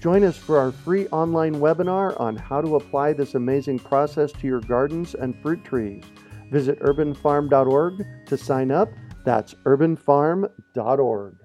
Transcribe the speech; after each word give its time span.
Join 0.00 0.22
us 0.22 0.36
for 0.36 0.58
our 0.58 0.70
free 0.70 1.08
online 1.08 1.56
webinar 1.56 2.18
on 2.20 2.36
how 2.36 2.60
to 2.60 2.76
apply 2.76 3.12
this 3.12 3.34
amazing 3.34 3.80
process 3.80 4.30
to 4.32 4.46
your 4.46 4.60
gardens 4.60 5.14
and 5.14 5.36
fruit 5.42 5.64
trees. 5.64 6.04
Visit 6.52 6.78
urbanfarm.org 6.80 8.06
to 8.26 8.36
sign 8.36 8.70
up. 8.70 8.90
That's 9.24 9.54
urbanfarm.org. 9.64 11.36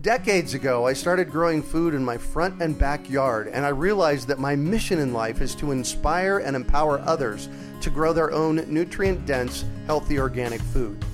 Decades 0.00 0.54
ago, 0.54 0.86
I 0.86 0.92
started 0.92 1.30
growing 1.30 1.60
food 1.60 1.92
in 1.92 2.04
my 2.04 2.16
front 2.16 2.62
and 2.62 2.78
backyard, 2.78 3.48
and 3.48 3.66
I 3.66 3.70
realized 3.70 4.28
that 4.28 4.38
my 4.38 4.54
mission 4.54 5.00
in 5.00 5.12
life 5.12 5.40
is 5.40 5.54
to 5.56 5.72
inspire 5.72 6.38
and 6.38 6.54
empower 6.54 7.00
others 7.00 7.48
to 7.80 7.90
grow 7.90 8.12
their 8.12 8.30
own 8.30 8.64
nutrient 8.72 9.26
dense, 9.26 9.64
healthy 9.86 10.18
organic 10.18 10.60
food. 10.60 11.04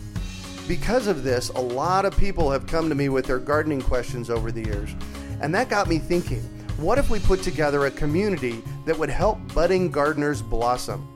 Because 0.69 1.07
of 1.07 1.25
this, 1.25 1.49
a 1.51 1.61
lot 1.61 2.05
of 2.05 2.17
people 2.17 2.51
have 2.51 2.67
come 2.67 2.89
to 2.91 2.95
me 2.95 3.09
with 3.09 3.25
their 3.27 3.39
gardening 3.39 3.81
questions 3.81 4.29
over 4.31 4.53
the 4.53 4.65
years, 4.65 4.95
and 5.41 5.55
that 5.55 5.69
got 5.69 5.89
me 5.89 5.99
thinking 5.99 6.43
what 6.77 6.99
if 6.99 7.09
we 7.09 7.21
put 7.21 7.43
together 7.43 7.87
a 7.87 7.91
community 7.91 8.63
that 8.85 8.99
would 8.99 9.09
help 9.09 9.39
budding 9.55 9.91
gardeners 9.91 10.43
blossom? 10.43 11.09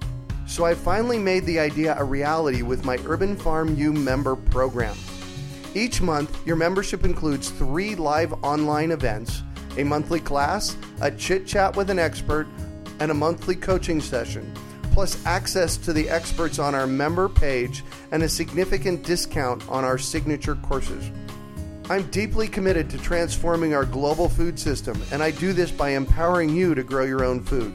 So 0.46 0.64
I 0.64 0.74
finally 0.74 1.18
made 1.18 1.44
the 1.44 1.58
idea 1.58 1.96
a 1.98 2.04
reality 2.04 2.62
with 2.62 2.84
my 2.84 2.96
Urban 3.06 3.36
Farm 3.36 3.76
U 3.76 3.92
member 3.92 4.36
program. 4.36 4.96
Each 5.74 6.00
month, 6.00 6.46
your 6.46 6.56
membership 6.56 7.04
includes 7.04 7.50
three 7.50 7.94
live 7.94 8.32
online 8.44 8.92
events, 8.92 9.42
a 9.76 9.84
monthly 9.84 10.20
class, 10.20 10.76
a 11.00 11.10
chit 11.10 11.46
chat 11.46 11.76
with 11.76 11.90
an 11.90 11.98
expert, 11.98 12.46
and 13.00 13.10
a 13.10 13.14
monthly 13.14 13.54
coaching 13.54 14.00
session, 14.00 14.52
plus 14.92 15.24
access 15.26 15.76
to 15.76 15.92
the 15.92 16.08
experts 16.08 16.58
on 16.58 16.74
our 16.74 16.86
member 16.86 17.28
page 17.28 17.84
and 18.12 18.22
a 18.22 18.28
significant 18.28 19.02
discount 19.02 19.68
on 19.68 19.84
our 19.84 19.98
signature 19.98 20.54
courses. 20.54 21.10
I'm 21.90 22.06
deeply 22.10 22.48
committed 22.48 22.90
to 22.90 22.98
transforming 22.98 23.74
our 23.74 23.86
global 23.86 24.28
food 24.28 24.58
system, 24.58 25.00
and 25.10 25.22
I 25.22 25.30
do 25.30 25.54
this 25.54 25.70
by 25.70 25.88
empowering 25.90 26.54
you 26.54 26.74
to 26.74 26.82
grow 26.82 27.04
your 27.04 27.24
own 27.24 27.42
food. 27.42 27.72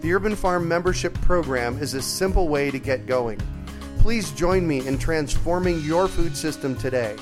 The 0.00 0.14
Urban 0.14 0.34
Farm 0.34 0.66
membership 0.66 1.12
program 1.20 1.76
is 1.76 1.92
a 1.92 2.00
simple 2.00 2.48
way 2.48 2.70
to 2.70 2.78
get 2.78 3.04
going. 3.04 3.38
Please 3.98 4.30
join 4.30 4.66
me 4.66 4.86
in 4.86 4.96
transforming 4.96 5.82
your 5.82 6.08
food 6.08 6.34
system 6.34 6.74
today. 6.74 7.16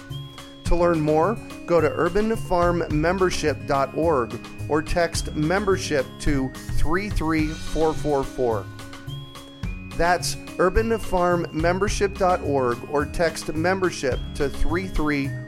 To 0.67 0.77
learn 0.77 1.01
more, 1.01 1.37
go 1.67 1.81
to 1.81 1.91
urbanfarmmembership.org 1.91 4.41
or 4.69 4.83
text 4.83 5.35
membership 5.35 6.07
to 6.21 6.53
33444. 6.53 8.65
That's 9.97 10.37
urbanfarmmembership.org 10.37 12.91
or 12.93 13.07
text 13.07 13.53
membership 13.55 14.21
to 14.37 14.49
33444. 14.49 15.48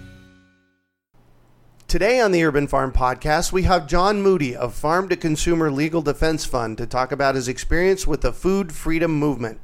Today 1.91 2.21
on 2.21 2.31
the 2.31 2.45
Urban 2.45 2.69
Farm 2.69 2.93
Podcast, 2.93 3.51
we 3.51 3.63
have 3.63 3.85
John 3.85 4.21
Moody 4.21 4.55
of 4.55 4.73
Farm 4.73 5.09
to 5.09 5.17
Consumer 5.17 5.69
Legal 5.69 6.01
Defense 6.01 6.45
Fund 6.45 6.77
to 6.77 6.85
talk 6.85 7.11
about 7.11 7.35
his 7.35 7.49
experience 7.49 8.07
with 8.07 8.21
the 8.21 8.31
food 8.31 8.71
freedom 8.71 9.11
movement. 9.11 9.59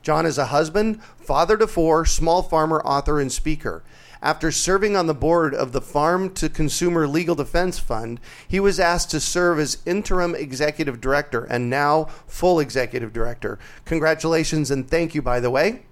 John 0.00 0.24
is 0.24 0.38
a 0.38 0.46
husband, 0.46 1.02
father 1.02 1.58
to 1.58 1.66
four, 1.66 2.06
small 2.06 2.42
farmer, 2.42 2.80
author, 2.80 3.20
and 3.20 3.30
speaker. 3.30 3.84
After 4.22 4.50
serving 4.50 4.96
on 4.96 5.06
the 5.06 5.12
board 5.12 5.54
of 5.54 5.72
the 5.72 5.82
Farm 5.82 6.32
to 6.32 6.48
Consumer 6.48 7.06
Legal 7.06 7.34
Defense 7.34 7.78
Fund, 7.78 8.20
he 8.48 8.58
was 8.58 8.80
asked 8.80 9.10
to 9.10 9.20
serve 9.20 9.58
as 9.58 9.82
interim 9.84 10.34
executive 10.34 10.98
director 10.98 11.44
and 11.44 11.68
now 11.68 12.04
full 12.26 12.58
executive 12.58 13.12
director. 13.12 13.58
Congratulations 13.84 14.70
and 14.70 14.88
thank 14.88 15.14
you, 15.14 15.20
by 15.20 15.40
the 15.40 15.50
way. 15.50 15.82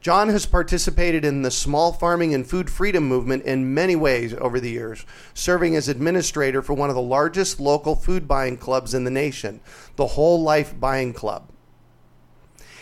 John 0.00 0.30
has 0.30 0.46
participated 0.46 1.26
in 1.26 1.42
the 1.42 1.50
small 1.50 1.92
farming 1.92 2.32
and 2.32 2.48
food 2.48 2.70
freedom 2.70 3.04
movement 3.06 3.44
in 3.44 3.74
many 3.74 3.94
ways 3.94 4.32
over 4.32 4.58
the 4.58 4.70
years, 4.70 5.04
serving 5.34 5.76
as 5.76 5.88
administrator 5.88 6.62
for 6.62 6.72
one 6.72 6.88
of 6.88 6.96
the 6.96 7.02
largest 7.02 7.60
local 7.60 7.94
food 7.94 8.26
buying 8.26 8.56
clubs 8.56 8.94
in 8.94 9.04
the 9.04 9.10
nation, 9.10 9.60
the 9.96 10.06
Whole 10.06 10.42
Life 10.42 10.78
Buying 10.80 11.12
Club. 11.12 11.50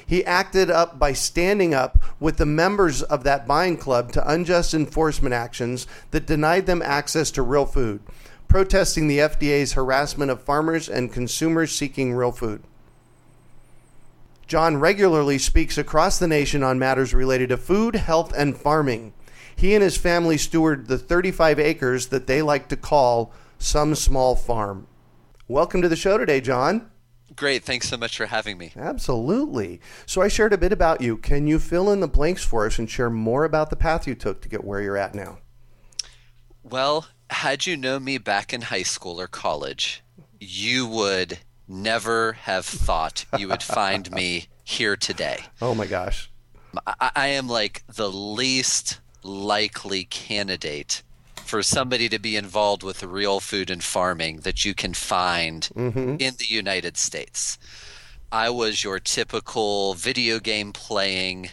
He 0.06 0.24
acted 0.24 0.70
up 0.70 1.00
by 1.00 1.12
standing 1.12 1.74
up 1.74 2.00
with 2.20 2.36
the 2.36 2.46
members 2.46 3.02
of 3.02 3.24
that 3.24 3.48
buying 3.48 3.78
club 3.78 4.12
to 4.12 4.30
unjust 4.30 4.72
enforcement 4.72 5.34
actions 5.34 5.88
that 6.12 6.24
denied 6.24 6.66
them 6.66 6.80
access 6.82 7.32
to 7.32 7.42
real 7.42 7.66
food, 7.66 8.00
protesting 8.46 9.08
the 9.08 9.18
FDA's 9.18 9.72
harassment 9.72 10.30
of 10.30 10.40
farmers 10.40 10.88
and 10.88 11.12
consumers 11.12 11.72
seeking 11.72 12.14
real 12.14 12.32
food. 12.32 12.62
John 14.48 14.78
regularly 14.78 15.36
speaks 15.36 15.76
across 15.76 16.19
the 16.19 16.26
nation 16.26 16.62
on 16.62 16.78
matters 16.78 17.12
related 17.12 17.50
to 17.50 17.59
food, 17.59 17.94
health, 17.94 18.32
and 18.34 18.56
farming. 18.56 19.12
He 19.54 19.75
and 19.75 19.82
his 19.82 19.98
family 19.98 20.38
steward 20.38 20.88
the 20.88 20.97
35 20.97 21.59
acres 21.60 22.06
that 22.06 22.26
they 22.26 22.41
like 22.41 22.69
to 22.69 22.76
call 22.76 23.34
some 23.59 23.94
small 23.94 24.34
farm. 24.34 24.86
Welcome 25.48 25.82
to 25.82 25.88
the 25.88 25.97
show 25.97 26.16
today, 26.16 26.41
John. 26.41 26.91
Great. 27.36 27.62
Thanks 27.62 27.91
so 27.91 27.98
much 27.98 28.16
for 28.16 28.25
having 28.25 28.56
me. 28.56 28.72
Absolutely. 28.75 29.82
So, 30.06 30.22
I 30.22 30.28
shared 30.28 30.54
a 30.54 30.59
bit 30.59 30.72
about 30.72 31.03
you. 31.03 31.19
Can 31.19 31.47
you 31.47 31.59
fill 31.59 31.91
in 31.91 32.00
the 32.00 32.09
blanks 32.09 32.42
for 32.42 32.65
us 32.65 32.78
and 32.78 32.88
share 32.88 33.10
more 33.10 33.44
about 33.44 33.69
the 33.69 33.76
path 33.76 34.06
you 34.06 34.15
took 34.15 34.41
to 34.41 34.48
get 34.48 34.65
where 34.65 34.80
you're 34.80 34.97
at 34.97 35.15
now? 35.15 35.41
Well, 36.62 37.06
had 37.28 37.66
you 37.66 37.76
known 37.76 38.04
me 38.04 38.16
back 38.16 38.54
in 38.54 38.62
high 38.62 38.82
school 38.82 39.20
or 39.20 39.26
college, 39.26 40.03
you 40.41 40.86
would 40.86 41.38
never 41.68 42.32
have 42.32 42.66
thought 42.66 43.24
you 43.36 43.48
would 43.48 43.62
find 43.62 44.10
me 44.10 44.48
here 44.64 44.96
today. 44.96 45.44
Oh 45.60 45.74
my 45.74 45.86
gosh. 45.86 46.30
I, 46.86 47.10
I 47.14 47.26
am 47.28 47.48
like 47.48 47.82
the 47.86 48.10
least 48.10 49.00
likely 49.22 50.04
candidate 50.04 51.02
for 51.44 51.62
somebody 51.62 52.08
to 52.10 52.18
be 52.18 52.36
involved 52.36 52.82
with 52.82 53.02
real 53.02 53.40
food 53.40 53.70
and 53.70 53.82
farming 53.82 54.40
that 54.40 54.64
you 54.64 54.74
can 54.74 54.92
find 54.92 55.68
mm-hmm. 55.74 56.16
in 56.18 56.34
the 56.38 56.46
United 56.48 56.96
States. 56.96 57.58
I 58.30 58.50
was 58.50 58.84
your 58.84 59.00
typical 59.00 59.94
video 59.94 60.38
game 60.38 60.74
playing, 60.74 61.50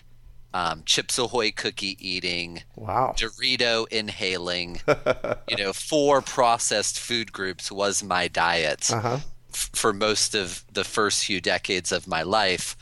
um, 0.54 0.84
Chips 0.86 1.18
Ahoy 1.18 1.52
cookie 1.52 1.98
eating, 2.06 2.64
wow, 2.76 3.16
Dorito 3.18 3.88
inhaling. 3.88 4.82
you 5.48 5.56
know, 5.56 5.72
four 5.72 6.22
processed 6.22 7.00
food 7.00 7.32
groups 7.32 7.72
was 7.72 8.04
my 8.04 8.28
diet 8.28 8.92
uh-huh. 8.92 9.20
F- 9.56 9.70
for 9.74 9.94
most 9.94 10.36
of 10.36 10.64
the 10.72 10.84
first 10.84 11.26
few 11.26 11.42
decades 11.42 11.92
of 11.92 12.08
my 12.08 12.22
life, 12.22 12.78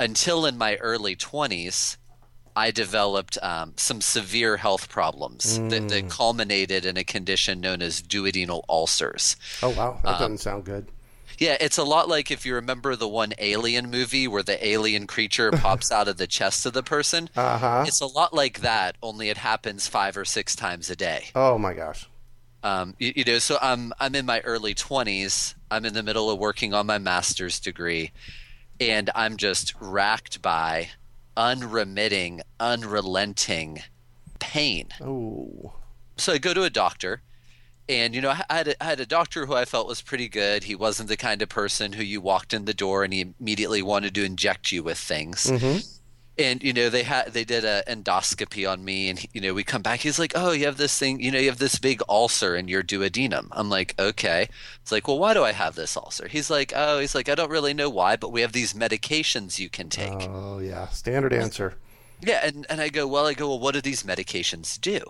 until 0.00 0.46
in 0.46 0.56
my 0.56 0.76
early 0.76 1.14
twenties 1.14 1.98
I 2.56 2.70
developed 2.70 3.36
um, 3.42 3.74
some 3.76 4.00
severe 4.00 4.58
health 4.58 4.88
problems 4.88 5.58
mm. 5.58 5.70
that, 5.70 5.88
that, 5.88 6.04
mm. 6.04 6.10
culminated 6.10 6.86
in 6.86 6.96
a 6.96 7.04
condition 7.04 7.60
known 7.60 7.82
as 7.82 8.00
duodenal 8.00 8.62
ulcers. 8.68 9.36
Oh, 9.62 9.70
wow. 9.70 9.98
That 10.04 10.14
um, 10.14 10.18
doesn't 10.20 10.38
sound 10.38 10.64
good. 10.64 10.86
Yeah, 11.38 11.56
it's 11.60 11.78
a 11.78 11.84
lot 11.84 12.08
like 12.08 12.30
if 12.30 12.46
you 12.46 12.54
remember 12.54 12.94
the 12.94 13.08
one 13.08 13.32
Alien 13.38 13.90
movie 13.90 14.28
where 14.28 14.44
the 14.44 14.64
alien 14.64 15.08
creature 15.08 15.50
pops 15.52 15.90
out 15.90 16.06
of 16.06 16.16
the 16.16 16.28
chest 16.28 16.64
of 16.64 16.74
the 16.74 16.82
person. 16.82 17.28
Uh-huh. 17.36 17.84
It's 17.88 18.00
a 18.00 18.06
lot 18.06 18.32
like 18.32 18.60
that, 18.60 18.96
only 19.02 19.30
it 19.30 19.38
happens 19.38 19.88
five 19.88 20.16
or 20.16 20.24
six 20.24 20.54
times 20.54 20.88
a 20.90 20.96
day. 20.96 21.30
Oh 21.34 21.58
my 21.58 21.74
gosh. 21.74 22.08
Um, 22.64 22.94
you, 22.98 23.12
you 23.16 23.24
know, 23.24 23.38
so 23.38 23.58
I'm 23.62 23.92
I'm 24.00 24.14
in 24.14 24.26
my 24.26 24.40
early 24.40 24.74
20s. 24.74 25.54
I'm 25.70 25.84
in 25.84 25.94
the 25.94 26.02
middle 26.02 26.30
of 26.30 26.38
working 26.38 26.74
on 26.74 26.86
my 26.86 26.98
master's 26.98 27.60
degree, 27.60 28.10
and 28.80 29.10
I'm 29.14 29.36
just 29.36 29.74
racked 29.80 30.42
by 30.42 30.88
unremitting, 31.36 32.40
unrelenting 32.58 33.82
pain. 34.38 34.88
Oh. 35.00 35.74
So 36.16 36.32
I 36.32 36.38
go 36.38 36.54
to 36.54 36.62
a 36.62 36.70
doctor 36.70 37.22
and 37.88 38.14
you 38.14 38.20
know, 38.20 38.30
I 38.30 38.54
had, 38.54 38.68
a, 38.68 38.82
I 38.82 38.86
had 38.86 39.00
a 39.00 39.06
doctor 39.06 39.46
who 39.46 39.54
I 39.54 39.64
felt 39.64 39.86
was 39.86 40.00
pretty 40.00 40.28
good. 40.28 40.64
He 40.64 40.74
wasn't 40.74 41.08
the 41.08 41.16
kind 41.16 41.42
of 41.42 41.48
person 41.48 41.92
who 41.92 42.02
you 42.02 42.20
walked 42.20 42.54
in 42.54 42.64
the 42.64 42.74
door 42.74 43.04
and 43.04 43.12
he 43.12 43.34
immediately 43.38 43.82
wanted 43.82 44.14
to 44.14 44.24
inject 44.24 44.72
you 44.72 44.82
with 44.82 44.98
things. 44.98 45.46
Mm-hmm. 45.46 45.78
And 46.36 46.62
you 46.62 46.72
know, 46.72 46.88
they 46.90 47.04
had 47.04 47.32
they 47.32 47.44
did 47.44 47.64
a 47.64 47.84
endoscopy 47.86 48.68
on 48.68 48.84
me, 48.84 49.08
and 49.08 49.24
you 49.32 49.40
know, 49.40 49.54
we 49.54 49.62
come 49.62 49.82
back. 49.82 50.00
He's 50.00 50.18
like, 50.18 50.32
"Oh, 50.34 50.50
you 50.50 50.64
have 50.66 50.78
this 50.78 50.98
thing. 50.98 51.20
You 51.20 51.30
know, 51.30 51.38
you 51.38 51.48
have 51.48 51.58
this 51.58 51.78
big 51.78 52.02
ulcer 52.08 52.56
in 52.56 52.66
your 52.66 52.82
duodenum." 52.82 53.48
I'm 53.52 53.70
like, 53.70 53.94
"Okay." 53.98 54.48
It's 54.82 54.90
like, 54.90 55.06
"Well, 55.06 55.18
why 55.18 55.32
do 55.32 55.44
I 55.44 55.52
have 55.52 55.76
this 55.76 55.96
ulcer?" 55.96 56.26
He's 56.26 56.50
like, 56.50 56.72
"Oh, 56.74 56.98
he's 56.98 57.14
like, 57.14 57.28
I 57.28 57.36
don't 57.36 57.50
really 57.50 57.72
know 57.72 57.88
why, 57.88 58.16
but 58.16 58.32
we 58.32 58.40
have 58.40 58.52
these 58.52 58.72
medications 58.72 59.60
you 59.60 59.68
can 59.68 59.88
take." 59.88 60.28
Oh 60.28 60.58
yeah, 60.58 60.88
standard 60.88 61.32
answer. 61.32 61.74
Yeah, 62.20 62.40
and 62.42 62.66
and 62.68 62.80
I 62.80 62.88
go, 62.88 63.06
"Well, 63.06 63.26
I 63.26 63.34
go, 63.34 63.48
well, 63.48 63.60
what 63.60 63.74
do 63.74 63.80
these 63.80 64.02
medications 64.02 64.80
do?" 64.80 65.00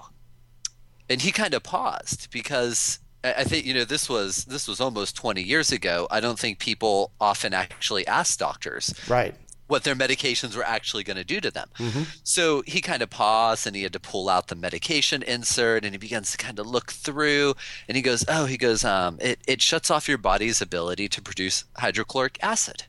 and 1.09 1.23
he 1.23 1.33
kind 1.33 1.55
of 1.55 1.63
paused 1.63 2.31
because 2.31 2.99
I 3.23 3.45
think 3.45 3.65
you 3.65 3.73
know 3.75 3.85
this 3.85 4.09
was 4.09 4.45
this 4.45 4.69
was 4.69 4.81
almost 4.81 5.17
20 5.17 5.43
years 5.43 5.73
ago. 5.73 6.07
I 6.11 6.21
don't 6.21 6.39
think 6.39 6.59
people 6.59 7.13
often 7.21 7.55
actually 7.55 8.07
ask 8.07 8.39
doctors 8.39 8.95
right 9.09 9.35
what 9.67 9.85
their 9.85 9.95
medications 9.95 10.55
were 10.55 10.65
actually 10.65 11.05
going 11.05 11.17
to 11.17 11.25
do 11.25 11.41
to 11.41 11.51
them. 11.51 11.69
Mm-hmm. 11.79 12.03
So 12.23 12.63
he 12.67 12.81
kind 12.81 13.03
of 13.03 13.11
paused 13.11 13.67
and 13.67 13.75
he 13.75 13.83
had 13.83 13.93
to 13.95 14.01
pull 14.01 14.29
out 14.29 14.49
the 14.49 14.55
medication 14.55 15.23
insert 15.23 15.85
and 15.85 15.95
he 15.95 15.99
begins 15.99 16.33
to 16.33 16.37
kind 16.37 16.59
of 16.59 16.67
look 16.67 16.93
through 16.93 17.55
and 17.89 17.97
he 17.97 18.03
goes, 18.03 18.25
"Oh, 18.29 18.47
he 18.47 18.57
goes, 18.57 18.85
um, 18.85 19.19
it 19.21 19.41
it 19.47 19.63
shuts 19.63 19.91
off 19.91 20.09
your 20.09 20.19
body's 20.19 20.61
ability 20.61 21.09
to 21.09 21.23
produce 21.23 21.65
hydrochloric 21.77 22.39
acid." 22.43 22.85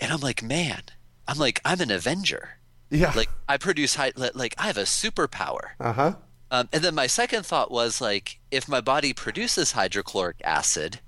And 0.00 0.12
I'm 0.12 0.20
like, 0.20 0.42
"Man, 0.42 0.82
I'm 1.26 1.38
like 1.38 1.60
I'm 1.64 1.80
an 1.80 1.90
Avenger." 1.90 2.58
Yeah. 2.90 3.12
Like 3.14 3.28
I 3.48 3.56
produce 3.56 3.96
high, 3.96 4.12
like 4.16 4.54
I 4.58 4.66
have 4.66 4.78
a 4.78 4.82
superpower. 4.82 5.70
Uh 5.80 5.92
huh. 5.92 6.14
Um, 6.50 6.68
and 6.72 6.82
then 6.82 6.94
my 6.94 7.06
second 7.06 7.44
thought 7.44 7.70
was 7.70 8.00
like, 8.00 8.40
if 8.50 8.68
my 8.68 8.80
body 8.80 9.12
produces 9.12 9.72
hydrochloric 9.72 10.36
acid, 10.42 11.00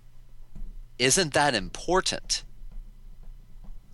isn't 0.99 1.33
that 1.33 1.55
important? 1.55 2.45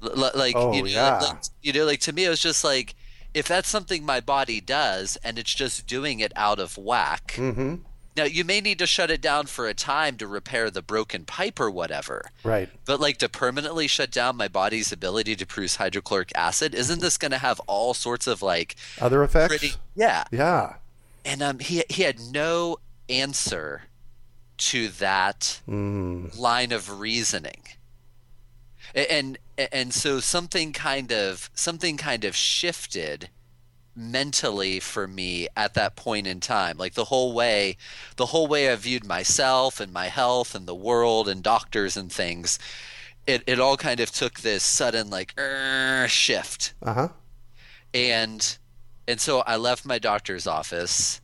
L- 0.02 0.30
like, 0.34 0.54
oh, 0.56 0.72
you 0.72 0.82
know, 0.82 0.88
yeah. 0.88 1.18
like, 1.18 1.44
you 1.62 1.72
know, 1.72 1.84
like 1.84 2.00
to 2.00 2.12
me, 2.12 2.24
it 2.24 2.28
was 2.28 2.40
just 2.40 2.64
like, 2.64 2.94
if 3.34 3.46
that's 3.48 3.68
something 3.68 4.04
my 4.04 4.20
body 4.20 4.60
does 4.60 5.16
and 5.22 5.38
it's 5.38 5.54
just 5.54 5.86
doing 5.86 6.20
it 6.20 6.32
out 6.36 6.58
of 6.58 6.78
whack. 6.78 7.34
Mm-hmm. 7.36 7.76
Now 8.16 8.24
you 8.24 8.44
may 8.44 8.62
need 8.62 8.78
to 8.78 8.86
shut 8.86 9.10
it 9.10 9.20
down 9.20 9.44
for 9.44 9.66
a 9.66 9.74
time 9.74 10.16
to 10.16 10.26
repair 10.26 10.70
the 10.70 10.80
broken 10.80 11.26
pipe 11.26 11.60
or 11.60 11.70
whatever. 11.70 12.30
Right. 12.42 12.70
But 12.86 12.98
like 12.98 13.18
to 13.18 13.28
permanently 13.28 13.88
shut 13.88 14.10
down 14.10 14.36
my 14.36 14.48
body's 14.48 14.90
ability 14.90 15.36
to 15.36 15.46
produce 15.46 15.76
hydrochloric 15.76 16.32
acid, 16.34 16.74
isn't 16.74 17.02
this 17.02 17.18
going 17.18 17.32
to 17.32 17.38
have 17.38 17.60
all 17.66 17.92
sorts 17.92 18.26
of 18.26 18.40
like 18.40 18.76
other 18.98 19.22
effects? 19.22 19.48
Pretty, 19.48 19.74
yeah. 19.94 20.24
Yeah 20.30 20.76
and 21.26 21.42
um, 21.42 21.58
he 21.58 21.82
he 21.90 22.04
had 22.04 22.18
no 22.20 22.78
answer 23.10 23.82
to 24.56 24.88
that 24.88 25.60
mm. 25.68 26.38
line 26.38 26.72
of 26.72 27.00
reasoning 27.00 27.62
and 28.94 29.36
and 29.58 29.92
so 29.92 30.20
something 30.20 30.72
kind 30.72 31.12
of 31.12 31.50
something 31.54 31.96
kind 31.96 32.24
of 32.24 32.36
shifted 32.36 33.30
mentally 33.94 34.78
for 34.78 35.08
me 35.08 35.48
at 35.56 35.74
that 35.74 35.96
point 35.96 36.26
in 36.26 36.40
time. 36.40 36.76
Like 36.76 36.94
the 36.94 37.06
whole 37.06 37.32
way 37.32 37.76
the 38.16 38.26
whole 38.26 38.46
way 38.46 38.70
i 38.70 38.76
viewed 38.76 39.06
myself 39.06 39.80
and 39.80 39.92
my 39.92 40.06
health 40.06 40.54
and 40.54 40.66
the 40.66 40.74
world 40.74 41.28
and 41.28 41.42
doctors 41.42 41.96
and 41.96 42.12
things 42.12 42.58
it, 43.26 43.42
it 43.46 43.58
all 43.58 43.76
kind 43.76 44.00
of 44.00 44.10
took 44.10 44.40
this 44.40 44.62
sudden 44.62 45.10
like 45.10 45.34
shift. 46.08 46.74
Uh-huh. 46.82 47.08
And 47.92 48.58
and 49.08 49.20
so 49.20 49.40
I 49.40 49.56
left 49.56 49.84
my 49.84 49.98
doctor's 49.98 50.46
office 50.46 51.20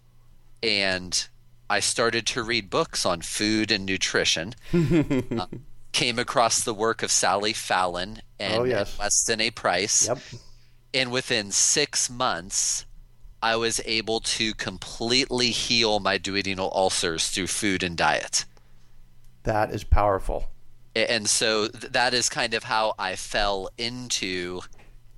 and 0.62 1.28
I 1.68 1.80
started 1.80 2.26
to 2.28 2.42
read 2.42 2.70
books 2.70 3.06
on 3.06 3.22
food 3.22 3.70
and 3.70 3.86
nutrition. 3.86 4.54
uh, 4.72 5.46
came 5.92 6.18
across 6.18 6.64
the 6.64 6.74
work 6.74 7.02
of 7.02 7.10
Sally 7.10 7.52
Fallon 7.52 8.22
and, 8.40 8.60
oh, 8.60 8.64
yes. 8.64 8.90
and 8.90 8.98
Weston 8.98 9.40
A. 9.40 9.50
Price. 9.50 10.08
Yep. 10.08 10.18
And 10.94 11.12
within 11.12 11.50
six 11.50 12.10
months, 12.10 12.84
I 13.42 13.56
was 13.56 13.80
able 13.84 14.20
to 14.20 14.54
completely 14.54 15.50
heal 15.50 16.00
my 16.00 16.18
duodenal 16.18 16.74
ulcers 16.74 17.28
through 17.28 17.48
food 17.48 17.82
and 17.82 17.96
diet. 17.96 18.44
That 19.42 19.70
is 19.72 19.84
powerful. 19.84 20.48
And 20.94 21.28
so 21.28 21.68
that 21.68 22.14
is 22.14 22.28
kind 22.28 22.54
of 22.54 22.64
how 22.64 22.94
I 22.98 23.16
fell 23.16 23.70
into 23.78 24.60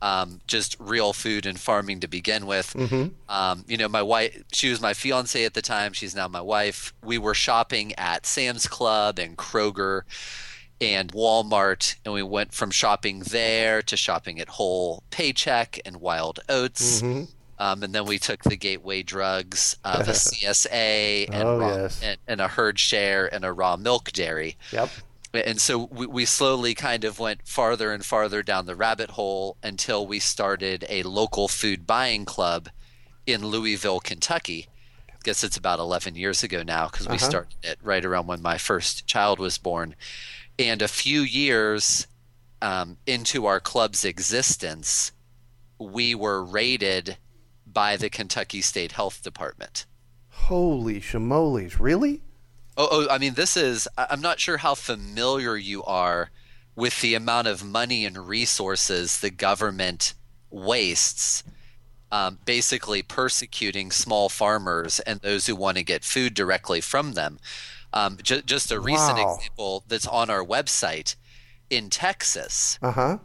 um, 0.00 0.41
just 0.47 0.77
real 0.79 1.12
food 1.12 1.47
and 1.47 1.59
farming 1.59 2.00
to 2.00 2.09
begin 2.09 2.47
with. 2.47 2.73
Mm-hmm. 2.75 3.09
Um, 3.29 3.65
you 3.67 3.77
know, 3.77 3.88
my 3.88 4.03
wife, 4.03 4.44
she 4.53 4.70
was 4.70 4.81
my 4.81 4.94
fiance 4.94 5.44
at 5.44 5.55
the 5.55 5.62
time. 5.62 5.93
She's 5.93 6.15
now 6.15 6.29
my 6.29 6.41
wife. 6.41 6.94
We 7.03 7.19
were 7.19 7.35
shopping 7.35 7.94
at 7.94 8.27
Sam's 8.27 8.67
Club 8.67 9.19
and 9.19 9.37
Kroger 9.37 10.03
and 10.84 11.12
Walmart, 11.12 11.96
and 12.04 12.14
we 12.14 12.22
went 12.22 12.52
from 12.52 12.70
shopping 12.70 13.20
there 13.20 13.82
to 13.82 13.96
shopping 13.96 14.40
at 14.40 14.48
Whole 14.50 15.02
Paycheck 15.10 15.81
and 15.84 15.96
Wild 16.00 16.40
Oats. 16.48 17.00
Mm-hmm. 17.02 17.25
Um, 17.56 17.82
and 17.84 17.94
then 17.94 18.04
we 18.04 18.19
took 18.19 18.42
the 18.42 18.56
gateway 18.56 19.02
drugs 19.02 19.76
of 19.84 20.08
a 20.08 20.12
CSA 20.12 21.28
and, 21.31 21.48
oh, 21.48 21.58
raw, 21.58 21.69
yes. 21.76 22.02
and, 22.02 22.19
and, 22.26 22.40
a 22.40 22.48
herd 22.48 22.78
share 22.78 23.32
and 23.32 23.44
a 23.44 23.52
raw 23.52 23.76
milk 23.76 24.10
dairy. 24.12 24.56
Yep 24.72 24.90
and 25.34 25.60
so 25.60 25.88
we, 25.90 26.06
we 26.06 26.25
slowly 26.25 26.75
kind 26.75 27.04
of 27.04 27.19
went 27.19 27.46
farther 27.46 27.92
and 27.92 28.04
farther 28.04 28.42
down 28.42 28.66
the 28.66 28.76
rabbit 28.76 29.10
hole 29.10 29.56
until 29.62 30.06
we 30.06 30.19
started 30.19 30.84
a 30.88 31.02
local 31.02 31.48
food 31.48 31.86
buying 31.86 32.25
club 32.25 32.69
in 33.26 33.46
Louisville, 33.46 34.00
Kentucky. 34.00 34.69
I 35.10 35.16
guess 35.25 35.42
it's 35.42 35.56
about 35.56 35.78
11 35.78 36.14
years 36.16 36.42
ago 36.42 36.62
now 36.62 36.86
because 36.86 37.08
we 37.08 37.16
Uh-huh. 37.16 37.28
started 37.28 37.56
it 37.62 37.78
right 37.82 38.04
around 38.04 38.26
when 38.26 38.42
my 38.42 38.58
first 38.58 39.06
child 39.06 39.38
was 39.38 39.58
born. 39.58 39.94
And 40.59 40.83
a 40.83 40.89
few 40.89 41.21
years 41.23 42.06
um, 42.62 42.97
into 43.06 43.47
our 43.47 43.61
club's 43.61 44.05
existence, 44.05 45.12
we 45.79 46.15
were 46.15 46.45
raided 46.45 47.17
by 47.67 47.97
the 47.97 48.09
Kentucky 48.09 48.61
State 48.61 48.93
Health 48.93 49.23
Department. 49.23 49.87
Holy 50.31 51.01
shamoles, 51.01 51.79
really? 51.79 52.23
Oh, 52.77 52.89
oh, 52.91 53.09
I 53.11 53.19
mean, 53.19 53.35
this 53.35 53.56
is, 53.56 53.89
I'm 53.97 54.21
not 54.21 54.41
sure 54.41 54.59
how 54.59 54.75
familiar 54.75 55.56
you 55.56 55.83
are 55.85 56.31
with 56.77 57.01
the 57.01 57.15
amount 57.15 57.47
of 57.47 57.65
money 57.65 58.05
and 58.05 58.29
resources 58.29 59.21
the 59.21 59.31
government 59.31 60.15
wastes, 60.51 61.45
um, 62.11 62.39
basically 62.45 63.03
persecuting 63.03 63.91
small 63.91 64.29
farmers 64.29 65.01
and 65.01 65.21
those 65.21 65.47
who 65.47 65.56
want 65.56 65.77
to 65.77 65.85
get 65.85 66.05
food 66.05 66.35
directly 66.35 66.81
from 66.81 67.12
them. 67.12 67.39
Um, 67.94 68.19
ju- 68.23 68.43
just 68.43 68.70
a 68.73 68.79
recent 68.81 69.19
Wow. 69.19 69.37
example 69.37 69.85
that's 69.88 70.06
on 70.06 70.29
our 70.29 70.44
website 70.44 71.14
in 71.70 71.88
Texas, 71.91 72.79
Uh-huh. 72.82 73.19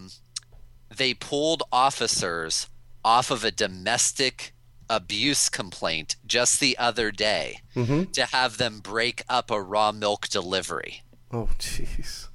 they 0.95 1.13
pulled 1.13 1.63
officers 1.71 2.67
off 3.03 3.31
of 3.31 3.43
a 3.43 3.51
domestic 3.51 4.53
abuse 4.89 5.49
complaint 5.49 6.15
just 6.25 6.59
the 6.59 6.77
other 6.77 7.11
day 7.11 7.61
Mm-hmm. 7.75 8.11
to 8.11 8.25
have 8.27 8.57
them 8.57 8.79
break 8.79 9.23
up 9.27 9.51
a 9.51 9.61
raw 9.61 9.91
milk 9.91 10.27
delivery. 10.29 11.01
Oh, 11.31 11.49
jeez. 11.59 12.27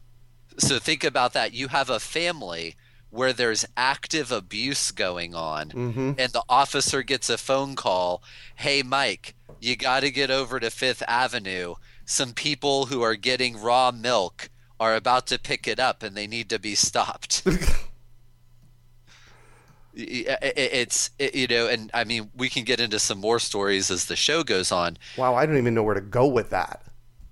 So 0.58 0.78
think 0.78 1.02
about 1.04 1.32
that. 1.32 1.52
You 1.52 1.68
have 1.68 1.90
a 1.90 1.98
family 2.00 2.76
where 3.10 3.32
there's 3.32 3.64
active 3.76 4.30
abuse 4.32 4.90
going 4.90 5.34
on, 5.34 5.70
Mm-hmm. 5.70 6.12
and 6.18 6.32
the 6.32 6.42
officer 6.48 7.02
gets 7.02 7.28
a 7.30 7.38
phone 7.38 7.74
call 7.76 8.22
Hey, 8.56 8.82
Mike, 8.82 9.34
you 9.60 9.76
got 9.76 10.00
to 10.00 10.10
get 10.10 10.30
over 10.30 10.58
to 10.60 10.70
Fifth 10.70 11.02
Avenue. 11.08 11.74
Some 12.04 12.32
people 12.32 12.86
who 12.86 13.02
are 13.02 13.14
getting 13.16 13.60
raw 13.60 13.90
milk 13.90 14.50
are 14.80 14.94
about 14.94 15.26
to 15.28 15.38
pick 15.38 15.66
it 15.66 15.78
up 15.78 16.02
and 16.02 16.16
they 16.16 16.26
need 16.26 16.48
to 16.50 16.58
be 16.58 16.74
stopped. 16.74 17.42
It's 19.96 21.10
it- 21.20 21.34
you 21.36 21.46
know 21.46 21.68
and 21.68 21.88
i 21.94 22.02
mean 22.02 22.30
we 22.36 22.48
can 22.48 22.64
get 22.64 22.80
into 22.80 22.98
some 22.98 23.18
more 23.18 23.38
stories 23.38 23.90
as 23.92 24.06
the 24.06 24.16
show 24.16 24.42
goes 24.42 24.72
on 24.72 24.98
Wow, 25.16 25.36
I 25.36 25.46
don't 25.46 25.56
even 25.56 25.72
know 25.74 25.84
where 25.84 25.94
to 25.94 26.00
go 26.00 26.26
with 26.26 26.50
that. 26.50 26.82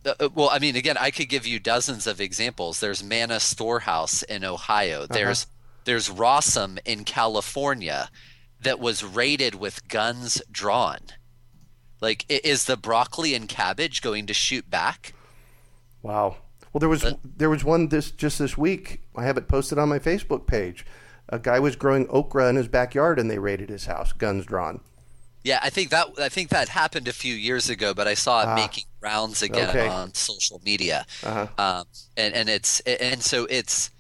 Uh, 0.04 0.14
uh, 0.20 0.28
well, 0.34 0.48
I 0.50 0.58
mean, 0.58 0.74
again, 0.76 0.96
I 0.98 1.10
could 1.10 1.28
give 1.28 1.46
you 1.46 1.58
dozens 1.60 2.06
of 2.08 2.20
examples. 2.20 2.80
There's 2.80 3.02
Manna 3.04 3.38
Storehouse 3.40 4.22
in 4.24 4.44
Ohio. 4.44 5.06
There's 5.06 5.46
there's 5.84 6.08
Rawesome 6.08 6.78
in 6.84 7.04
California 7.04 8.10
that 8.60 8.78
was 8.80 9.02
raided 9.04 9.56
with 9.56 9.88
guns 9.88 10.40
drawn. 10.50 10.98
Like, 12.02 12.26
is 12.28 12.64
the 12.64 12.76
broccoli 12.76 13.32
and 13.34 13.48
cabbage 13.48 14.02
going 14.02 14.26
to 14.26 14.34
shoot 14.34 14.68
back? 14.68 15.14
Wow. 16.02 16.36
Well, 16.72 16.80
there 16.80 16.88
was 16.88 17.04
there 17.24 17.48
was 17.48 17.64
one 17.64 17.88
this 17.88 18.10
just 18.10 18.38
this 18.38 18.58
week. 18.58 19.02
I 19.16 19.24
have 19.24 19.36
it 19.36 19.46
posted 19.46 19.78
on 19.78 19.88
my 19.88 19.98
Facebook 19.98 20.46
page. 20.46 20.84
A 21.28 21.38
guy 21.38 21.60
was 21.60 21.76
growing 21.76 22.06
okra 22.10 22.48
in 22.48 22.56
his 22.56 22.66
backyard, 22.68 23.18
and 23.18 23.30
they 23.30 23.38
raided 23.38 23.68
his 23.70 23.86
house, 23.86 24.12
guns 24.12 24.44
drawn. 24.44 24.80
Yeah, 25.44 25.60
I 25.62 25.70
think 25.70 25.90
that 25.90 26.08
I 26.18 26.28
think 26.28 26.48
that 26.48 26.68
happened 26.68 27.08
a 27.08 27.12
few 27.12 27.34
years 27.34 27.70
ago, 27.70 27.94
but 27.94 28.08
I 28.08 28.14
saw 28.14 28.42
it 28.42 28.54
making 28.56 28.84
rounds 29.00 29.42
again 29.42 29.68
Okay. 29.70 29.86
on 29.88 30.12
social 30.14 30.60
media. 30.64 31.06
Uh-huh. 31.22 31.46
um, 31.58 31.84
and 32.16 32.34
and 32.34 32.48
it's 32.48 32.80
and 32.80 33.22
so 33.22 33.46
it's 33.48 33.90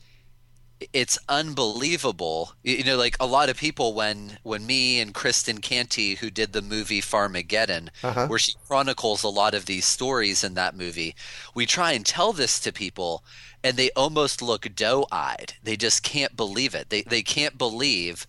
it's 0.92 1.18
unbelievable. 1.28 2.52
You 2.62 2.84
know, 2.84 2.96
like 2.96 3.16
a 3.20 3.26
lot 3.26 3.48
of 3.48 3.56
people 3.56 3.94
when 3.94 4.38
when 4.42 4.66
me 4.66 5.00
and 5.00 5.14
Kristin 5.14 5.60
Canty, 5.62 6.14
who 6.16 6.30
did 6.30 6.52
the 6.52 6.62
movie 6.62 7.00
Farmageddon, 7.00 7.88
uh-huh. 8.02 8.26
where 8.26 8.38
she 8.38 8.54
chronicles 8.66 9.22
a 9.22 9.28
lot 9.28 9.54
of 9.54 9.66
these 9.66 9.84
stories 9.84 10.44
in 10.44 10.54
that 10.54 10.76
movie, 10.76 11.14
we 11.54 11.66
try 11.66 11.92
and 11.92 12.04
tell 12.04 12.32
this 12.32 12.60
to 12.60 12.72
people, 12.72 13.24
and 13.62 13.76
they 13.76 13.90
almost 13.92 14.42
look 14.42 14.74
doe-eyed. 14.74 15.54
They 15.62 15.76
just 15.76 16.02
can't 16.02 16.36
believe 16.36 16.74
it. 16.74 16.90
They 16.90 17.02
they 17.02 17.22
can't 17.22 17.58
believe 17.58 18.26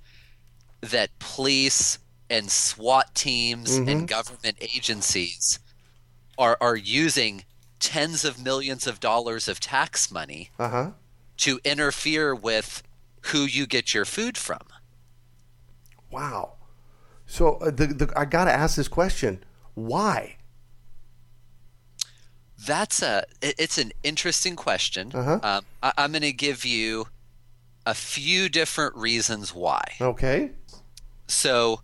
that 0.82 1.18
police 1.20 2.00
and 2.30 2.52
SWAT 2.52 3.14
teams 3.16 3.72
mm-hmm. 3.72 3.90
and 3.90 4.08
government 4.08 4.58
agencies 4.60 5.60
are 6.38 6.58
are 6.60 6.76
using 6.76 7.44
tens 7.80 8.24
of 8.24 8.42
millions 8.42 8.88
of 8.88 9.00
dollars 9.00 9.48
of 9.48 9.60
tax 9.60 10.10
money 10.10 10.50
uh-huh. 10.58 10.92
To 11.38 11.60
interfere 11.64 12.34
with 12.36 12.84
who 13.28 13.40
you 13.40 13.66
get 13.66 13.94
your 13.94 14.06
food 14.06 14.38
from. 14.38 14.62
Wow. 16.12 16.54
So 17.26 17.56
uh, 17.56 17.72
the, 17.72 17.88
the, 17.88 18.14
I 18.16 18.26
got 18.26 18.46
to 18.46 18.52
ask 18.52 18.76
this 18.76 18.88
question: 18.88 19.44
Why? 19.74 20.38
That's 22.66 23.02
a. 23.02 23.26
It's 23.42 23.78
an 23.78 23.92
interesting 24.04 24.56
question. 24.56 25.12
Uh-huh. 25.14 25.40
Um, 25.42 25.66
I, 25.82 25.94
I'm 25.98 26.12
going 26.12 26.22
to 26.22 26.32
give 26.32 26.66
you 26.66 27.08
a 27.86 27.94
few 27.94 28.50
different 28.50 28.96
reasons 28.96 29.54
why. 29.54 29.84
Okay. 30.00 30.52
So, 31.28 31.82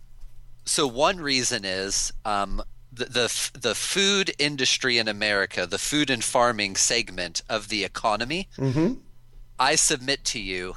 so 0.64 0.86
one 0.86 1.18
reason 1.18 1.64
is 1.64 2.12
um, 2.24 2.62
the, 2.92 3.04
the 3.06 3.50
the 3.58 3.74
food 3.74 4.32
industry 4.38 4.98
in 4.98 5.08
America, 5.08 5.66
the 5.66 5.78
food 5.78 6.10
and 6.10 6.22
farming 6.22 6.76
segment 6.76 7.42
of 7.48 7.68
the 7.68 7.84
economy, 7.84 8.48
mm-hmm. 8.56 8.94
I 9.60 9.74
submit 9.74 10.24
to 10.24 10.40
you, 10.40 10.76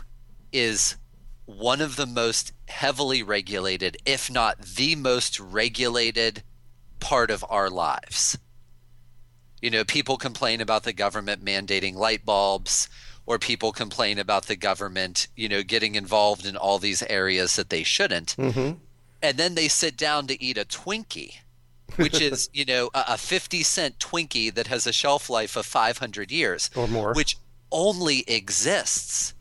is 0.52 0.98
one 1.46 1.82
of 1.82 1.96
the 1.96 2.06
most 2.06 2.52
heavily 2.68 3.24
regulated, 3.24 3.98
if 4.06 4.30
not 4.30 4.60
the 4.62 4.96
most 4.96 5.40
regulated 5.40 6.44
part 7.00 7.32
of 7.32 7.46
our 7.50 7.70
lives. 7.70 8.38
You 9.62 9.72
know, 9.72 9.86
people 9.86 10.18
complain 10.18 10.60
about 10.60 10.84
the 10.84 10.92
government 10.92 11.44
mandating 11.44 11.96
light 11.96 12.26
bulbs, 12.26 12.90
or 13.26 13.40
people 13.40 13.72
complain 13.72 14.20
about 14.20 14.48
the 14.48 14.58
government, 14.58 15.30
you 15.36 15.48
know, 15.48 15.64
getting 15.64 15.96
involved 15.96 16.46
in 16.46 16.58
all 16.58 16.78
these 16.78 17.02
areas 17.04 17.56
that 17.56 17.70
they 17.70 17.84
shouldn't. 17.84 18.36
Mm-hmm. 18.38 18.78
And 19.22 19.38
then 19.38 19.56
they 19.56 19.70
sit 19.70 19.96
down 19.96 20.28
to 20.28 20.44
eat 20.44 20.58
a 20.58 20.66
Twinkie 20.66 21.36
which 21.98 22.20
is 22.20 22.50
you 22.54 22.66
know 22.66 22.90
a, 22.94 23.18
50 23.18 23.64
cent 23.64 24.00
Twinkie 24.00 24.54
that 24.54 24.68
has 24.68 24.88
a 24.88 24.94
shelf 24.94 25.30
life 25.30 25.56
of 25.56 25.66
500 25.66 26.32
years 26.32 26.70
or 26.76 26.88
more, 26.88 27.14
which 27.14 27.38
only 27.74 28.24
exists 28.30 29.34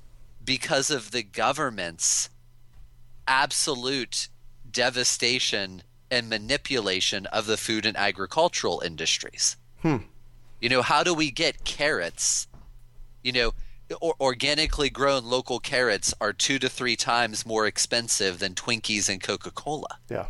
because 0.45 0.91
of 0.91 1.12
the 1.12 1.23
government's 1.23 2.31
absolute 3.29 4.29
devastation 4.69 5.83
and 6.11 6.29
manipulation 6.29 7.27
of 7.27 7.47
the 7.47 7.57
food 7.57 7.87
and 7.87 7.97
agricultural 7.97 8.83
industries. 8.85 9.57
Hmm. 9.83 9.99
You 10.61 10.69
know, 10.69 10.83
how 10.83 11.05
do 11.05 11.15
we 11.15 11.31
get 11.31 11.65
carrots? 11.65 12.49
You 13.23 13.33
know, 13.33 13.53
or 14.01 14.15
organically 14.21 14.91
grown 14.91 15.25
local 15.25 15.61
carrots 15.61 16.15
are 16.21 16.33
two 16.33 16.59
to 16.59 16.69
three 16.69 16.97
times 16.97 17.47
more 17.47 17.67
expensive 17.67 18.39
than 18.39 18.55
Twinkies 18.55 19.09
and 19.09 19.23
Coca 19.23 19.51
Cola. 19.51 19.99
Yeah 20.11 20.27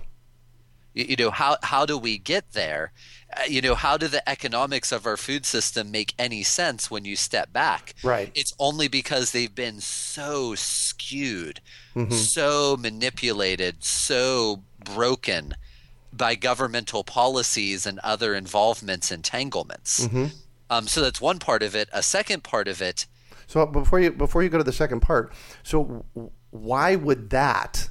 you 0.95 1.17
know 1.17 1.31
how 1.31 1.57
how 1.63 1.87
do 1.87 1.97
we 1.97 2.19
get 2.19 2.53
there? 2.53 2.93
Uh, 3.35 3.45
you 3.49 3.61
know 3.61 3.75
how 3.75 3.97
do 3.97 4.09
the 4.09 4.27
economics 4.29 4.93
of 4.93 5.07
our 5.07 5.17
food 5.17 5.47
system 5.47 5.91
make 5.91 6.15
any 6.19 6.43
sense 6.43 6.91
when 6.91 7.05
you 7.05 7.17
step 7.17 7.53
back? 7.53 7.95
Right. 8.03 8.31
It's 8.35 8.55
only 8.59 8.89
because 8.89 9.33
they've 9.33 9.55
been 9.55 9.81
so 9.81 10.55
skewed 10.55 11.61
mm-hmm. 11.95 12.13
so 12.13 12.77
manipulated 12.79 13.85
so 13.85 14.63
broken 14.85 15.55
by 16.13 16.35
governmental 16.35 17.05
policies 17.05 17.87
and 17.87 17.99
other 18.01 18.35
involvements 18.35 19.11
entanglements. 19.11 20.07
Mm-hmm. 20.07 20.27
um, 20.71 20.87
so 20.87 21.01
that's 21.01 21.21
one 21.21 21.39
part 21.39 21.63
of 21.63 21.75
it. 21.75 21.89
A 21.93 22.03
second 22.03 22.43
part 22.43 22.69
of 22.69 22.83
it 22.83 23.07
so 23.47 23.67
before 23.67 24.01
you 24.01 24.11
before 24.11 24.43
you 24.43 24.49
go 24.49 24.59
to 24.59 24.65
the 24.65 24.73
second 24.73 25.01
part 25.01 25.33
so 25.63 26.05
why 26.51 26.97
would 26.97 27.31
that 27.31 27.91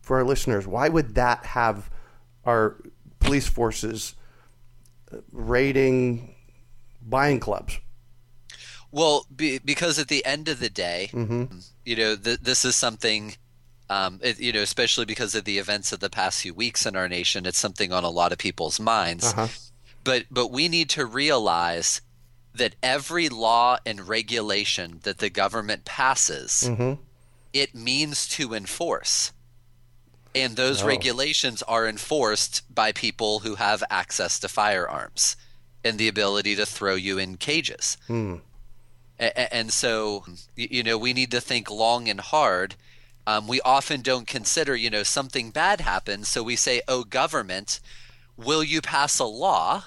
for 0.00 0.18
our 0.18 0.24
listeners 0.24 0.66
why 0.66 0.88
would 0.88 1.14
that 1.14 1.44
have 1.44 1.90
our 2.44 2.76
police 3.18 3.48
forces 3.48 4.14
raiding 5.32 6.34
buying 7.02 7.40
clubs? 7.40 7.78
Well, 8.92 9.26
be, 9.34 9.58
because 9.58 9.98
at 9.98 10.08
the 10.08 10.24
end 10.24 10.48
of 10.48 10.58
the 10.58 10.70
day, 10.70 11.10
mm-hmm. 11.12 11.44
you 11.84 11.96
know, 11.96 12.16
th- 12.16 12.40
this 12.40 12.64
is 12.64 12.74
something, 12.74 13.36
um, 13.88 14.18
it, 14.22 14.40
you 14.40 14.52
know, 14.52 14.62
especially 14.62 15.04
because 15.04 15.34
of 15.34 15.44
the 15.44 15.58
events 15.58 15.92
of 15.92 16.00
the 16.00 16.10
past 16.10 16.42
few 16.42 16.54
weeks 16.54 16.86
in 16.86 16.96
our 16.96 17.08
nation, 17.08 17.46
it's 17.46 17.58
something 17.58 17.92
on 17.92 18.04
a 18.04 18.10
lot 18.10 18.32
of 18.32 18.38
people's 18.38 18.80
minds. 18.80 19.32
Uh-huh. 19.32 19.48
But 20.02 20.24
but 20.30 20.50
we 20.50 20.68
need 20.68 20.88
to 20.90 21.06
realize 21.06 22.00
that 22.54 22.74
every 22.82 23.28
law 23.28 23.78
and 23.86 24.08
regulation 24.08 25.00
that 25.04 25.18
the 25.18 25.30
government 25.30 25.84
passes, 25.84 26.64
mm-hmm. 26.66 27.00
it 27.52 27.74
means 27.74 28.26
to 28.28 28.54
enforce. 28.54 29.32
And 30.34 30.56
those 30.56 30.82
regulations 30.82 31.62
are 31.62 31.88
enforced 31.88 32.62
by 32.72 32.92
people 32.92 33.40
who 33.40 33.56
have 33.56 33.82
access 33.90 34.38
to 34.40 34.48
firearms 34.48 35.36
and 35.84 35.98
the 35.98 36.08
ability 36.08 36.54
to 36.56 36.66
throw 36.66 36.94
you 36.94 37.18
in 37.18 37.36
cages. 37.36 37.96
Hmm. 38.06 38.36
A- 39.18 39.54
and 39.54 39.72
so, 39.72 40.24
you 40.54 40.82
know, 40.82 40.96
we 40.96 41.12
need 41.12 41.30
to 41.32 41.40
think 41.40 41.70
long 41.70 42.08
and 42.08 42.20
hard. 42.20 42.76
Um, 43.26 43.48
we 43.48 43.60
often 43.62 44.02
don't 44.02 44.26
consider, 44.26 44.76
you 44.76 44.90
know, 44.90 45.02
something 45.02 45.50
bad 45.50 45.80
happens. 45.80 46.28
So 46.28 46.42
we 46.42 46.56
say, 46.56 46.82
oh, 46.86 47.04
government, 47.04 47.80
will 48.36 48.62
you 48.62 48.80
pass 48.80 49.18
a 49.18 49.24
law 49.24 49.84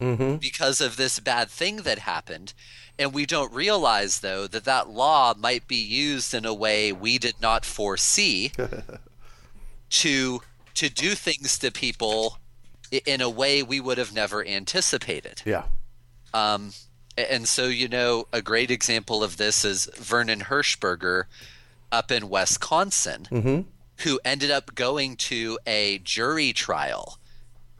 mm-hmm. 0.00 0.36
because 0.36 0.80
of 0.80 0.96
this 0.96 1.18
bad 1.20 1.50
thing 1.50 1.78
that 1.78 2.00
happened? 2.00 2.54
And 2.98 3.12
we 3.12 3.26
don't 3.26 3.52
realize, 3.52 4.20
though, 4.20 4.46
that 4.46 4.64
that 4.64 4.88
law 4.88 5.34
might 5.36 5.66
be 5.66 5.76
used 5.76 6.32
in 6.32 6.44
a 6.44 6.54
way 6.54 6.92
we 6.92 7.18
did 7.18 7.40
not 7.40 7.64
foresee. 7.64 8.52
to 9.94 10.42
to 10.74 10.88
do 10.88 11.10
things 11.10 11.58
to 11.58 11.70
people 11.70 12.38
in 13.06 13.20
a 13.20 13.30
way 13.30 13.62
we 13.62 13.80
would 13.80 13.98
have 13.98 14.12
never 14.12 14.44
anticipated. 14.44 15.42
Yeah. 15.44 15.64
Um, 16.32 16.72
and 17.16 17.46
so 17.46 17.66
you 17.66 17.88
know, 17.88 18.26
a 18.32 18.42
great 18.42 18.70
example 18.70 19.22
of 19.22 19.36
this 19.36 19.64
is 19.64 19.88
Vernon 19.96 20.40
Hershberger 20.40 21.24
up 21.92 22.10
in 22.10 22.28
Wisconsin, 22.28 23.28
mm-hmm. 23.30 23.60
who 24.02 24.20
ended 24.24 24.50
up 24.50 24.74
going 24.74 25.16
to 25.16 25.58
a 25.66 25.98
jury 25.98 26.52
trial. 26.52 27.18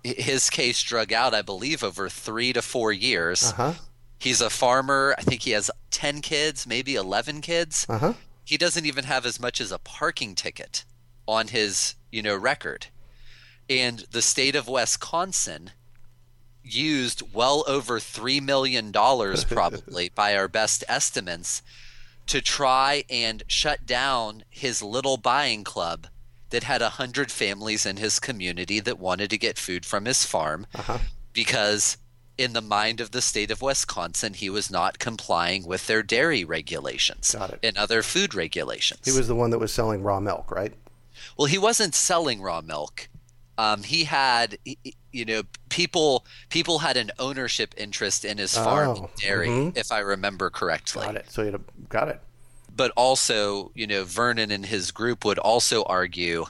His 0.05 0.51
case 0.51 0.83
drug 0.83 1.13
out, 1.13 1.35
I 1.35 1.43
believe, 1.43 1.83
over 1.83 2.09
three 2.09 2.53
to 2.53 2.63
four 2.63 2.93
years. 2.93 3.51
Uh-huh. 3.51 3.73
He's 4.19 4.41
a 4.41 4.51
farmer. 4.51 5.15
I 5.19 5.23
think 5.23 5.43
he 5.43 5.51
has 5.53 5.71
10 5.91 6.21
kids, 6.21 6.67
maybe 6.67 6.95
11 6.95 7.41
kids. 7.41 7.87
Uh-huh. 7.89 8.13
He 8.45 8.57
doesn't 8.57 8.87
even 8.87 9.05
have 9.05 9.27
as 9.27 9.41
much 9.41 9.61
as 9.61 9.73
a 9.73 9.79
parking 9.79 10.35
ticket 10.35 10.85
on 11.27 11.49
his 11.49 11.95
you 12.15 12.23
know 12.23 12.37
record 12.37 12.87
and 13.69 14.05
the 14.13 14.23
state 14.23 14.55
of 14.55 14.69
wisconsin 14.69 15.71
used 16.63 17.23
well 17.35 17.65
over 17.67 17.99
$3 17.99 18.43
million 18.43 18.93
probably 19.51 20.09
by 20.09 20.37
our 20.37 20.49
best 20.49 20.83
estimates 20.89 21.63
to 22.27 22.41
try 22.41 23.05
and 23.11 23.43
shut 23.47 23.85
down 23.85 24.45
his 24.49 24.83
little 24.83 25.17
buying 25.17 25.63
club 25.63 26.07
that 26.51 26.63
had 26.63 26.81
a 26.81 26.97
100 26.97 27.31
families 27.31 27.85
in 27.85 27.97
his 27.97 28.19
community 28.19 28.81
that 28.81 28.99
wanted 28.99 29.29
to 29.29 29.37
get 29.37 29.59
food 29.59 29.85
from 29.85 30.05
his 30.05 30.25
farm 30.25 30.67
uh-huh. 30.75 30.99
because 31.33 31.99
in 32.37 32.53
the 32.53 32.63
mind 32.63 33.01
of 33.01 33.11
the 33.13 33.23
state 33.23 33.51
of 33.51 33.63
Wisconsin, 33.63 34.35
he 34.35 34.51
was 34.51 34.71
not 34.71 34.99
complying 34.99 35.67
with 35.67 35.87
their 35.87 36.03
dairy 36.03 36.45
regulations 36.45 37.35
and 37.63 37.77
other 37.77 38.03
food 38.03 38.35
regulations. 38.35 39.01
He 39.05 39.17
was 39.17 39.29
the 39.29 39.37
one 39.37 39.51
that 39.51 39.61
was 39.61 39.73
selling 39.73 40.03
raw 40.03 40.19
milk, 40.19 40.51
right? 40.51 40.75
Well, 41.37 41.47
he 41.47 41.59
wasn't 41.59 41.95
selling 41.95 42.43
raw 42.43 42.61
milk. 42.61 43.09
Um, 43.57 43.85
he 43.85 44.05
had, 44.05 44.59
you 45.13 45.25
know, 45.25 45.43
people 45.69 46.27
people 46.49 46.81
had 46.81 46.97
an 46.97 47.13
ownership 47.19 47.75
interest 47.77 48.25
in 48.25 48.39
his 48.39 48.57
farm 48.57 48.99
oh, 48.99 49.11
dairy, 49.17 49.49
mm-hmm. 49.49 49.79
if 49.79 49.93
I 49.93 50.01
remember 50.01 50.51
correctly. 50.51 51.05
Got 51.05 51.17
it. 51.17 51.31
So 51.31 51.43
you 51.43 51.65
got 51.89 52.09
it. 52.09 52.21
But 52.75 52.91
also, 52.97 53.71
you 53.75 53.87
know, 53.87 54.03
Vernon 54.03 54.51
and 54.51 54.67
his 54.67 54.91
group 54.91 55.25
would 55.25 55.39
also 55.39 55.85
argue, 55.85 56.47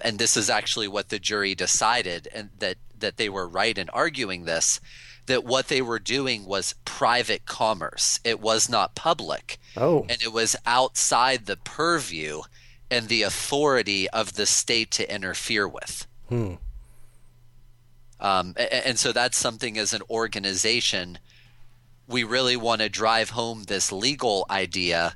and 0.00 0.18
this 0.18 0.34
is 0.36 0.48
actually 0.48 0.88
what 0.88 1.10
the 1.10 1.18
jury 1.18 1.54
decided, 1.54 2.28
and 2.34 2.48
that 2.58 2.78
that 2.98 3.18
they 3.18 3.28
were 3.28 3.46
right 3.46 3.76
in 3.76 3.90
arguing 3.90 4.46
this, 4.46 4.80
that 5.26 5.44
what 5.44 5.68
they 5.68 5.82
were 5.82 5.98
doing 5.98 6.46
was 6.46 6.74
private 6.86 7.44
commerce. 7.44 8.18
It 8.24 8.40
was 8.40 8.68
not 8.70 8.94
public. 8.94 9.58
Oh. 9.76 10.06
And 10.08 10.22
it 10.22 10.32
was 10.32 10.56
outside 10.64 11.44
the 11.44 11.58
purview 11.58 12.42
and 12.90 13.08
the 13.08 13.22
authority 13.22 14.08
of 14.10 14.34
the 14.34 14.46
state 14.46 14.90
to 14.92 15.12
interfere 15.14 15.66
with. 15.66 16.06
Hmm. 16.28 16.54
Um, 18.18 18.54
and 18.56 18.98
so 18.98 19.12
that's 19.12 19.36
something 19.36 19.76
as 19.76 19.92
an 19.92 20.02
organization 20.08 21.18
we 22.08 22.24
really 22.24 22.56
want 22.56 22.80
to 22.80 22.88
drive 22.88 23.30
home 23.30 23.64
this 23.64 23.90
legal 23.92 24.46
idea 24.48 25.14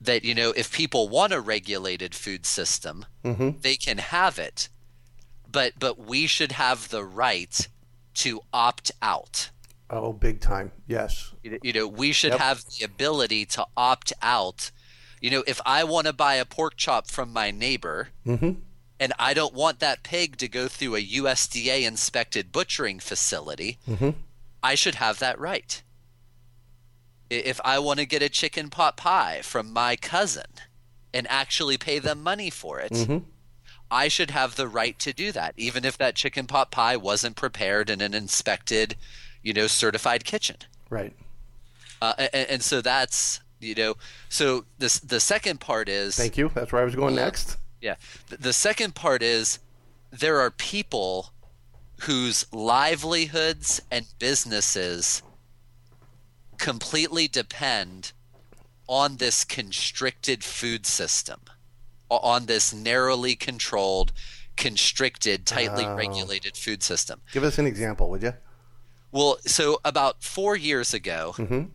that 0.00 0.24
you 0.24 0.34
know 0.34 0.52
if 0.56 0.72
people 0.72 1.08
want 1.08 1.32
a 1.32 1.40
regulated 1.40 2.14
food 2.14 2.46
system, 2.46 3.06
Mm-hmm. 3.24 3.60
they 3.62 3.74
can 3.76 3.98
have 3.98 4.38
it, 4.38 4.68
but 5.50 5.72
but 5.80 5.98
we 5.98 6.26
should 6.26 6.52
have 6.52 6.90
the 6.90 7.02
right 7.04 7.66
to 8.14 8.40
opt 8.52 8.92
out. 9.02 9.50
Oh, 9.90 10.12
big 10.12 10.40
time. 10.40 10.70
Yes. 10.86 11.32
You 11.42 11.58
you 11.62 11.72
know, 11.72 11.88
we 11.88 12.12
should 12.12 12.32
Yep. 12.32 12.40
have 12.40 12.64
the 12.78 12.84
ability 12.84 13.46
to 13.46 13.66
opt 13.76 14.12
out. 14.22 14.70
You 15.20 15.30
know, 15.30 15.44
if 15.46 15.60
I 15.66 15.84
want 15.84 16.06
to 16.06 16.12
buy 16.12 16.34
a 16.34 16.44
pork 16.44 16.76
chop 16.76 17.08
from 17.10 17.32
my 17.32 17.50
neighbor 17.50 18.08
Mm-hmm. 18.26 18.52
and 19.00 19.12
I 19.18 19.34
don't 19.34 19.54
want 19.54 19.80
that 19.80 20.02
pig 20.02 20.36
to 20.38 20.48
go 20.48 20.68
through 20.68 20.96
a 20.96 21.04
USDA 21.04 21.86
inspected 21.86 22.52
butchering 22.52 23.00
facility, 23.00 23.78
Mm-hmm. 23.88 24.10
I 24.62 24.74
should 24.74 24.96
have 24.96 25.18
that 25.20 25.38
right. 25.38 25.82
If 27.30 27.60
I 27.64 27.78
want 27.78 27.98
to 28.00 28.06
get 28.06 28.22
a 28.22 28.28
chicken 28.28 28.70
pot 28.70 28.96
pie 28.96 29.40
from 29.42 29.72
my 29.72 29.96
cousin 29.96 30.46
and 31.12 31.26
actually 31.28 31.76
pay 31.78 31.98
them 31.98 32.22
money 32.22 32.50
for 32.50 32.80
it, 32.80 32.92
Mhm. 32.92 33.24
I 33.90 34.08
should 34.08 34.30
have 34.32 34.56
the 34.56 34.68
right 34.68 34.98
to 34.98 35.12
do 35.12 35.32
that, 35.32 35.54
even 35.56 35.84
if 35.84 35.96
that 35.98 36.14
chicken 36.14 36.46
pot 36.46 36.70
pie 36.70 36.96
wasn't 36.96 37.36
prepared 37.36 37.88
in 37.90 38.00
an 38.00 38.14
inspected, 38.14 38.96
you 39.42 39.52
know, 39.52 39.66
certified 39.66 40.24
kitchen. 40.24 40.56
Right. 40.90 41.14
Uh, 42.02 42.14
and, 42.32 42.48
and 42.50 42.62
so 42.62 42.80
that's 42.80 43.40
you 43.60 43.74
know, 43.74 43.96
so 44.28 44.64
this 44.78 44.98
the 45.00 45.20
second 45.20 45.60
part 45.60 45.88
is 45.88 46.16
Thank 46.16 46.36
you. 46.36 46.50
That's 46.54 46.72
where 46.72 46.82
I 46.82 46.84
was 46.84 46.94
going 46.94 47.14
next. 47.14 47.56
yeah. 47.80 47.96
The- 48.28 48.36
The 48.38 48.52
second 48.52 48.94
part 48.94 49.22
is 49.22 49.58
there 50.10 50.40
are 50.40 50.50
people 50.50 51.32
whose 52.02 52.46
livelihoods 52.52 53.80
and 53.90 54.06
businesses 54.18 55.22
completely 56.56 57.28
depend 57.28 58.12
on 58.88 59.16
this 59.18 59.44
constricted 59.44 60.42
food 60.42 60.86
system, 60.86 61.40
on 62.10 62.46
this 62.46 62.72
narrowly 62.72 63.36
controlled, 63.36 64.12
constricted, 64.56 65.46
tightly 65.46 65.84
Oh. 65.84 65.94
regulated 65.94 66.56
food 66.56 66.82
system. 66.82 67.20
Give 67.32 67.44
us 67.44 67.58
an 67.58 67.66
example, 67.66 68.08
would 68.10 68.22
you? 68.22 68.34
Well, 69.12 69.38
so 69.46 69.80
about 69.84 70.22
four 70.22 70.56
years 70.56 70.94
ago, 70.94 71.34
Mhm. 71.36 71.70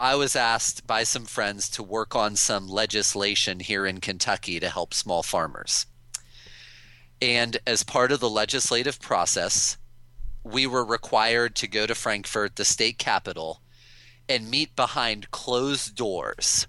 I 0.00 0.14
was 0.14 0.36
asked 0.36 0.86
by 0.86 1.02
some 1.02 1.24
friends 1.24 1.68
to 1.70 1.82
work 1.82 2.14
on 2.14 2.36
some 2.36 2.68
legislation 2.68 3.60
here 3.60 3.84
in 3.84 4.00
Kentucky 4.00 4.60
to 4.60 4.68
help 4.68 4.94
small 4.94 5.22
farmers. 5.22 5.86
And 7.20 7.56
as 7.66 7.82
part 7.82 8.12
of 8.12 8.20
the 8.20 8.30
legislative 8.30 9.00
process, 9.00 9.76
we 10.44 10.66
were 10.66 10.84
required 10.84 11.56
to 11.56 11.66
go 11.66 11.86
to 11.86 11.94
Frankfort, 11.94 12.56
the 12.56 12.64
state 12.64 12.98
capital, 12.98 13.60
and 14.28 14.50
meet 14.50 14.76
behind 14.76 15.30
closed 15.32 15.96
doors 15.96 16.68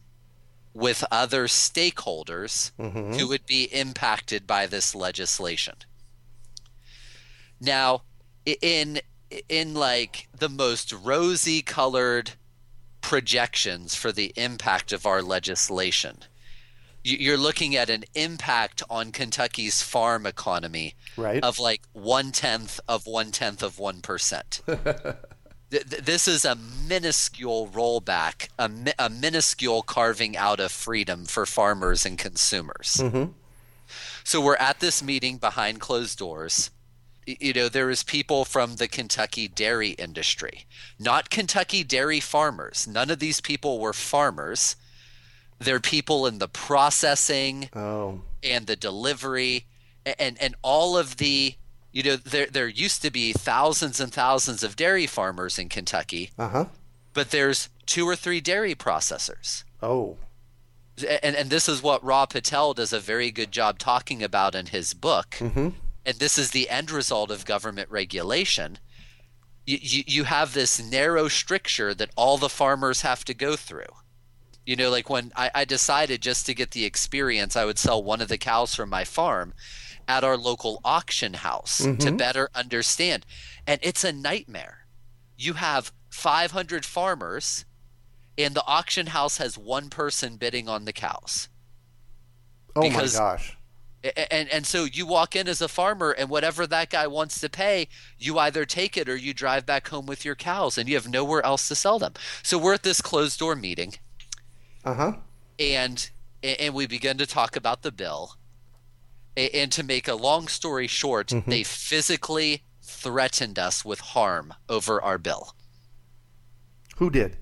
with 0.73 1.03
other 1.11 1.45
stakeholders 1.45 2.71
mm-hmm. 2.79 3.13
who 3.13 3.27
would 3.27 3.45
be 3.45 3.65
impacted 3.65 4.47
by 4.47 4.65
this 4.65 4.95
legislation. 4.95 5.75
Now, 7.59 8.03
in 8.45 9.01
in 9.47 9.75
like 9.75 10.27
the 10.35 10.49
most 10.49 10.91
rosy 10.91 11.61
colored 11.61 12.31
projections 13.01 13.95
for 13.95 14.11
the 14.11 14.33
impact 14.35 14.91
of 14.91 15.05
our 15.05 15.21
legislation, 15.21 16.19
you- 17.03 17.17
you're 17.17 17.37
looking 17.37 17.75
at 17.75 17.89
an 17.89 18.03
impact 18.13 18.83
on 18.89 19.11
Kentucky's 19.11 19.81
farm 19.81 20.25
economy 20.25 20.95
Right. 21.15 21.43
of 21.43 21.59
like 21.59 21.81
one 21.93 22.31
tenth 22.31 22.79
of 22.87 23.05
one 23.07 23.31
tenth 23.31 23.63
of 23.63 23.79
one 23.79 24.01
percent. 24.01 24.61
Th- 25.71 25.87
th- 25.87 26.01
This 26.03 26.27
is 26.27 26.45
a 26.45 26.55
minuscule 26.55 27.67
rollback, 27.67 28.49
a, 28.57 28.67
mi- 28.67 28.93
a 28.97 29.07
minuscule 29.09 29.83
carving 29.83 30.35
out 30.35 30.59
of 30.59 30.71
freedom 30.71 31.25
for 31.25 31.45
farmers 31.45 32.05
and 32.07 32.17
consumers. 32.17 32.95
Mhm. 32.99 33.33
So 34.23 34.41
we're 34.41 34.55
at 34.57 34.79
this 34.79 35.01
meeting 35.03 35.37
behind 35.37 35.79
closed 35.79 36.17
doors. 36.17 36.71
You 37.39 37.53
know, 37.53 37.69
there 37.69 37.89
is 37.89 38.01
people 38.03 38.45
from 38.45 38.75
the 38.77 38.87
Kentucky 38.87 39.47
dairy 39.47 39.89
industry, 39.91 40.65
not 40.97 41.29
Kentucky 41.29 41.83
dairy 41.83 42.19
farmers. 42.19 42.87
None 42.87 43.09
of 43.09 43.19
these 43.19 43.41
people 43.41 43.79
were 43.79 43.93
farmers. 43.93 44.75
They're 45.59 45.79
people 45.81 46.25
in 46.25 46.39
the 46.39 46.47
processing, 46.47 47.69
Oh. 47.75 48.21
and 48.41 48.65
the 48.67 48.75
delivery 48.75 49.65
and 50.05 50.41
and 50.41 50.55
all 50.61 50.97
of 50.97 51.17
the 51.17 51.55
you 51.91 52.03
know 52.03 52.15
there 52.15 52.45
there 52.47 52.67
used 52.67 53.01
to 53.01 53.11
be 53.11 53.33
thousands 53.33 53.99
and 53.99 54.13
thousands 54.13 54.63
of 54.63 54.75
dairy 54.75 55.05
farmers 55.05 55.59
in 55.59 55.67
Kentucky 55.69 56.31
Uh 56.37 56.47
huh. 56.49 56.65
but 57.13 57.31
there's 57.31 57.67
two 57.85 58.07
or 58.07 58.15
three 58.15 58.39
dairy 58.39 58.73
processors 58.75 59.63
Oh. 59.81 60.17
and 61.21 61.35
and 61.35 61.49
this 61.49 61.67
is 61.67 61.81
what 61.83 62.03
Raj 62.03 62.29
Patel 62.29 62.73
does 62.73 62.93
a 62.93 62.99
very 62.99 63.29
good 63.29 63.51
job 63.51 63.77
talking 63.77 64.23
about 64.23 64.55
in 64.55 64.67
his 64.67 64.93
book 64.93 65.31
Mhm. 65.39 65.73
And 66.09 66.17
this 66.17 66.39
is 66.39 66.49
the 66.49 66.69
end 66.69 66.89
result 66.89 67.29
of 67.29 67.45
government 67.45 67.89
regulation 67.91 68.79
you, 69.69 69.77
you 69.81 70.03
you 70.07 70.23
have 70.23 70.53
this 70.53 70.81
narrow 70.81 71.27
stricture 71.27 71.93
that 71.93 72.09
all 72.15 72.39
the 72.39 72.49
farmers 72.49 73.03
have 73.03 73.23
to 73.25 73.35
go 73.35 73.55
through. 73.55 73.93
You 74.65 74.75
know 74.75 74.89
like 74.89 75.09
when 75.11 75.31
I, 75.35 75.51
I 75.53 75.65
decided 75.65 76.21
just 76.21 76.47
to 76.47 76.55
get 76.55 76.71
the 76.71 76.85
experience 76.85 77.55
i 77.55 77.65
would 77.65 77.77
sell 77.77 78.03
one 78.03 78.21
of 78.21 78.29
the 78.29 78.37
cows 78.37 78.73
from 78.73 78.89
my 78.89 79.03
farm 79.03 79.53
at 80.07 80.23
our 80.23 80.37
local 80.37 80.81
auction 80.83 81.35
house 81.35 81.77
to 81.77 81.89
mm-hmm. 81.89 82.17
better 82.17 82.49
understand. 82.55 83.27
And 83.67 83.79
it's 83.83 84.03
a 84.03 84.11
nightmare. 84.11 84.87
You 85.37 85.53
have 85.53 85.91
500 86.09 86.83
farmers 86.83 87.65
and 88.35 88.55
the 88.55 88.65
auction 88.65 89.07
house 89.07 89.37
has 89.37 89.55
one 89.55 89.91
person 89.91 90.37
bidding 90.37 90.67
on 90.67 90.85
the 90.85 90.93
cows. 90.93 91.47
Oh 92.75 92.81
Because- 92.81 93.13
my 93.13 93.19
gosh. 93.19 93.55
And 94.03 94.47
and 94.49 94.65
so 94.65 94.85
you 94.85 95.05
walk 95.05 95.35
in 95.35 95.47
as 95.49 95.61
a 95.61 95.67
farmer 95.67 96.11
and 96.11 96.29
whatever 96.29 96.65
that 96.65 96.89
guy 96.89 97.05
wants 97.07 97.41
to 97.41 97.49
pay 97.49 97.89
you 98.17 98.39
either 98.39 98.63
take 98.65 98.95
it 98.95 99.09
or 99.09 99.15
you 99.17 99.33
drive 99.33 99.65
back 99.65 99.89
home 99.89 100.05
with 100.05 100.23
your 100.23 100.35
cows 100.35 100.77
and 100.77 100.87
you 100.87 100.95
have 100.95 101.09
nowhere 101.09 101.45
else 101.45 101.67
to 101.67 101.75
sell 101.75 101.99
them 101.99 102.13
so 102.41 102.57
we're 102.57 102.75
at 102.75 102.83
this 102.83 103.01
closed 103.01 103.37
door 103.39 103.55
meeting 103.57 103.95
Uh 104.85 104.93
huh. 104.93 105.11
and 105.59 106.09
and 106.41 106.73
we 106.73 106.87
begin 106.87 107.17
to 107.17 107.25
talk 107.27 107.57
about 107.57 107.81
the 107.81 107.91
bill 107.91 108.35
and 109.35 109.69
to 109.73 109.83
make 109.83 110.07
a 110.07 110.15
long 110.15 110.47
story 110.47 110.87
short 110.87 111.33
they 111.47 111.63
physically 111.63 112.63
threatened 112.81 113.59
us 113.59 113.83
with 113.83 113.99
harm 113.99 114.53
over 114.69 115.01
our 115.01 115.17
bill 115.17 115.55
Who 116.97 117.09
did? 117.09 117.35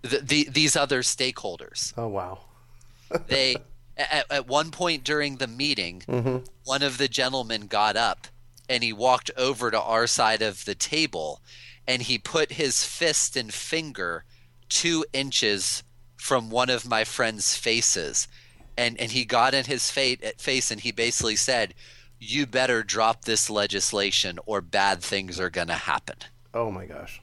the, 0.00 0.18
the, 0.22 0.48
these 0.50 0.74
other 0.74 1.02
stakeholders 1.02 1.92
Oh 1.98 2.08
wow. 2.08 2.38
they 3.26 3.56
at, 3.98 4.24
at 4.30 4.46
one 4.46 4.70
point 4.70 5.04
during 5.04 5.36
the 5.36 5.46
meeting 5.46 6.02
Mm-hmm. 6.08 6.38
one 6.64 6.82
of 6.82 6.98
the 6.98 7.08
gentlemen 7.08 7.66
got 7.66 7.96
up 7.96 8.26
and 8.68 8.82
he 8.82 8.92
walked 8.92 9.30
over 9.36 9.70
to 9.70 9.80
our 9.80 10.06
side 10.06 10.42
of 10.42 10.64
the 10.64 10.74
table 10.74 11.40
and 11.86 12.02
he 12.02 12.18
put 12.18 12.52
his 12.52 12.84
fist 12.84 13.36
and 13.36 13.52
finger 13.52 14.24
two 14.68 15.04
inches 15.12 15.82
from 16.16 16.50
one 16.50 16.68
of 16.70 16.86
my 16.86 17.04
friend's 17.04 17.56
faces 17.56 18.28
and 18.76 18.98
and 19.00 19.12
he 19.12 19.24
got 19.24 19.54
in 19.54 19.64
his 19.64 19.90
fa- 19.90 20.16
face 20.38 20.70
and 20.70 20.80
he 20.82 20.92
basically 20.92 21.36
said 21.36 21.74
you 22.20 22.46
better 22.46 22.82
drop 22.82 23.24
this 23.24 23.48
legislation 23.48 24.38
or 24.44 24.60
bad 24.60 25.00
things 25.00 25.38
are 25.40 25.50
going 25.50 25.68
to 25.68 25.74
happen 25.74 26.16
Oh 26.54 26.70
my 26.70 26.86
gosh. 26.86 27.20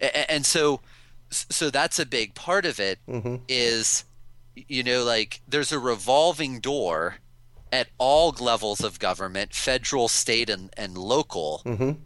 A- 0.00 0.30
and 0.30 0.44
so 0.46 0.80
so 1.30 1.70
that's 1.70 1.98
a 1.98 2.06
big 2.06 2.34
part 2.34 2.64
of 2.66 2.80
it 2.80 2.98
is 3.06 4.04
Mhm. 4.04 4.04
You 4.56 4.82
know 4.82 5.04
like 5.04 5.40
there's 5.48 5.72
a 5.72 5.78
revolving 5.78 6.60
door 6.60 7.16
at 7.72 7.88
all 7.98 8.30
levels 8.40 8.80
of 8.82 8.98
government 8.98 9.54
federal 9.54 10.08
state 10.08 10.50
and, 10.50 10.70
and 10.76 10.96
local 10.98 11.62
Mhm. 11.64 11.98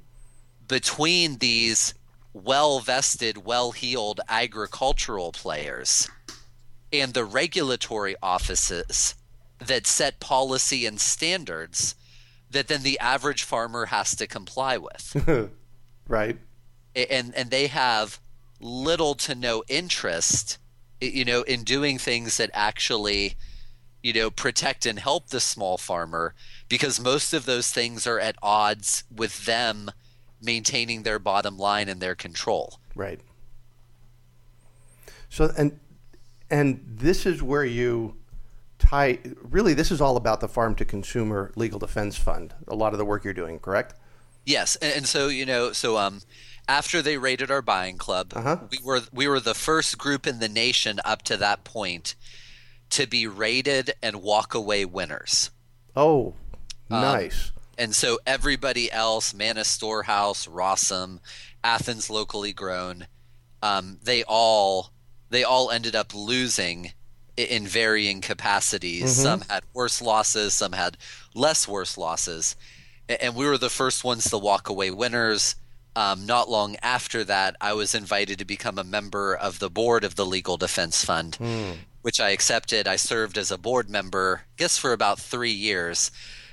between 0.68 1.38
these 1.38 1.94
well 2.33 2.80
vested 2.80 3.38
well 3.44 3.72
heeled 3.72 4.20
agricultural 4.28 5.33
players 5.33 6.09
and 6.92 7.14
the 7.14 7.24
regulatory 7.24 8.14
offices 8.22 9.14
that 9.59 9.87
set 9.87 10.20
policy 10.20 10.85
and 10.87 11.00
standards 11.00 11.94
that 12.50 12.68
then 12.68 12.83
the 12.83 12.98
average 13.00 13.42
farmer 13.42 13.87
has 13.87 14.14
to 14.16 14.26
comply 14.26 14.76
with 14.76 15.50
Right. 16.09 16.38
And 16.94 17.35
and 17.35 17.50
they 17.50 17.68
have 17.68 18.20
little 18.61 19.14
to 19.14 19.35
no 19.35 19.64
interest 19.68 20.59
you 21.12 21.25
know 21.25 21.43
in 21.43 21.64
doing 21.64 21.99
things 21.99 22.37
that 22.37 22.51
actually 22.53 23.35
you 24.03 24.12
know 24.12 24.31
protect 24.31 24.87
and 24.87 24.99
help 24.99 25.29
the 25.29 25.40
small 25.40 25.77
farmer 25.77 26.35
because 26.69 27.01
most 27.01 27.33
of 27.33 27.47
those 27.47 27.71
things 27.71 28.07
are 28.07 28.21
at 28.21 28.37
odds 28.43 29.05
with 29.14 29.45
them 29.47 29.90
maintaining 30.43 31.03
their 31.03 31.19
bottom 31.19 31.57
line 31.57 31.88
and 31.88 32.01
their 32.01 32.14
control 32.14 32.79
Right. 32.95 33.21
So 35.29 35.53
and 35.57 35.79
and 36.51 36.81
this 36.87 37.27
is 37.27 37.43
where 37.43 37.64
you 37.64 38.17
tie 38.79 39.19
really 39.43 39.75
this 39.75 39.90
is 39.90 40.01
all 40.01 40.17
about 40.17 40.40
the 40.40 40.49
farm 40.49 40.75
to 40.77 40.85
consumer 40.85 41.53
legal 41.57 41.79
defense 41.79 42.17
fund. 42.17 42.55
A 42.69 42.75
lot 42.75 42.93
of 42.93 42.99
the 42.99 43.05
work 43.05 43.25
you're 43.25 43.33
doing, 43.33 43.59
correct? 43.59 43.95
Yes, 44.47 44.77
and, 44.77 44.93
and 44.93 45.07
so 45.09 45.29
you 45.29 45.47
know, 45.47 45.73
so 45.73 45.97
um, 45.99 46.21
after 46.68 47.03
they 47.03 47.18
raided 47.18 47.50
our 47.50 47.62
buying 47.62 47.98
club, 47.98 48.33
Uh-huh. 48.35 48.59
we 48.70 48.79
were 48.83 49.03
we 49.12 49.29
were 49.29 49.40
the 49.40 49.55
first 49.55 49.98
group 49.98 50.27
in 50.27 50.38
the 50.38 50.48
nation 50.48 51.00
up 51.05 51.22
to 51.22 51.37
that 51.37 51.64
point 51.64 52.14
to 52.90 53.07
be 53.07 53.27
rated 53.27 53.94
and 54.03 54.22
walk 54.22 54.55
away 54.55 54.85
winners. 54.85 55.50
Oh, 55.96 56.35
um, 56.90 57.00
nice. 57.00 57.48
Um, 57.48 57.62
and 57.77 57.94
so 57.94 58.18
everybody 58.27 58.90
else, 58.92 59.35
Manna 59.35 59.64
Storehouse, 59.64 60.46
Rawesome, 60.46 61.18
Athens 61.64 62.09
locally 62.09 62.53
grown, 62.53 63.07
um, 63.62 63.98
they 64.03 64.22
all 64.24 64.90
they 65.31 65.42
all 65.44 65.70
ended 65.70 65.96
up 65.96 66.14
losing 66.14 66.92
in 67.37 67.66
varying 67.66 68.20
capacities. 68.20 69.03
Mm-hmm. 69.05 69.22
Some 69.22 69.40
had 69.50 69.64
worse 69.72 70.00
losses, 70.00 70.55
some 70.55 70.72
had 70.72 70.96
less 71.35 71.66
worse 71.66 71.98
losses, 71.98 72.55
and 73.09 73.35
we 73.35 73.44
were 73.46 73.59
the 73.59 73.70
first 73.70 74.05
ones 74.05 74.24
to 74.31 74.38
walk 74.38 74.68
away 74.68 74.90
winners. 74.90 75.57
Um, 75.96 76.26
not 76.26 76.50
long 76.50 76.76
after 76.83 77.22
that, 77.24 77.57
I 77.61 77.72
was 77.72 77.94
invited 77.94 78.38
to 78.38 78.44
become 78.44 78.78
a 78.78 78.85
member 78.85 79.35
of 79.35 79.59
the 79.59 79.70
board 79.70 80.04
of 80.04 80.16
the 80.16 80.26
Legal 80.26 80.57
Defense 80.57 81.04
Fund, 81.04 81.38
mm. 81.40 81.76
which 82.02 82.18
I 82.20 82.30
accepted. 82.30 82.88
I 82.88 82.96
served 82.96 83.38
as 83.38 83.50
a 83.50 83.59
board 83.59 83.88
member, 83.88 84.42
I 84.44 84.54
guess, 84.57 84.76
for 84.76 84.92
about 84.92 85.20
three 85.20 85.52
years. 85.52 86.11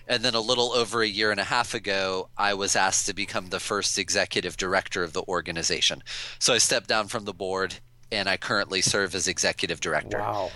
And 0.07 0.23
then 0.23 0.35
a 0.35 0.41
little 0.41 0.73
over 0.73 1.01
a 1.01 1.07
year 1.07 1.31
and 1.31 1.39
a 1.39 1.45
half 1.45 1.73
ago, 1.73 2.29
I 2.37 2.53
was 2.53 2.75
asked 2.75 3.07
to 3.07 3.13
become 3.13 3.47
the 3.47 3.59
first 3.59 3.97
executive 3.97 4.57
director 4.57 5.03
of 5.03 5.13
the 5.13 5.23
organization. 5.23 6.03
So 6.37 6.53
I 6.53 6.57
stepped 6.57 6.87
down 6.87 7.07
from 7.07 7.25
the 7.25 7.33
board 7.33 7.75
and 8.11 8.27
I 8.27 8.37
currently 8.37 8.81
serve 8.81 9.15
as 9.15 9.27
executive 9.27 9.79
director. 9.79 10.19
Wow. 10.19 10.51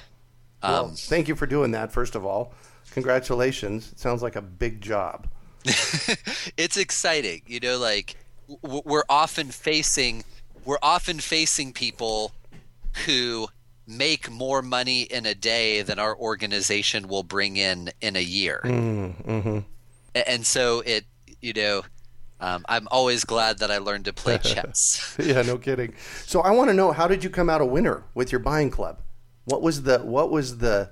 Um, 0.62 0.72
well, 0.72 0.88
thank 0.96 1.28
you 1.28 1.36
for 1.36 1.48
doing 1.48 1.72
that, 1.72 1.92
first 1.92 2.16
of 2.16 2.26
all. 2.26 2.54
Congratulations. 2.92 3.92
It 3.92 4.00
sounds 4.00 4.22
like 4.22 4.36
a 4.36 4.42
big 4.42 4.82
job. 4.82 5.28
it's 6.58 6.78
exciting. 6.78 7.42
You 7.48 7.60
know, 7.60 7.78
like 7.78 8.16
we're 8.62 9.04
often 9.10 9.50
facing 9.50 10.24
we're 10.66 10.80
often 10.82 11.20
facing 11.20 11.74
people 11.74 12.32
who 13.06 13.48
make 13.88 14.30
more 14.30 14.62
money 14.62 15.04
in 15.04 15.26
a 15.26 15.36
day 15.36 15.82
than 15.84 16.00
our 16.00 16.18
organization 16.18 17.08
will 17.08 17.24
bring 17.24 17.56
in 17.58 17.92
in 18.02 18.16
a 18.16 18.22
year. 18.22 18.62
Mm, 18.64 19.26
mm-hmm. 19.26 19.60
And 20.16 20.46
so 20.46 20.82
it, 20.86 21.06
you 21.42 21.54
know, 21.54 21.84
um, 22.40 22.66
I'm 22.68 22.88
always 22.90 23.24
glad 23.24 23.60
that 23.60 23.72
I 23.72 23.78
learned 23.78 24.06
to 24.06 24.14
play 24.14 24.38
chess. 24.44 25.16
yeah, 25.20 25.42
no 25.44 25.58
kidding. 25.58 25.94
So 26.26 26.42
I 26.42 26.52
want 26.52 26.70
to 26.70 26.74
know 26.74 26.92
how 26.92 27.08
did 27.08 27.24
you 27.24 27.30
come 27.30 27.50
out 27.50 27.62
a 27.62 27.66
winner 27.66 28.04
with 28.14 28.32
your 28.32 28.40
buying 28.40 28.72
club? 28.72 29.02
What 29.46 29.62
was 29.62 29.84
the 29.84 30.00
what 30.00 30.32
was 30.32 30.58
the 30.58 30.90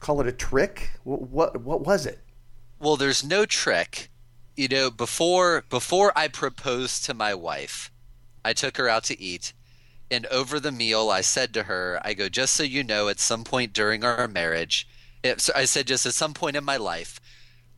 call 0.00 0.20
it 0.20 0.26
a 0.26 0.32
trick? 0.32 0.90
What 1.04 1.22
what, 1.22 1.62
what 1.62 1.80
was 1.80 2.04
it? 2.04 2.20
Well, 2.78 2.96
there's 2.96 3.24
no 3.24 3.46
trick. 3.46 4.10
You 4.58 4.68
know, 4.68 4.90
before 4.90 5.64
before 5.68 6.12
I 6.16 6.28
proposed 6.28 7.04
to 7.04 7.14
my 7.14 7.34
wife, 7.34 7.90
I 8.44 8.52
took 8.52 8.76
her 8.76 8.88
out 8.88 9.04
to 9.04 9.20
eat 9.20 9.52
and 10.10 10.26
over 10.26 10.58
the 10.58 10.72
meal, 10.72 11.10
I 11.10 11.20
said 11.20 11.52
to 11.54 11.64
her, 11.64 12.00
I 12.02 12.14
go, 12.14 12.28
just 12.28 12.54
so 12.54 12.62
you 12.62 12.82
know, 12.82 13.08
at 13.08 13.20
some 13.20 13.44
point 13.44 13.72
during 13.72 14.04
our 14.04 14.26
marriage, 14.26 14.88
it, 15.22 15.40
so 15.40 15.52
I 15.54 15.64
said, 15.66 15.86
just 15.86 16.06
at 16.06 16.14
some 16.14 16.32
point 16.32 16.56
in 16.56 16.64
my 16.64 16.76
life, 16.76 17.20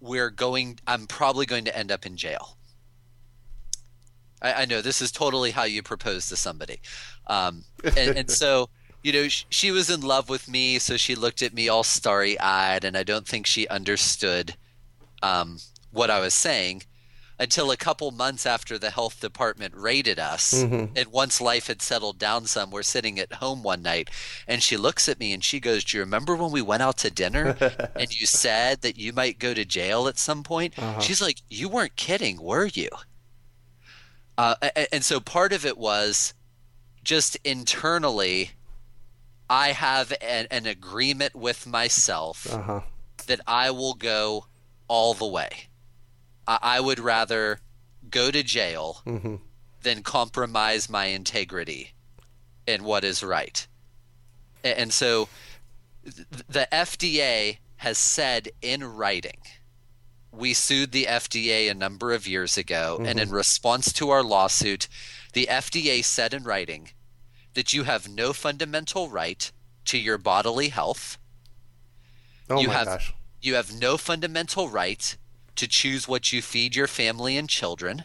we're 0.01 0.31
going, 0.31 0.79
I'm 0.87 1.07
probably 1.07 1.47
going 1.47 1.65
to 1.65 1.77
end 1.77 1.91
up 1.91 2.07
in 2.07 2.17
jail. 2.17 2.57
I, 4.41 4.63
I 4.63 4.65
know 4.65 4.81
this 4.81 5.03
is 5.03 5.11
totally 5.11 5.51
how 5.51 5.65
you 5.65 5.83
propose 5.83 6.29
to 6.29 6.37
somebody. 6.37 6.81
Um, 7.27 7.65
and, 7.97 8.17
and 8.17 8.31
so, 8.31 8.69
you 9.03 9.13
know, 9.13 9.27
she, 9.29 9.73
was 9.73 9.91
in 9.91 10.01
love 10.01 10.29
with 10.29 10.49
me, 10.49 10.79
so 10.79 10.97
she 10.97 11.17
looked 11.17 11.43
at 11.43 11.53
me 11.53 11.69
all 11.69 11.83
starry 11.83 12.39
eyed, 12.39 12.85
and 12.85 12.97
I 12.97 13.03
don't 13.03 13.27
think 13.27 13.47
she 13.47 13.67
understood 13.69 14.55
um, 15.23 15.59
what 15.91 16.11
I 16.11 16.21
was 16.21 16.35
saying 16.35 16.85
until 17.41 17.71
a 17.71 17.77
couple 17.77 18.11
months 18.11 18.45
after 18.45 18.79
the 18.79 18.91
health 18.91 19.19
department 19.19 19.75
raided 19.75 20.19
us. 20.19 20.53
Mm-hmm. 20.53 20.93
And 20.95 21.09
once 21.09 21.41
life 21.41 21.69
had 21.69 21.81
settled 21.81 22.19
down 22.19 22.45
some, 22.45 22.71
we're 22.71 22.83
sitting 22.83 23.19
at 23.19 23.33
home 23.33 23.63
one 23.63 23.81
night 23.81 24.11
and 24.47 24.63
she 24.63 24.77
looks 24.77 25.09
at 25.09 25.19
me 25.19 25.33
and 25.33 25.43
she 25.43 25.59
goes, 25.59 25.83
Do 25.83 25.97
you 25.97 26.03
remember 26.03 26.37
when 26.37 26.53
we 26.53 26.61
went 26.61 26.83
out 26.83 26.99
to 26.99 27.11
dinner 27.11 27.57
and 27.97 28.21
you 28.21 28.27
said 28.27 28.83
that 28.83 28.99
you 28.99 29.15
might 29.15 29.39
go 29.39 29.55
to 29.55 29.65
jail 29.65 30.07
at 30.07 30.19
some 30.19 30.43
point? 30.43 30.79
Uh-huh. 30.79 31.01
She's 31.01 31.23
like, 31.23 31.39
You 31.49 31.71
weren't 31.71 31.97
kidding, 31.97 32.43
were 32.43 32.67
you? 32.67 32.91
Uh, 34.37 34.57
and 34.93 35.03
so 35.03 35.19
part 35.19 35.55
of 35.55 35.65
it 35.65 35.79
was 35.79 36.35
just 37.03 37.37
internally, 37.43 38.51
I 39.49 39.73
have 39.73 40.13
an, 40.21 40.47
an 40.51 40.67
agreement 40.67 41.35
with 41.35 41.67
myself 41.67 42.53
uh-huh. 42.53 42.81
that 43.29 43.41
I 43.47 43.71
will 43.71 43.95
go 43.95 44.45
all 44.89 45.15
the 45.15 45.27
way 45.27 45.70
I 46.63 46.81
would 46.81 46.99
rather 46.99 47.61
go 48.09 48.31
to 48.31 48.43
jail 48.43 49.03
mm-hmm. 49.07 49.37
than 49.83 50.03
compromise 50.03 50.89
my 50.89 51.07
integrity 51.07 51.93
in 52.67 52.85
what 52.85 53.05
is 53.05 53.23
right. 53.23 53.67
And 54.65 54.93
so 54.93 55.29
the 56.05 56.69
FDA 56.73 57.59
has 57.77 57.99
said 57.99 58.51
in 58.61 58.85
writing, 58.85 59.39
we 60.33 60.55
sued 60.55 60.93
the 60.93 61.05
FDA 61.05 61.71
a 61.71 61.75
number 61.75 62.13
of 62.13 62.27
years 62.27 62.57
ago, 62.57 62.97
mm-hmm. 62.99 63.07
and 63.07 63.19
in 63.19 63.31
response 63.31 63.93
to 63.95 64.11
our 64.11 64.23
lawsuit, 64.23 64.89
the 65.33 65.49
FDA 65.51 66.05
said 66.05 66.35
in 66.35 66.45
writing 66.45 66.91
that 67.55 67.73
you 67.73 67.85
have 67.85 68.09
no 68.09 68.33
fundamental 68.33 69.09
right 69.09 69.51
to 69.87 69.99
your 69.99 70.19
bodily 70.19 70.69
health. 70.69 71.19
Oh 72.49 72.61
you 72.61 72.69
my 72.69 72.75
have, 72.75 72.87
gosh. 72.87 73.15
You 73.41 73.55
have 73.55 73.73
no 73.81 73.97
fundamental 73.97 74.69
right 74.69 75.17
to 75.61 75.69
choose 75.69 76.09
what 76.09 76.33
you 76.33 76.41
feed 76.41 76.75
your 76.75 76.87
family 76.87 77.37
and 77.37 77.47
children. 77.47 78.05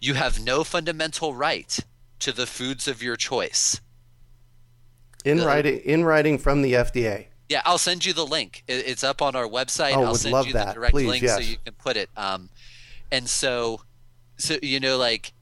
You 0.00 0.14
have 0.14 0.44
no 0.44 0.64
fundamental 0.64 1.34
right 1.34 1.78
to 2.18 2.32
the 2.32 2.46
foods 2.46 2.88
of 2.88 3.00
your 3.00 3.14
choice. 3.14 3.80
In 5.24 5.36
the, 5.36 5.46
writing, 5.46 5.78
in 5.78 6.04
writing 6.04 6.36
from 6.36 6.62
the 6.62 6.72
FDA. 6.72 7.26
Yeah, 7.48 7.62
I'll 7.64 7.78
send 7.78 8.04
you 8.04 8.12
the 8.12 8.26
link. 8.26 8.64
It's 8.66 9.04
up 9.04 9.22
on 9.22 9.36
our 9.36 9.46
website. 9.46 9.94
Oh, 9.94 10.02
I'll 10.02 10.12
would 10.12 10.20
send 10.20 10.32
love 10.32 10.48
you 10.48 10.54
that. 10.54 10.68
the 10.68 10.74
direct 10.74 10.94
Please, 10.94 11.06
link 11.06 11.22
yes. 11.22 11.36
so 11.36 11.40
you 11.42 11.58
can 11.64 11.74
put 11.74 11.96
it. 11.96 12.10
Um, 12.16 12.50
and 13.12 13.28
so, 13.28 13.82
so 14.36 14.56
you 14.62 14.80
know, 14.80 14.98
like 14.98 15.32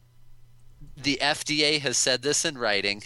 the 0.97 1.19
FDA 1.23 1.81
has 1.81 1.97
said 1.97 2.21
this 2.21 2.45
in 2.45 2.59
writing, 2.59 3.05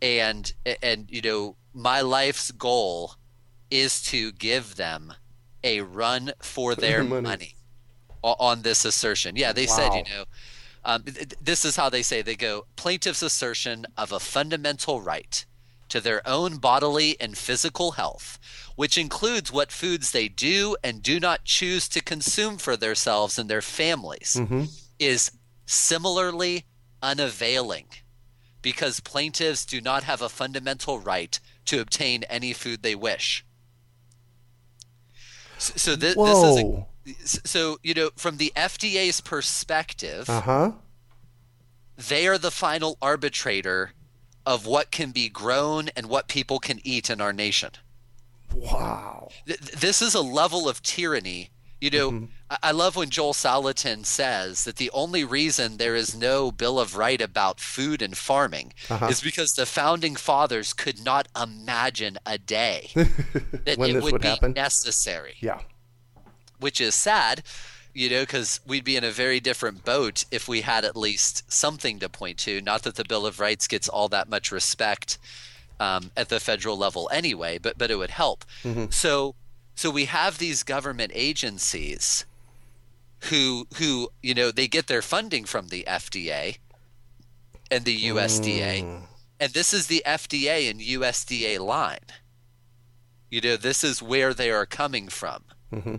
and 0.00 0.50
and 0.82 1.10
you 1.10 1.20
know, 1.20 1.56
my 1.74 2.00
life's 2.00 2.50
goal 2.52 3.16
is 3.70 4.00
to 4.04 4.32
give 4.32 4.76
them 4.76 5.12
a 5.64 5.80
run 5.80 6.32
for 6.40 6.76
their 6.76 7.02
money. 7.02 7.22
money. 7.22 7.54
on 8.22 8.62
this 8.62 8.84
assertion. 8.84 9.34
Yeah, 9.36 9.52
they 9.52 9.66
wow. 9.66 9.74
said, 9.76 9.94
you 9.94 10.04
know, 10.04 10.24
um, 10.84 11.02
th- 11.02 11.34
this 11.42 11.64
is 11.64 11.76
how 11.76 11.90
they 11.90 12.02
say 12.02 12.22
they 12.22 12.36
go 12.36 12.66
plaintiff's 12.76 13.22
assertion 13.22 13.86
of 13.96 14.12
a 14.12 14.20
fundamental 14.20 15.00
right 15.00 15.44
to 15.88 16.00
their 16.00 16.26
own 16.26 16.56
bodily 16.56 17.16
and 17.20 17.36
physical 17.36 17.92
health, 17.92 18.38
which 18.76 18.98
includes 18.98 19.52
what 19.52 19.72
foods 19.72 20.12
they 20.12 20.28
do 20.28 20.76
and 20.82 21.02
do 21.02 21.20
not 21.20 21.44
choose 21.44 21.88
to 21.88 22.02
consume 22.02 22.58
for 22.58 22.76
themselves 22.76 23.38
and 23.38 23.48
their 23.48 23.62
families, 23.62 24.36
mm-hmm. 24.38 24.64
is 24.98 25.30
similarly 25.66 26.64
unavailing 27.02 27.86
because 28.62 29.00
plaintiffs 29.00 29.64
do 29.66 29.80
not 29.80 30.04
have 30.04 30.22
a 30.22 30.28
fundamental 30.28 30.98
right 30.98 31.38
to 31.66 31.80
obtain 31.80 32.24
any 32.24 32.52
food 32.52 32.82
they 32.82 32.94
wish. 32.94 33.44
So 35.76 35.96
this, 35.96 36.14
this 36.14 36.38
is 36.38 36.58
a, 36.58 37.48
so 37.48 37.78
you 37.82 37.94
know 37.94 38.10
from 38.16 38.36
the 38.36 38.52
FDA's 38.56 39.20
perspective, 39.20 40.28
uh-huh. 40.28 40.72
they 41.96 42.26
are 42.26 42.38
the 42.38 42.50
final 42.50 42.98
arbitrator 43.00 43.92
of 44.46 44.66
what 44.66 44.90
can 44.90 45.10
be 45.10 45.28
grown 45.28 45.88
and 45.96 46.06
what 46.06 46.28
people 46.28 46.58
can 46.58 46.80
eat 46.84 47.08
in 47.10 47.20
our 47.20 47.32
nation. 47.32 47.70
Wow. 48.54 49.30
This 49.46 50.02
is 50.02 50.14
a 50.14 50.20
level 50.20 50.68
of 50.68 50.82
tyranny. 50.82 51.50
You 51.80 51.90
know, 51.90 52.10
mm-hmm. 52.10 52.24
I 52.62 52.72
love 52.72 52.96
when 52.96 53.10
Joel 53.10 53.32
Salatin 53.32 54.04
says 54.04 54.64
that 54.64 54.76
the 54.76 54.90
only 54.92 55.24
reason 55.24 55.76
there 55.76 55.94
is 55.94 56.16
no 56.16 56.50
Bill 56.50 56.78
of 56.78 56.96
Right 56.96 57.20
about 57.20 57.60
food 57.60 58.02
and 58.02 58.16
farming 58.16 58.72
uh-huh. 58.90 59.06
is 59.06 59.20
because 59.20 59.52
the 59.52 59.66
founding 59.66 60.16
fathers 60.16 60.72
could 60.72 61.04
not 61.04 61.28
imagine 61.40 62.18
a 62.26 62.38
day 62.38 62.90
that 62.94 63.78
it 63.78 63.78
would, 63.78 64.02
would 64.02 64.22
be 64.22 64.28
happen. 64.28 64.52
necessary. 64.52 65.34
Yeah. 65.40 65.60
Which 66.58 66.80
is 66.80 66.94
sad, 66.94 67.42
you 67.94 68.10
know, 68.10 68.22
because 68.22 68.60
we'd 68.66 68.84
be 68.84 68.96
in 68.96 69.04
a 69.04 69.10
very 69.10 69.40
different 69.40 69.84
boat 69.84 70.24
if 70.30 70.48
we 70.48 70.62
had 70.62 70.84
at 70.84 70.96
least 70.96 71.50
something 71.52 71.98
to 72.00 72.08
point 72.08 72.38
to. 72.38 72.60
Not 72.60 72.82
that 72.82 72.96
the 72.96 73.04
Bill 73.04 73.26
of 73.26 73.40
Rights 73.40 73.66
gets 73.68 73.88
all 73.88 74.08
that 74.08 74.28
much 74.28 74.52
respect 74.52 75.18
um, 75.80 76.10
at 76.16 76.28
the 76.28 76.40
federal 76.40 76.76
level 76.76 77.08
anyway, 77.12 77.58
but 77.58 77.78
but 77.78 77.90
it 77.90 77.96
would 77.96 78.10
help. 78.10 78.44
Mm-hmm. 78.62 78.86
So 78.90 79.34
so 79.74 79.90
we 79.90 80.04
have 80.06 80.38
these 80.38 80.62
government 80.62 81.12
agencies 81.14 82.24
who 83.30 83.66
who 83.76 84.10
you 84.22 84.34
know 84.34 84.50
they 84.50 84.68
get 84.68 84.86
their 84.86 85.02
funding 85.02 85.44
from 85.44 85.68
the 85.68 85.84
FDA 85.86 86.58
and 87.70 87.84
the 87.84 88.08
USDA. 88.08 88.82
Mm. 88.82 89.02
And 89.40 89.52
this 89.52 89.72
is 89.72 89.86
the 89.86 90.02
FDA 90.06 90.70
and 90.70 90.80
USDA 90.80 91.58
line. 91.58 91.98
You 93.30 93.40
know, 93.40 93.56
this 93.56 93.82
is 93.82 94.02
where 94.02 94.32
they 94.32 94.50
are 94.50 94.66
coming 94.66 95.08
from. 95.08 95.42
Mm-hmm. 95.72 95.96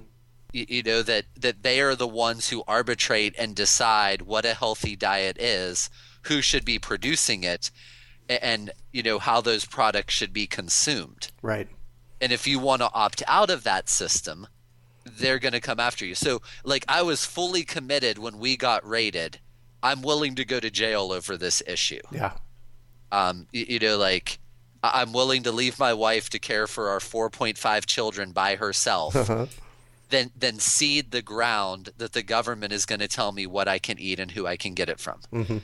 You, 0.53 0.65
you 0.69 0.83
know 0.83 1.01
that 1.01 1.25
that 1.39 1.63
they 1.63 1.81
are 1.81 1.95
the 1.95 2.07
ones 2.07 2.49
who 2.49 2.63
arbitrate 2.67 3.35
and 3.37 3.55
decide 3.55 4.21
what 4.21 4.45
a 4.45 4.53
healthy 4.53 4.95
diet 4.95 5.37
is, 5.39 5.89
who 6.23 6.41
should 6.41 6.63
be 6.63 6.79
producing 6.79 7.43
it, 7.43 7.71
and 8.29 8.71
you 8.93 9.03
know 9.03 9.19
how 9.19 9.41
those 9.41 9.65
products 9.65 10.13
should 10.13 10.31
be 10.31 10.47
consumed. 10.47 11.31
Right. 11.41 11.67
And 12.21 12.31
if 12.31 12.47
you 12.47 12.59
want 12.59 12.81
to 12.81 12.89
opt 12.93 13.21
out 13.27 13.49
of 13.49 13.63
that 13.63 13.89
system, 13.89 14.47
they're 15.05 15.39
going 15.39 15.53
to 15.53 15.61
come 15.61 15.79
after 15.79 16.05
you. 16.05 16.15
So, 16.15 16.41
like, 16.63 16.83
I 16.87 17.01
was 17.03 17.25
fully 17.25 17.63
committed 17.63 18.17
when 18.17 18.39
we 18.39 18.57
got 18.57 18.87
raided. 18.87 19.39
I'm 19.83 20.01
willing 20.01 20.35
to 20.35 20.45
go 20.45 20.59
to 20.59 20.69
jail 20.69 21.11
over 21.11 21.37
this 21.37 21.61
issue. 21.67 22.01
Yeah. 22.11 22.33
Um, 23.11 23.47
you, 23.51 23.65
you 23.69 23.79
know, 23.79 23.97
like, 23.97 24.39
I'm 24.83 25.13
willing 25.13 25.43
to 25.43 25.51
leave 25.51 25.79
my 25.79 25.93
wife 25.93 26.29
to 26.31 26.39
care 26.39 26.67
for 26.67 26.89
our 26.89 26.99
4.5 26.99 27.85
children 27.85 28.31
by 28.31 28.55
herself. 28.55 29.15
Uh-huh. 29.15 29.45
Then, 30.09 30.31
then 30.35 30.59
cede 30.59 31.11
the 31.11 31.21
ground 31.21 31.89
that 31.97 32.13
the 32.13 32.23
government 32.23 32.73
is 32.73 32.85
going 32.85 32.99
to 32.99 33.07
tell 33.07 33.31
me 33.31 33.47
what 33.47 33.67
I 33.67 33.79
can 33.79 33.99
eat 33.99 34.19
and 34.19 34.31
who 34.31 34.45
I 34.45 34.55
can 34.55 34.73
get 34.73 34.89
it 34.89 34.99
from. 34.99 35.19
Mm-hmm. 35.33 35.57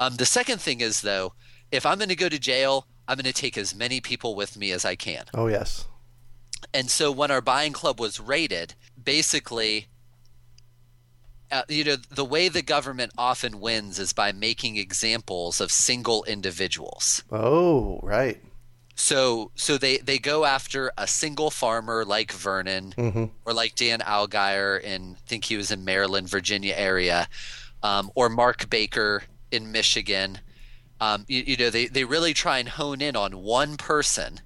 Um, 0.00 0.16
the 0.16 0.26
second 0.26 0.60
thing 0.60 0.80
is, 0.80 1.02
though, 1.02 1.34
if 1.70 1.84
I'm 1.84 1.98
going 1.98 2.08
to 2.08 2.16
go 2.16 2.28
to 2.28 2.38
jail, 2.38 2.86
I'm 3.06 3.16
going 3.16 3.24
to 3.24 3.32
take 3.32 3.58
as 3.58 3.74
many 3.74 4.00
people 4.00 4.34
with 4.34 4.56
me 4.56 4.72
as 4.72 4.84
I 4.84 4.96
can. 4.96 5.24
Oh, 5.34 5.46
yes. 5.46 5.86
And 6.72 6.90
so 6.90 7.10
when 7.12 7.30
our 7.30 7.40
buying 7.40 7.72
club 7.72 8.00
was 8.00 8.20
raided, 8.20 8.74
basically, 9.02 9.88
uh, 11.50 11.62
you 11.68 11.84
know, 11.84 11.96
the 12.10 12.24
way 12.24 12.48
the 12.48 12.62
government 12.62 13.12
often 13.18 13.60
wins 13.60 13.98
is 13.98 14.12
by 14.12 14.32
making 14.32 14.76
examples 14.76 15.60
of 15.60 15.70
single 15.70 16.24
individuals. 16.24 17.22
Oh, 17.30 18.00
right. 18.02 18.40
So, 18.94 19.50
so 19.54 19.78
they 19.78 19.98
they 19.98 20.18
go 20.18 20.44
after 20.44 20.92
a 20.96 21.06
single 21.06 21.50
farmer 21.50 22.04
like 22.04 22.30
Vernon 22.32 22.94
mm-hmm. 22.96 23.24
or 23.44 23.52
like 23.52 23.74
Dan 23.74 24.00
Allgyer 24.00 24.80
in 24.80 25.16
I 25.18 25.28
think 25.28 25.44
he 25.44 25.56
was 25.56 25.70
in 25.70 25.84
Maryland, 25.84 26.28
Virginia 26.28 26.74
area, 26.76 27.28
um, 27.82 28.10
or 28.14 28.28
Mark 28.28 28.68
Baker 28.70 29.24
in 29.50 29.72
Michigan. 29.72 30.38
Um, 31.00 31.24
you, 31.26 31.42
you 31.46 31.56
know, 31.56 31.70
they, 31.70 31.86
they 31.86 32.04
really 32.04 32.32
try 32.32 32.58
and 32.58 32.68
hone 32.68 33.00
in 33.00 33.16
on 33.16 33.42
one 33.42 33.76
person 33.76 34.40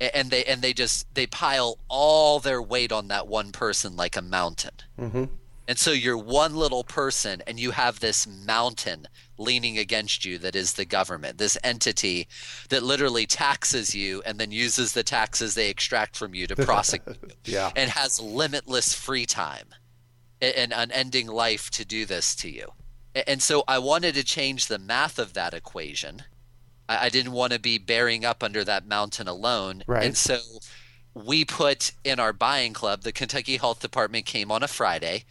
and 0.00 0.30
they 0.30 0.44
and 0.44 0.62
they 0.62 0.72
just 0.72 1.12
they 1.14 1.26
pile 1.26 1.78
all 1.88 2.40
their 2.40 2.62
weight 2.62 2.92
on 2.92 3.08
that 3.08 3.26
one 3.26 3.52
person 3.52 3.96
like 3.96 4.16
a 4.16 4.22
mountain 4.22 4.74
mm-hmm. 4.98 5.24
and 5.66 5.78
so 5.78 5.90
you're 5.90 6.18
one 6.18 6.54
little 6.54 6.84
person 6.84 7.42
and 7.46 7.58
you 7.58 7.72
have 7.72 8.00
this 8.00 8.26
mountain 8.26 9.06
leaning 9.38 9.78
against 9.78 10.24
you 10.24 10.38
that 10.38 10.54
is 10.54 10.74
the 10.74 10.84
government 10.84 11.38
this 11.38 11.58
entity 11.64 12.28
that 12.68 12.82
literally 12.82 13.26
taxes 13.26 13.94
you 13.94 14.22
and 14.24 14.38
then 14.38 14.52
uses 14.52 14.92
the 14.92 15.02
taxes 15.02 15.54
they 15.54 15.68
extract 15.68 16.16
from 16.16 16.34
you 16.34 16.46
to 16.46 16.56
prosecute 16.64 17.18
you 17.44 17.54
yeah. 17.54 17.70
and 17.76 17.90
has 17.90 18.20
limitless 18.20 18.94
free 18.94 19.26
time 19.26 19.66
and 20.40 20.72
unending 20.72 21.26
life 21.26 21.68
to 21.70 21.84
do 21.84 22.06
this 22.06 22.36
to 22.36 22.48
you 22.48 22.68
and 23.26 23.42
so 23.42 23.64
i 23.66 23.78
wanted 23.78 24.14
to 24.14 24.22
change 24.22 24.66
the 24.66 24.78
math 24.78 25.18
of 25.18 25.34
that 25.34 25.54
equation 25.54 26.22
I, 26.88 27.06
I 27.06 27.08
didn't 27.08 27.32
want 27.32 27.52
to 27.52 27.58
be 27.58 27.78
bearing 27.78 28.24
up 28.24 28.42
under 28.42 28.64
that 28.64 28.86
mountain 28.86 29.28
alone. 29.28 29.84
Right. 29.86 30.04
And 30.04 30.16
so 30.16 30.38
we 31.14 31.44
put 31.44 31.92
in 32.04 32.20
our 32.20 32.32
buying 32.32 32.72
club, 32.72 33.02
the 33.02 33.12
Kentucky 33.12 33.56
Health 33.56 33.80
Department 33.80 34.26
came 34.26 34.50
on 34.50 34.62
a 34.62 34.68
Friday 34.68 35.24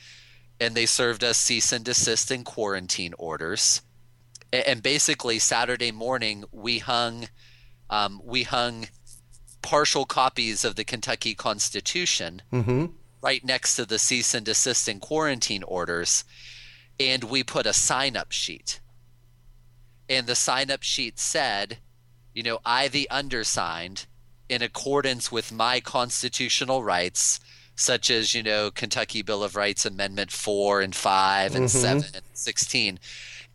and 0.60 0.76
they 0.76 0.86
served 0.86 1.24
us 1.24 1.38
cease 1.38 1.72
and 1.72 1.86
desist 1.86 2.32
and 2.32 2.46
quarantine 2.46 3.14
orders. 3.18 3.82
And 4.52 4.82
basically, 4.82 5.40
Saturday 5.40 5.92
morning, 5.92 6.46
we 6.52 6.80
hung, 6.80 7.28
um, 7.90 8.22
we 8.24 8.44
hung 8.44 8.88
partial 9.62 10.06
copies 10.06 10.64
of 10.64 10.76
the 10.76 10.86
Kentucky 10.86 11.36
Constitution 11.36 12.42
mm-hmm. 12.52 12.86
right 13.22 13.44
next 13.44 13.76
to 13.76 13.86
the 13.86 14.00
cease 14.00 14.34
and 14.34 14.46
desist 14.46 14.88
and 14.88 15.02
quarantine 15.02 15.64
orders, 15.64 16.24
and 17.00 17.26
we 17.26 17.44
put 17.44 17.66
a 17.66 17.74
sign 17.74 18.16
up 18.16 18.32
sheet 18.32 18.80
and 20.10 20.28
the 20.28 20.36
sign 20.36 20.72
up 20.72 20.84
sheet 20.84 21.20
said, 21.20 21.78
you 22.34 22.44
know, 22.44 22.60
I, 22.66 22.88
the 22.88 23.10
undersigned, 23.10 24.06
in 24.50 24.62
accordance 24.62 25.32
with 25.32 25.52
my 25.52 25.80
constitutional 25.80 26.84
rights, 26.84 27.40
such 27.76 28.10
as, 28.10 28.34
you 28.34 28.42
know, 28.42 28.72
Kentucky 28.72 29.22
Bill 29.22 29.44
of 29.44 29.56
Rights 29.56 29.86
Amendment 29.86 30.32
4 30.32 30.82
and 30.82 30.96
5 30.96 31.56
and 31.56 31.66
mm-hmm. 31.66 32.02
7 32.02 32.04
and 32.14 32.24
16, 32.34 33.00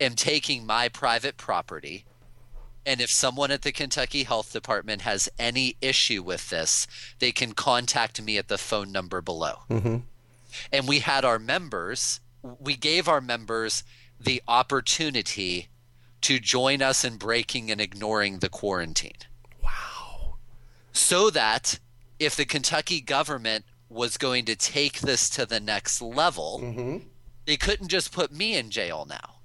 am 0.01 0.15
taking 0.15 0.67
my 0.67 0.89
private 0.89 1.37
property. 1.37 2.05
And 2.85 3.01
if 3.01 3.11
someone 3.11 3.51
at 3.51 3.63
the 3.63 3.73
Kentucky 3.73 4.25
Health 4.25 4.53
Department 4.53 5.03
has 5.03 5.29
any 5.39 5.77
issue 5.81 6.23
with 6.23 6.51
this, 6.51 6.87
they 7.21 7.33
can 7.33 7.53
contact 7.53 8.21
me 8.21 8.39
at 8.39 8.49
the 8.49 8.59
phone 8.59 8.91
number 8.91 9.21
below. 9.21 9.61
Mm-hmm. 9.71 9.97
And 10.73 10.89
we 10.89 10.99
had 10.99 11.25
our 11.25 11.39
members, 11.39 12.21
we 12.43 12.77
gave 12.77 13.09
our 13.09 13.21
members 13.21 13.85
the 14.21 14.43
opportunity 14.49 15.69
to 16.23 16.39
join 16.39 16.83
us 16.83 17.05
in 17.05 17.17
breaking 17.17 17.71
and 17.71 17.81
ignoring 17.81 18.39
the 18.39 18.49
quarantine. 18.49 19.19
Wow. 19.63 20.37
So 20.93 21.31
that 21.31 21.79
if 22.19 22.37
the 22.37 22.45
Kentucky 22.45 23.01
government 23.01 23.65
was 23.89 24.17
going 24.17 24.45
to 24.47 24.57
take 24.57 25.01
this 25.01 25.29
to 25.31 25.47
the 25.47 25.61
next 25.61 26.01
level, 26.01 26.61
mm-hmm. 26.63 26.99
they 27.47 27.57
couldn't 27.57 27.89
just 27.89 28.13
put 28.13 28.33
me 28.33 28.57
in 28.57 28.71
jail 28.71 29.07
now. 29.09 29.37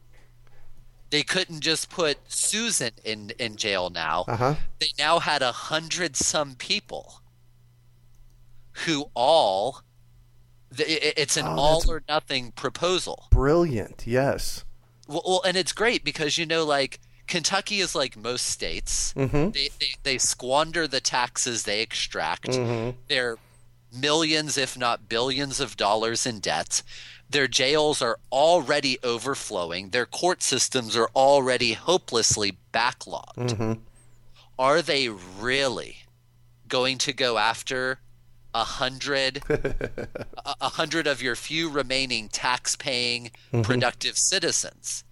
They 1.09 1.23
couldn't 1.23 1.61
just 1.61 1.89
put 1.89 2.17
Susan 2.27 2.91
in, 3.03 3.31
in 3.39 3.55
jail 3.55 3.89
now. 3.89 4.25
Uh-huh. 4.27 4.55
They 4.79 4.91
now 4.99 5.19
had 5.19 5.41
a 5.41 5.51
hundred 5.51 6.15
some 6.15 6.55
people 6.55 7.21
who 8.85 9.09
all 9.13 9.81
it's 10.77 11.37
an 11.37 11.45
oh, 11.47 11.57
all 11.57 11.83
or 11.89 12.03
nothing 12.09 12.51
proposal. 12.51 13.27
Brilliant, 13.31 14.05
yes. 14.05 14.65
Well, 15.07 15.23
well, 15.25 15.41
and 15.45 15.57
it's 15.57 15.71
great 15.71 16.03
because 16.03 16.37
you 16.37 16.45
know, 16.45 16.65
like 16.65 16.99
Kentucky 17.27 17.79
is 17.79 17.93
like 17.93 18.17
most 18.17 18.45
states. 18.45 19.13
Mm-hmm. 19.13 19.51
They, 19.51 19.69
they, 19.79 19.93
they 20.03 20.17
squander 20.17 20.87
the 20.87 21.01
taxes 21.01 21.63
they 21.63 21.81
extract. 21.81 22.49
Mm-hmm. 22.49 22.97
They're 23.07 23.37
millions, 23.93 24.57
if 24.57 24.77
not 24.77 25.09
billions, 25.09 25.59
of 25.59 25.77
dollars 25.77 26.25
in 26.25 26.39
debt. 26.39 26.81
Their 27.29 27.47
jails 27.47 28.01
are 28.01 28.19
already 28.31 28.97
overflowing. 29.03 29.89
Their 29.89 30.05
court 30.05 30.41
systems 30.41 30.95
are 30.95 31.09
already 31.13 31.73
hopelessly 31.73 32.57
backlogged. 32.73 33.35
Mm-hmm. 33.35 33.73
Are 34.57 34.81
they 34.81 35.09
really 35.09 35.97
going 36.67 36.97
to 36.99 37.13
go 37.13 37.37
after 37.37 37.99
a 38.53 38.63
hundred, 38.63 39.41
a 39.49 40.69
hundred 40.69 41.07
of 41.07 41.21
your 41.21 41.35
few 41.35 41.69
remaining 41.69 42.29
tax-paying, 42.29 43.31
mm-hmm. 43.51 43.61
productive 43.61 44.17
citizens. 44.17 45.03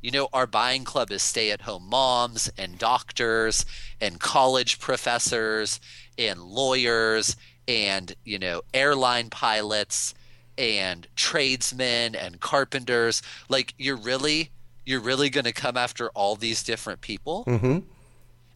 You 0.00 0.10
know, 0.10 0.28
our 0.32 0.46
buying 0.46 0.84
club 0.84 1.10
is 1.10 1.22
stay-at-home 1.22 1.88
moms 1.88 2.50
and 2.58 2.78
doctors 2.78 3.64
and 4.00 4.20
college 4.20 4.78
professors 4.78 5.80
and 6.18 6.40
lawyers 6.42 7.36
and 7.66 8.14
you 8.24 8.38
know 8.38 8.60
airline 8.74 9.30
pilots 9.30 10.14
and 10.58 11.06
tradesmen 11.16 12.14
and 12.14 12.40
carpenters. 12.40 13.22
Like 13.48 13.74
you're 13.78 13.96
really, 13.96 14.50
you're 14.84 15.00
really 15.00 15.30
going 15.30 15.44
to 15.44 15.52
come 15.52 15.76
after 15.76 16.10
all 16.10 16.36
these 16.36 16.62
different 16.62 17.00
people. 17.00 17.44
Mm-hmm. 17.46 17.78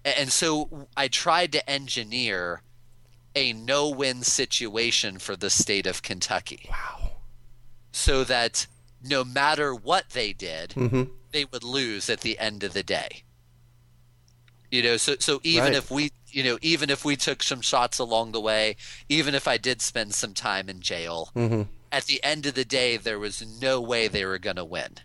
And 0.04 0.32
so 0.32 0.86
I 0.96 1.08
tried 1.08 1.52
to 1.52 1.68
engineer 1.68 2.62
a 3.38 3.52
no 3.52 3.88
win 3.88 4.22
situation 4.22 5.18
for 5.18 5.36
the 5.36 5.50
state 5.50 5.86
of 5.86 6.02
Kentucky. 6.02 6.68
Wow. 6.68 7.12
So 7.92 8.24
that 8.24 8.66
no 9.02 9.24
matter 9.24 9.74
what 9.74 10.10
they 10.10 10.32
did, 10.32 10.70
mm-hmm. 10.70 11.04
they 11.32 11.44
would 11.44 11.64
lose 11.64 12.10
at 12.10 12.20
the 12.20 12.38
end 12.38 12.64
of 12.64 12.72
the 12.72 12.82
day. 12.82 13.22
You 14.70 14.82
know, 14.82 14.96
so 14.96 15.16
so 15.18 15.40
even 15.44 15.64
right. 15.64 15.74
if 15.74 15.90
we 15.90 16.10
you 16.30 16.44
know, 16.44 16.58
even 16.60 16.90
if 16.90 17.04
we 17.04 17.16
took 17.16 17.42
some 17.42 17.62
shots 17.62 17.98
along 17.98 18.32
the 18.32 18.40
way, 18.40 18.76
even 19.08 19.34
if 19.34 19.48
I 19.48 19.56
did 19.56 19.80
spend 19.80 20.14
some 20.14 20.34
time 20.34 20.68
in 20.68 20.80
jail, 20.80 21.30
mm-hmm. 21.34 21.62
at 21.90 22.04
the 22.04 22.22
end 22.22 22.44
of 22.44 22.54
the 22.54 22.66
day 22.66 22.96
there 22.96 23.18
was 23.18 23.44
no 23.62 23.80
way 23.80 24.08
they 24.08 24.24
were 24.24 24.38
gonna 24.38 24.64
win. 24.64 24.96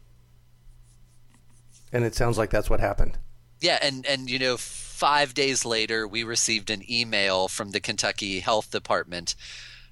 And 1.93 2.03
it 2.03 2.15
sounds 2.15 2.37
like 2.37 2.49
that's 2.49 2.69
what 2.69 2.79
happened. 2.79 3.17
Yeah, 3.61 3.79
and 3.81 4.05
and 4.05 4.29
you 4.29 4.39
know, 4.39 4.57
five 5.03 5.33
days 5.33 5.65
later, 5.65 6.07
we 6.07 6.23
received 6.23 6.69
an 6.69 6.81
email 6.89 7.49
from 7.49 7.71
the 7.71 7.81
Kentucky 7.81 8.39
Health 8.39 8.71
Department. 8.71 9.35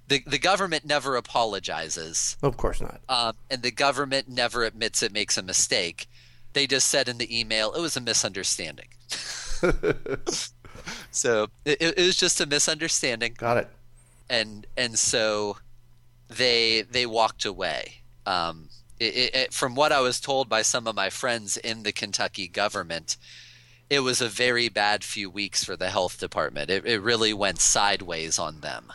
The, 0.08 0.24
the 0.26 0.40
government 0.40 0.86
never 0.86 1.18
apologizes. 1.18 2.38
Of 2.42 2.56
course 2.56 2.80
not. 2.80 3.02
Um, 3.10 3.36
and 3.50 3.62
the 3.62 3.72
government 3.72 4.30
never 4.30 4.64
admits 4.64 5.04
it 5.04 5.12
makes 5.12 5.38
a 5.38 5.44
mistake. 5.44 6.08
They 6.54 6.66
just 6.66 6.88
said 6.88 7.10
in 7.10 7.18
the 7.18 7.28
email 7.38 7.74
it 7.74 7.82
was 7.82 7.98
a 7.98 8.00
misunderstanding. 8.00 8.88
so 11.12 11.48
it, 11.66 11.82
it 11.82 11.98
was 11.98 12.16
just 12.16 12.40
a 12.40 12.46
misunderstanding. 12.46 13.34
Got 13.38 13.58
it. 13.58 13.68
And 14.30 14.66
and 14.78 14.98
so 14.98 15.58
they 16.30 16.84
they 16.90 17.06
walked 17.06 17.44
away. 17.44 17.96
Um, 18.26 18.70
it, 18.98 19.36
it, 19.36 19.54
from 19.54 19.76
what 19.76 19.92
I 19.92 20.00
was 20.00 20.22
told 20.22 20.48
by 20.48 20.62
some 20.62 20.88
of 20.88 20.96
my 20.96 21.10
friends 21.10 21.58
in 21.58 21.84
the 21.84 21.92
Kentucky 21.92 22.48
government, 22.48 23.18
it 23.92 24.00
was 24.00 24.22
a 24.22 24.30
very 24.30 24.70
bad 24.70 25.04
few 25.04 25.30
weeks 25.30 25.66
for 25.66 25.76
the 25.76 25.90
health 25.90 26.18
department. 26.18 26.70
It, 26.70 26.86
it 26.86 27.02
really 27.02 27.34
went 27.34 27.60
sideways 27.60 28.40
on 28.40 28.62
them. 28.62 28.86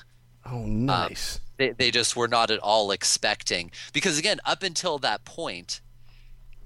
Oh, 0.47 0.65
nice. 0.65 1.37
Um, 1.37 1.43
they, 1.59 1.71
they 1.73 1.91
just 1.91 2.17
were 2.17 2.29
not 2.29 2.51
at 2.51 2.61
all 2.61 2.91
expecting 2.91 3.71
because 3.93 4.19
again, 4.19 4.41
up 4.47 4.63
until 4.63 4.97
that 4.99 5.27
point, 5.27 5.83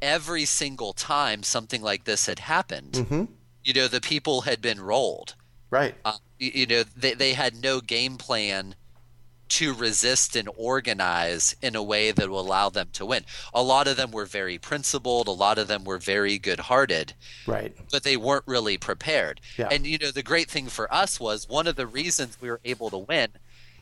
every 0.00 0.44
single 0.44 0.92
time 0.92 1.42
something 1.42 1.82
like 1.82 2.04
this 2.04 2.26
had 2.26 2.38
happened, 2.38 2.92
mm-hmm. 2.92 3.24
you 3.64 3.74
know 3.74 3.88
the 3.88 4.00
people 4.00 4.42
had 4.42 4.62
been 4.62 4.80
rolled. 4.80 5.34
Right. 5.68 5.96
Uh, 6.04 6.18
you, 6.38 6.52
you 6.54 6.66
know 6.66 6.84
they 6.96 7.14
they 7.14 7.32
had 7.32 7.60
no 7.60 7.80
game 7.80 8.16
plan 8.16 8.76
to 9.50 9.74
resist 9.74 10.36
and 10.36 10.48
organize 10.56 11.54
in 11.60 11.74
a 11.74 11.82
way 11.82 12.12
that 12.12 12.30
will 12.30 12.40
allow 12.40 12.70
them 12.70 12.88
to 12.92 13.04
win. 13.04 13.24
A 13.52 13.62
lot 13.62 13.88
of 13.88 13.96
them 13.96 14.10
were 14.10 14.24
very 14.24 14.58
principled, 14.58 15.28
a 15.28 15.32
lot 15.32 15.58
of 15.58 15.68
them 15.68 15.84
were 15.84 15.98
very 15.98 16.38
good-hearted. 16.38 17.14
Right. 17.46 17.76
But 17.90 18.04
they 18.04 18.16
weren't 18.16 18.44
really 18.46 18.78
prepared. 18.78 19.40
Yeah. 19.58 19.68
And 19.70 19.86
you 19.86 19.98
know 19.98 20.10
the 20.10 20.22
great 20.22 20.48
thing 20.48 20.68
for 20.68 20.92
us 20.92 21.20
was 21.20 21.48
one 21.48 21.66
of 21.66 21.76
the 21.76 21.86
reasons 21.86 22.40
we 22.40 22.48
were 22.48 22.60
able 22.64 22.90
to 22.90 22.98
win 22.98 23.30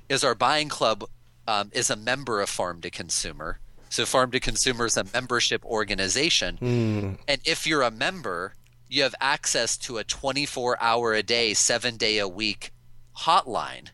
is 0.08 0.24
our 0.24 0.34
buying 0.34 0.68
club 0.68 1.04
um, 1.46 1.70
is 1.72 1.90
a 1.90 1.96
member 1.96 2.40
of 2.40 2.48
Farm 2.48 2.80
to 2.80 2.90
Consumer. 2.90 3.58
So 3.90 4.04
Farm 4.04 4.30
to 4.32 4.40
Consumer 4.40 4.86
is 4.86 4.96
a 4.96 5.04
membership 5.12 5.64
organization. 5.64 6.58
Mm. 6.60 7.18
And 7.26 7.40
if 7.44 7.66
you're 7.66 7.82
a 7.82 7.90
member, 7.90 8.54
you 8.88 9.02
have 9.02 9.14
access 9.20 9.76
to 9.78 9.98
a 9.98 10.04
24 10.04 10.82
hour 10.82 11.14
a 11.14 11.22
day, 11.22 11.54
7 11.54 11.96
day 11.96 12.18
a 12.18 12.28
week 12.28 12.72
hotline 13.18 13.88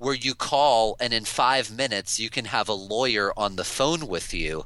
where 0.00 0.14
you 0.14 0.34
call 0.34 0.96
and 0.98 1.12
in 1.12 1.24
five 1.24 1.70
minutes 1.70 2.18
you 2.18 2.30
can 2.30 2.46
have 2.46 2.68
a 2.68 2.72
lawyer 2.72 3.32
on 3.36 3.56
the 3.56 3.64
phone 3.64 4.08
with 4.08 4.32
you 4.32 4.64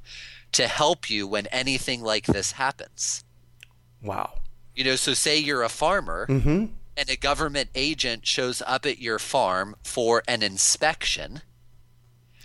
to 0.53 0.69
help 0.69 1.11
you 1.11 1.27
when 1.27 1.49
anything 1.49 2.01
like 2.01 2.27
this 2.27 2.53
happens. 2.53 3.25
Wow. 4.01 4.35
You 4.77 4.85
know, 4.85 4.95
so 4.95 5.13
say 5.13 5.37
you're 5.37 5.65
a 5.65 5.69
farmer 5.69 6.27
mm-hmm. 6.29 6.67
and 6.97 7.11
a 7.11 7.17
government 7.17 7.71
agent 7.75 8.27
shows 8.27 8.63
up 8.65 8.87
at 8.87 9.01
your 9.01 9.19
farm 9.19 9.75
for 9.83 10.23
an 10.29 10.45
inspection 10.45 11.43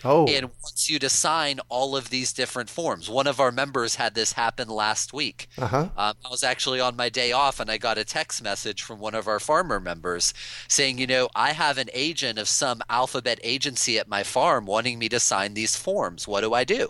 Oh. 0.04 0.28
and 0.28 0.46
wants 0.46 0.90
you 0.90 0.98
to 1.00 1.10
sign 1.10 1.60
all 1.68 1.96
of 1.96 2.10
these 2.10 2.32
different 2.32 2.70
forms. 2.70 3.10
One 3.10 3.28
of 3.28 3.40
our 3.40 3.52
members 3.52 3.96
had 3.96 4.16
this 4.16 4.34
happen 4.34 4.70
last 4.70 5.12
week. 5.12 5.48
Uh-huh. 5.58 5.90
Um, 5.98 6.14
I 6.26 6.30
was 6.30 6.44
actually 6.44 6.80
on 6.80 6.96
my 6.96 7.10
day 7.10 7.32
off 7.32 7.60
and 7.60 7.70
I 7.70 7.78
got 7.78 7.98
a 7.98 8.06
text 8.06 8.42
message 8.42 8.82
from 8.82 9.00
one 9.00 9.16
of 9.16 9.28
our 9.28 9.40
farmer 9.40 9.80
members 9.80 10.34
saying, 10.68 11.00
you 11.00 11.08
know, 11.08 11.30
I 11.36 11.52
have 11.52 11.78
an 11.78 11.90
agent 11.94 12.40
of 12.40 12.48
some 12.48 12.82
alphabet 12.90 13.40
agency 13.44 14.00
at 14.00 14.08
my 14.08 14.24
farm 14.24 14.66
wanting 14.66 15.00
me 15.00 15.10
to 15.10 15.20
sign 15.20 15.54
these 15.54 15.76
forms. 15.76 16.28
What 16.28 16.42
do 16.42 16.54
I 16.54 16.64
do? 16.64 16.90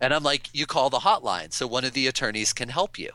And 0.00 0.14
I'm 0.14 0.22
like, 0.22 0.48
you 0.52 0.66
call 0.66 0.90
the 0.90 0.98
hotline 0.98 1.52
so 1.52 1.66
one 1.66 1.84
of 1.84 1.92
the 1.92 2.06
attorneys 2.06 2.52
can 2.52 2.68
help 2.68 2.98
you. 2.98 3.10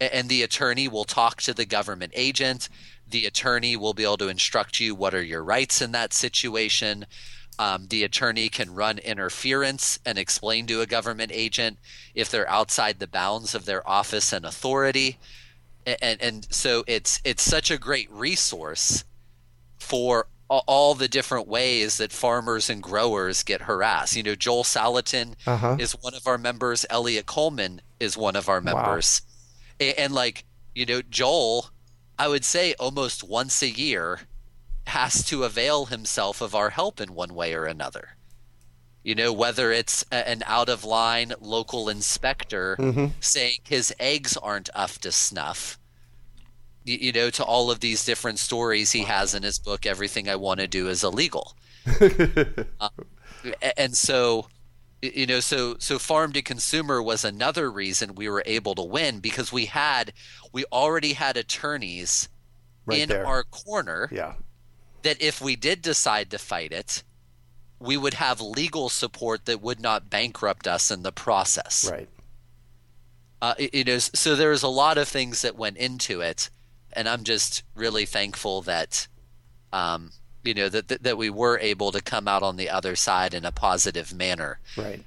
And 0.00 0.28
the 0.28 0.42
attorney 0.42 0.88
will 0.88 1.04
talk 1.04 1.42
to 1.42 1.52
the 1.52 1.66
government 1.66 2.12
agent. 2.16 2.68
The 3.08 3.26
attorney 3.26 3.76
will 3.76 3.92
be 3.92 4.04
able 4.04 4.16
to 4.18 4.28
instruct 4.28 4.80
you 4.80 4.94
what 4.94 5.14
are 5.14 5.22
your 5.22 5.44
rights 5.44 5.82
in 5.82 5.92
that 5.92 6.12
situation. 6.12 7.06
Um, 7.60 7.86
the 7.88 8.04
attorney 8.04 8.48
can 8.48 8.74
run 8.74 8.98
interference 8.98 9.98
and 10.06 10.16
explain 10.16 10.66
to 10.68 10.80
a 10.80 10.86
government 10.86 11.30
agent 11.34 11.78
if 12.14 12.30
they're 12.30 12.48
outside 12.48 12.98
the 12.98 13.06
bounds 13.06 13.54
of 13.54 13.66
their 13.66 13.82
office 13.86 14.32
and 14.32 14.46
authority. 14.46 15.18
And, 15.84 16.20
and 16.22 16.46
so 16.50 16.84
it's 16.86 17.20
it's 17.22 17.42
such 17.42 17.70
a 17.70 17.76
great 17.78 18.10
resource 18.10 19.04
for 19.78 20.26
all 20.48 20.94
the 20.94 21.06
different 21.08 21.46
ways 21.48 21.98
that 21.98 22.12
farmers 22.12 22.70
and 22.70 22.82
growers 22.82 23.42
get 23.42 23.60
harassed. 23.62 24.16
You 24.16 24.22
know, 24.22 24.34
Joel 24.34 24.64
Salatin 24.64 25.34
Uh-huh. 25.46 25.76
is 25.78 25.92
one 25.92 26.14
of 26.14 26.26
our 26.26 26.38
members. 26.38 26.86
Eliot 26.88 27.26
Coleman 27.26 27.82
is 28.00 28.16
one 28.16 28.36
of 28.36 28.48
our 28.48 28.60
members. 28.62 29.22
A- 29.80 29.94
And, 30.00 30.12
like, 30.14 30.44
you 30.74 30.86
know, 30.86 31.02
Joel, 31.02 31.70
I 32.18 32.26
would 32.28 32.44
say 32.44 32.74
almost 32.80 33.22
once 33.22 33.62
a 33.62 33.68
year 33.70 34.20
has 34.90 35.24
to 35.24 35.44
avail 35.44 35.86
himself 35.86 36.40
of 36.40 36.54
our 36.54 36.70
help 36.70 37.00
in 37.00 37.14
one 37.14 37.34
way 37.34 37.54
or 37.54 37.64
another. 37.66 38.16
You 39.02 39.14
know, 39.14 39.32
whether 39.32 39.72
it's 39.72 40.04
a- 40.12 40.28
an 40.28 40.42
out 40.46 40.68
of 40.68 40.84
line 40.84 41.32
local 41.40 41.88
inspector 41.88 42.76
saying 43.20 43.58
his 43.64 43.94
eggs 43.98 44.36
aren't 44.36 44.68
up 44.74 44.90
to 45.00 45.10
snuff, 45.10 45.78
you, 46.84 46.98
you 46.98 47.12
know, 47.12 47.30
to 47.30 47.42
all 47.44 47.70
of 47.70 47.80
these 47.80 48.04
different 48.04 48.38
stories 48.38 48.92
he 48.92 49.04
has 49.04 49.34
in 49.34 49.42
his 49.42 49.58
book, 49.58 49.86
Everything 49.86 50.28
I 50.28 50.36
Want 50.36 50.60
to 50.60 50.68
Do 50.68 50.88
is 50.88 51.02
Illegal. 51.02 51.56
Um, 52.80 52.90
and 53.76 53.96
so, 53.96 54.48
you 55.00 55.24
know, 55.26 55.40
so 55.40 55.76
so 55.78 55.98
farm 55.98 56.32
to 56.34 56.42
consumer 56.42 57.02
was 57.02 57.24
another 57.24 57.70
reason 57.70 58.14
we 58.14 58.28
were 58.28 58.42
able 58.44 58.74
to 58.74 58.82
win 58.82 59.20
because 59.20 59.50
we 59.50 59.64
had 59.64 60.12
we 60.52 60.64
already 60.70 61.14
had 61.14 61.38
attorneys 61.38 62.28
Right 62.84 63.00
in 63.00 63.08
there. 63.08 63.26
our 63.26 63.44
corner 63.44 64.08
Yeah. 64.12 64.34
That 65.02 65.20
if 65.20 65.40
we 65.40 65.56
did 65.56 65.82
decide 65.82 66.30
to 66.30 66.38
fight 66.38 66.72
it, 66.72 67.02
we 67.78 67.96
would 67.96 68.14
have 68.14 68.40
legal 68.40 68.88
support 68.88 69.46
that 69.46 69.62
would 69.62 69.80
not 69.80 70.10
bankrupt 70.10 70.66
us 70.66 70.90
in 70.90 71.02
the 71.02 71.12
process. 71.12 71.90
Right. 71.90 72.08
Uh, 73.42 73.54
it, 73.58 73.70
it 73.72 73.88
is 73.88 74.10
so 74.14 74.36
there's 74.36 74.62
a 74.62 74.68
lot 74.68 74.98
of 74.98 75.08
things 75.08 75.42
that 75.42 75.56
went 75.56 75.78
into 75.78 76.20
it, 76.20 76.50
and 76.92 77.08
I'm 77.08 77.24
just 77.24 77.62
really 77.74 78.04
thankful 78.04 78.60
that, 78.62 79.08
um, 79.72 80.10
you 80.44 80.52
know, 80.52 80.68
that, 80.68 80.88
that 80.88 81.02
that 81.04 81.16
we 81.16 81.30
were 81.30 81.58
able 81.58 81.90
to 81.92 82.02
come 82.02 82.28
out 82.28 82.42
on 82.42 82.56
the 82.56 82.68
other 82.68 82.94
side 82.96 83.32
in 83.32 83.46
a 83.46 83.52
positive 83.52 84.12
manner. 84.12 84.60
Right. 84.76 85.02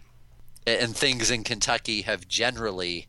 And 0.65 0.95
things 0.95 1.29
in 1.29 1.43
Kentucky 1.43 2.03
have 2.03 2.27
generally 2.27 3.07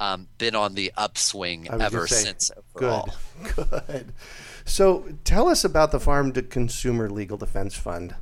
um, 0.00 0.28
been 0.38 0.54
on 0.54 0.74
the 0.74 0.92
upswing 0.96 1.68
ever 1.70 2.06
say, 2.06 2.16
since 2.16 2.50
Good. 2.74 2.84
overall. 2.84 3.14
Good. 3.54 4.12
So 4.66 5.06
tell 5.24 5.48
us 5.48 5.64
about 5.64 5.92
the 5.92 6.00
Farm 6.00 6.32
to 6.32 6.42
Consumer 6.42 7.08
Legal 7.08 7.38
Defense 7.38 7.74
Fund. 7.76 8.16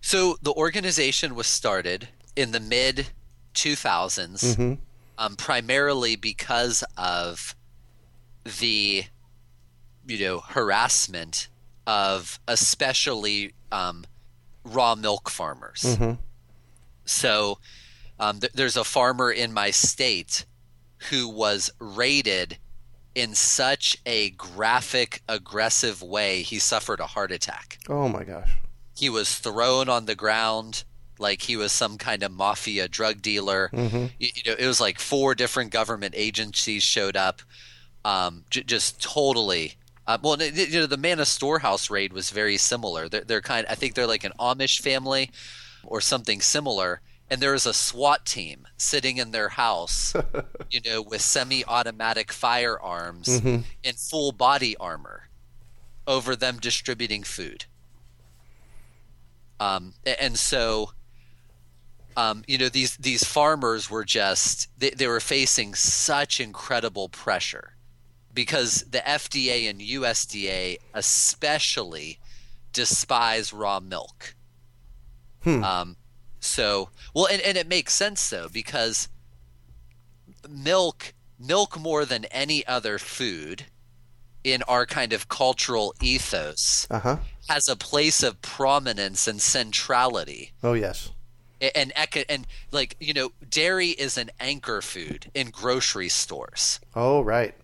So 0.00 0.36
the 0.42 0.52
organization 0.52 1.34
was 1.34 1.46
started 1.46 2.08
in 2.36 2.50
the 2.52 2.60
mid 2.60 3.06
2000s, 3.54 4.78
um, 5.18 5.36
primarily 5.36 6.16
because 6.16 6.82
of 6.98 7.54
the, 8.60 9.04
you 10.06 10.18
know, 10.18 10.40
harassment 10.40 11.48
of 11.86 12.40
especially 12.48 13.52
um, 13.70 14.04
raw 14.64 14.94
milk 14.94 15.30
farmers. 15.30 15.96
So 17.04 17.58
um, 18.18 18.40
th- 18.40 18.52
there's 18.52 18.76
a 18.76 18.84
farmer 18.84 19.30
in 19.30 19.52
my 19.52 19.70
state 19.70 20.44
who 21.10 21.28
was 21.28 21.70
raided 21.78 22.58
in 23.14 23.34
such 23.34 23.96
a 24.06 24.30
graphic, 24.30 25.22
aggressive 25.28 26.00
way, 26.02 26.42
he 26.42 26.58
suffered 26.58 27.00
a 27.00 27.06
heart 27.06 27.32
attack 27.32 27.78
Oh 27.88 28.08
my 28.08 28.24
gosh. 28.24 28.50
he 28.96 29.08
was 29.10 29.34
thrown 29.38 29.88
on 29.88 30.06
the 30.06 30.14
ground 30.14 30.84
like 31.18 31.42
he 31.42 31.56
was 31.56 31.72
some 31.72 31.98
kind 31.98 32.22
of 32.22 32.32
mafia 32.32 32.88
drug 32.88 33.20
dealer. 33.20 33.68
Mm-hmm. 33.72 34.06
You, 34.18 34.28
you 34.34 34.42
know, 34.46 34.56
it 34.58 34.66
was 34.66 34.80
like 34.80 34.98
four 34.98 35.34
different 35.34 35.70
government 35.70 36.14
agencies 36.16 36.82
showed 36.82 37.14
up, 37.16 37.42
um, 38.04 38.44
j- 38.48 38.62
just 38.62 39.02
totally. 39.02 39.74
Uh, 40.06 40.16
well, 40.22 40.40
you 40.42 40.80
know, 40.80 40.86
the 40.86 40.96
Manna 40.96 41.26
Storehouse 41.26 41.90
raid 41.90 42.12
was 42.12 42.30
very 42.30 42.56
similar. 42.56 43.08
They're, 43.08 43.20
they're 43.20 43.40
kind. 43.42 43.66
I 43.68 43.74
think 43.74 43.94
they're 43.94 44.06
like 44.06 44.24
an 44.24 44.32
Amish 44.40 44.80
family, 44.80 45.30
or 45.84 46.00
something 46.00 46.40
similar. 46.40 47.00
And 47.30 47.40
there 47.40 47.52
was 47.52 47.66
a 47.66 47.72
SWAT 47.72 48.26
team 48.26 48.66
sitting 48.76 49.18
in 49.18 49.30
their 49.30 49.50
house, 49.50 50.14
you 50.70 50.80
know, 50.84 51.00
with 51.00 51.20
semi-automatic 51.20 52.32
firearms 52.32 53.28
Mm-hmm. 53.28 53.62
in 53.84 53.94
full 53.94 54.32
body 54.32 54.76
armor, 54.78 55.28
over 56.06 56.34
them 56.34 56.58
distributing 56.58 57.22
food. 57.22 57.66
Um, 59.60 59.94
and 60.04 60.38
so, 60.38 60.92
um, 62.16 62.42
you 62.48 62.58
know, 62.58 62.68
these 62.68 62.96
these 62.96 63.22
farmers 63.24 63.88
were 63.90 64.04
just 64.04 64.68
they, 64.78 64.90
they 64.90 65.06
were 65.06 65.20
facing 65.20 65.74
such 65.74 66.40
incredible 66.40 67.08
pressure 67.08 67.76
because 68.32 68.84
the 68.90 68.98
FDA 69.00 69.68
and 69.68 69.80
USDA 69.80 70.78
especially 70.94 72.18
despise 72.72 73.52
raw 73.52 73.80
milk. 73.80 74.34
Um, 75.64 75.96
so 76.40 76.90
well, 77.14 77.26
and, 77.26 77.40
and 77.42 77.56
it 77.56 77.68
makes 77.68 77.92
sense 77.94 78.28
though 78.30 78.48
because 78.48 79.08
milk 80.48 81.14
milk 81.38 81.78
more 81.78 82.04
than 82.04 82.24
any 82.26 82.66
other 82.66 82.98
food 82.98 83.64
in 84.42 84.62
our 84.64 84.86
kind 84.86 85.12
of 85.12 85.28
cultural 85.28 85.94
ethos 86.00 86.86
Uh 86.90 86.98
huh. 87.00 87.16
has 87.48 87.68
a 87.68 87.76
place 87.76 88.22
of 88.22 88.40
prominence 88.42 89.28
and 89.28 89.40
centrality 89.40 90.52
Oh 90.62 90.72
yes. 90.74 91.10
A- 91.60 91.76
and 91.76 91.92
and 92.28 92.46
like 92.70 92.96
you 93.00 93.12
know 93.12 93.32
dairy 93.48 93.88
is 93.88 94.16
an 94.16 94.30
anchor 94.40 94.80
food 94.82 95.30
in 95.34 95.50
grocery 95.50 96.08
stores 96.08 96.80
Oh 96.94 97.20
right. 97.22 97.54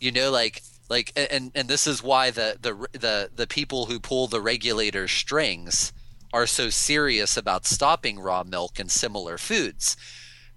you 0.00 0.10
know 0.10 0.30
like 0.30 0.62
like 0.88 1.12
and 1.16 1.52
and 1.54 1.68
this 1.68 1.86
is 1.86 2.02
why 2.02 2.30
the 2.30 2.56
the 2.60 2.74
the 2.98 3.30
the 3.34 3.46
people 3.46 3.86
who 3.86 4.00
pull 4.00 4.26
the 4.26 4.40
regulator 4.40 5.06
strings 5.08 5.92
are 6.32 6.46
so 6.46 6.70
serious 6.70 7.36
about 7.36 7.66
stopping 7.66 8.18
raw 8.18 8.42
milk 8.42 8.78
and 8.78 8.90
similar 8.90 9.38
foods 9.38 9.96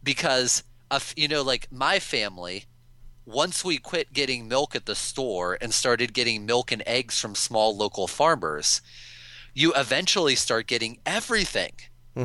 because 0.04 0.64
of 0.92 1.14
you 1.16 1.28
know 1.28 1.42
like 1.42 1.72
my 1.72 2.00
family 2.00 2.66
once 3.26 3.64
we 3.64 3.78
quit 3.78 4.12
getting 4.12 4.48
milk 4.48 4.76
at 4.76 4.86
the 4.86 4.96
store 4.96 5.58
and 5.62 5.74
started 5.74 6.14
getting 6.14 6.46
milk 6.46 6.72
and 6.72 6.82
eggs 6.88 7.20
from 7.20 7.36
small 7.36 7.76
local 7.76 8.08
farmers 8.08 8.82
you 9.54 9.74
eventually 9.76 10.36
start 10.36 10.68
getting 10.68 11.00
everything 11.06 11.74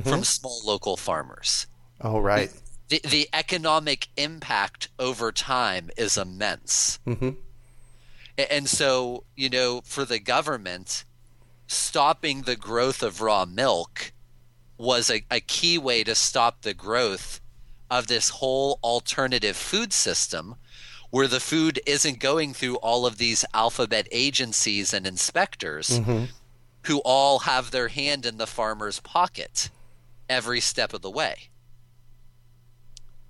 from 0.03 0.25
small 0.25 0.61
local 0.65 0.97
farmers 0.97 1.67
Oh 2.01 2.21
right. 2.21 2.51
the, 2.89 3.01
the 3.09 3.29
economic 3.33 4.09
impact 4.17 4.89
over 4.99 5.33
time 5.33 5.91
is 5.97 6.17
immense. 6.17 6.99
Mm-hmm. 7.07 7.31
And 8.37 8.69
so, 8.69 9.25
you 9.37 9.49
know, 9.49 9.81
for 9.85 10.05
the 10.05 10.19
government, 10.19 11.05
stopping 11.67 12.43
the 12.43 12.57
growth 12.57 13.03
of 13.03 13.21
raw 13.21 13.45
milk 13.45 14.13
was 14.77 15.11
a, 15.11 15.25
a 15.31 15.41
key 15.41 15.79
way 15.79 16.05
to 16.05 16.15
stop 16.15 16.63
the 16.63 16.75
growth 16.75 17.41
of 17.91 18.07
this 18.07 18.31
whole 18.31 18.79
alternative 18.83 19.57
food 19.57 19.93
system 19.93 20.57
where 21.11 21.29
the 21.29 21.41
food 21.41 21.81
isn't 21.87 22.19
going 22.19 22.53
through 22.53 22.75
all 22.77 23.07
of 23.07 23.19
these 23.19 23.45
alphabet 23.55 24.09
agencies 24.11 24.93
and 24.93 25.07
inspectors 25.07 26.01
mm-hmm. 26.01 26.25
who 26.87 26.99
all 27.05 27.41
have 27.41 27.71
their 27.71 27.89
hand 27.89 28.27
in 28.27 28.37
the 28.37 28.47
farmer's 28.47 28.99
pocket 29.01 29.71
every 30.29 30.61
step 30.61 30.93
of 30.93 31.03
the 31.03 31.11
way 31.11 31.51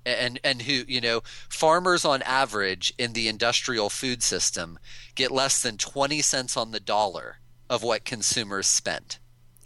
and 0.07 0.39
and 0.45 0.63
who 0.63 0.85
you 0.87 1.01
know 1.01 1.23
farmers 1.49 2.05
on 2.05 2.23
average 2.23 2.93
in 2.99 3.13
the 3.13 3.29
industrial 3.29 3.91
food 3.91 4.23
system 4.23 4.79
get 5.15 5.31
less 5.31 5.63
than 5.63 5.77
20 5.77 6.21
cents 6.23 6.57
on 6.57 6.71
the 6.71 6.81
dollar 6.81 7.39
of 7.71 7.83
what 7.83 8.05
consumers 8.05 8.67
spent. 8.67 9.19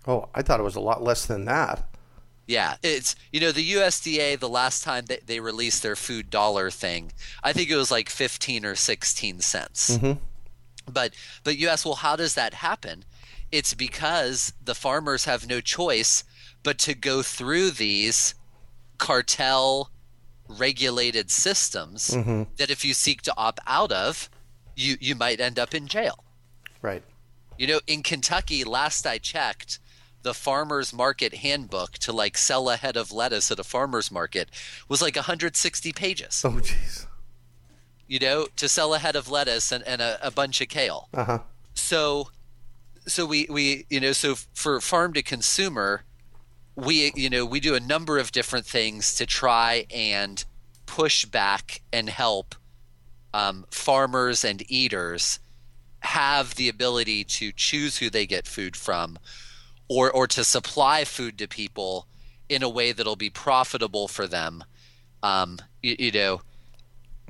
oh 0.06 0.28
i 0.34 0.42
thought 0.42 0.60
it 0.60 0.64
was 0.64 0.76
a 0.76 0.80
lot 0.80 1.02
less 1.02 1.26
than 1.26 1.44
that 1.44 1.88
yeah 2.46 2.76
it's 2.82 3.14
you 3.32 3.40
know 3.40 3.52
the 3.52 3.72
usda 3.72 4.38
the 4.38 4.48
last 4.48 4.82
time 4.82 5.04
they, 5.06 5.18
they 5.26 5.40
released 5.40 5.82
their 5.82 5.96
food 5.96 6.30
dollar 6.30 6.70
thing 6.70 7.12
i 7.42 7.52
think 7.52 7.68
it 7.68 7.76
was 7.76 7.90
like 7.90 8.08
15 8.08 8.64
or 8.64 8.74
16 8.74 9.40
cents 9.40 9.98
mm-hmm. 9.98 10.18
but 10.90 11.12
but 11.44 11.58
you 11.58 11.68
ask 11.68 11.84
well 11.84 11.96
how 11.96 12.16
does 12.16 12.34
that 12.34 12.54
happen 12.54 13.04
it's 13.50 13.74
because 13.74 14.52
the 14.62 14.74
farmers 14.74 15.24
have 15.24 15.48
no 15.48 15.60
choice 15.60 16.24
but 16.62 16.78
to 16.78 16.94
go 16.94 17.22
through 17.22 17.70
these 17.70 18.34
cartel 18.98 19.90
regulated 20.48 21.30
systems 21.30 22.10
mm-hmm. 22.10 22.44
that 22.56 22.70
if 22.70 22.84
you 22.84 22.94
seek 22.94 23.22
to 23.22 23.34
opt 23.36 23.60
out 23.66 23.92
of, 23.92 24.28
you 24.76 24.96
you 25.00 25.14
might 25.14 25.40
end 25.40 25.58
up 25.58 25.74
in 25.74 25.86
jail. 25.86 26.24
Right. 26.82 27.02
You 27.58 27.66
know, 27.66 27.80
in 27.88 28.04
Kentucky, 28.04 28.62
last 28.62 29.04
I 29.04 29.18
checked, 29.18 29.80
the 30.22 30.32
farmers 30.32 30.92
market 30.92 31.34
handbook 31.34 31.92
to 31.94 32.12
like 32.12 32.38
sell 32.38 32.70
a 32.70 32.76
head 32.76 32.96
of 32.96 33.12
lettuce 33.12 33.50
at 33.50 33.58
a 33.58 33.64
farmers 33.64 34.10
market 34.10 34.48
was 34.88 35.02
like 35.02 35.16
160 35.16 35.92
pages. 35.92 36.42
Oh, 36.44 36.50
jeez. 36.52 37.06
You 38.06 38.20
know, 38.20 38.46
to 38.56 38.68
sell 38.68 38.94
a 38.94 38.98
head 38.98 39.16
of 39.16 39.28
lettuce 39.28 39.72
and, 39.72 39.84
and 39.84 40.00
a, 40.00 40.18
a 40.26 40.30
bunch 40.30 40.60
of 40.60 40.68
kale. 40.68 41.08
Uh 41.12 41.24
huh. 41.24 41.38
So, 41.74 42.30
so 43.06 43.26
we 43.26 43.46
we 43.50 43.86
you 43.90 44.00
know 44.00 44.12
so 44.12 44.36
for 44.54 44.80
farm 44.80 45.12
to 45.14 45.22
consumer, 45.22 46.04
we 46.74 47.12
you 47.14 47.28
know 47.28 47.44
we 47.44 47.60
do 47.60 47.74
a 47.74 47.80
number 47.80 48.18
of 48.18 48.32
different 48.32 48.66
things 48.66 49.14
to 49.16 49.26
try 49.26 49.86
and 49.92 50.44
push 50.86 51.24
back 51.24 51.82
and 51.92 52.08
help 52.08 52.54
um, 53.34 53.66
farmers 53.70 54.44
and 54.44 54.62
eaters 54.70 55.38
have 56.00 56.54
the 56.54 56.68
ability 56.68 57.24
to 57.24 57.52
choose 57.52 57.98
who 57.98 58.10
they 58.10 58.26
get 58.26 58.46
food 58.46 58.76
from 58.76 59.18
or 59.88 60.10
or 60.10 60.26
to 60.26 60.44
supply 60.44 61.04
food 61.04 61.38
to 61.38 61.48
people 61.48 62.06
in 62.48 62.62
a 62.62 62.68
way 62.68 62.92
that'll 62.92 63.16
be 63.16 63.30
profitable 63.30 64.08
for 64.08 64.26
them 64.26 64.62
um, 65.22 65.58
you, 65.82 65.96
you 65.98 66.12
know 66.12 66.40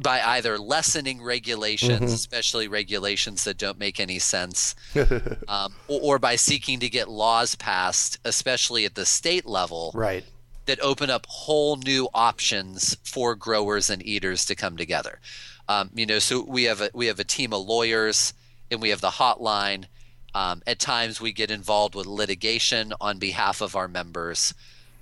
by 0.01 0.21
either 0.23 0.59
lessening 0.59 1.23
regulations, 1.23 2.01
mm-hmm. 2.01 2.15
especially 2.15 2.69
regulations 2.69 3.45
that 3.45 3.59
don't 3.59 3.79
make 3.79 3.99
any 3.99 4.19
sense, 4.19 4.75
um, 5.49 5.75
or, 5.89 6.01
or, 6.03 6.19
by 6.19 6.37
seeking 6.37 6.81
to 6.81 6.89
get 6.89 7.09
laws 7.09 7.55
passed, 7.57 8.19
especially 8.25 8.85
at 8.85 8.95
the 8.95 9.07
state 9.07 9.47
level, 9.47 9.91
right, 9.95 10.25
that 10.67 10.81
open 10.81 11.11
up 11.11 11.27
whole 11.29 11.77
new 11.77 12.09
options 12.15 12.97
for 13.03 13.35
growers 13.35 13.91
and 13.91 14.05
eaters 14.07 14.45
to 14.45 14.55
come 14.55 14.77
together. 14.77 15.21
Um, 15.69 15.91
you 15.95 16.07
know, 16.07 16.19
so 16.19 16.45
we 16.45 16.65
have 16.65 16.81
a 16.81 16.91
we 16.95 17.07
have 17.07 17.19
a 17.19 17.25
team 17.25 17.53
of 17.53 17.67
lawyers, 17.67 18.33
and 18.71 18.81
we 18.81 18.91
have 18.91 19.01
the 19.01 19.09
hotline. 19.11 19.87
Um, 20.35 20.63
at 20.67 20.79
times, 20.79 21.21
we 21.21 21.33
get 21.33 21.51
involved 21.51 21.95
with 21.95 22.07
litigation 22.07 22.93
on 23.01 23.19
behalf 23.19 23.61
of 23.61 23.75
our 23.75 23.89
members, 23.89 24.55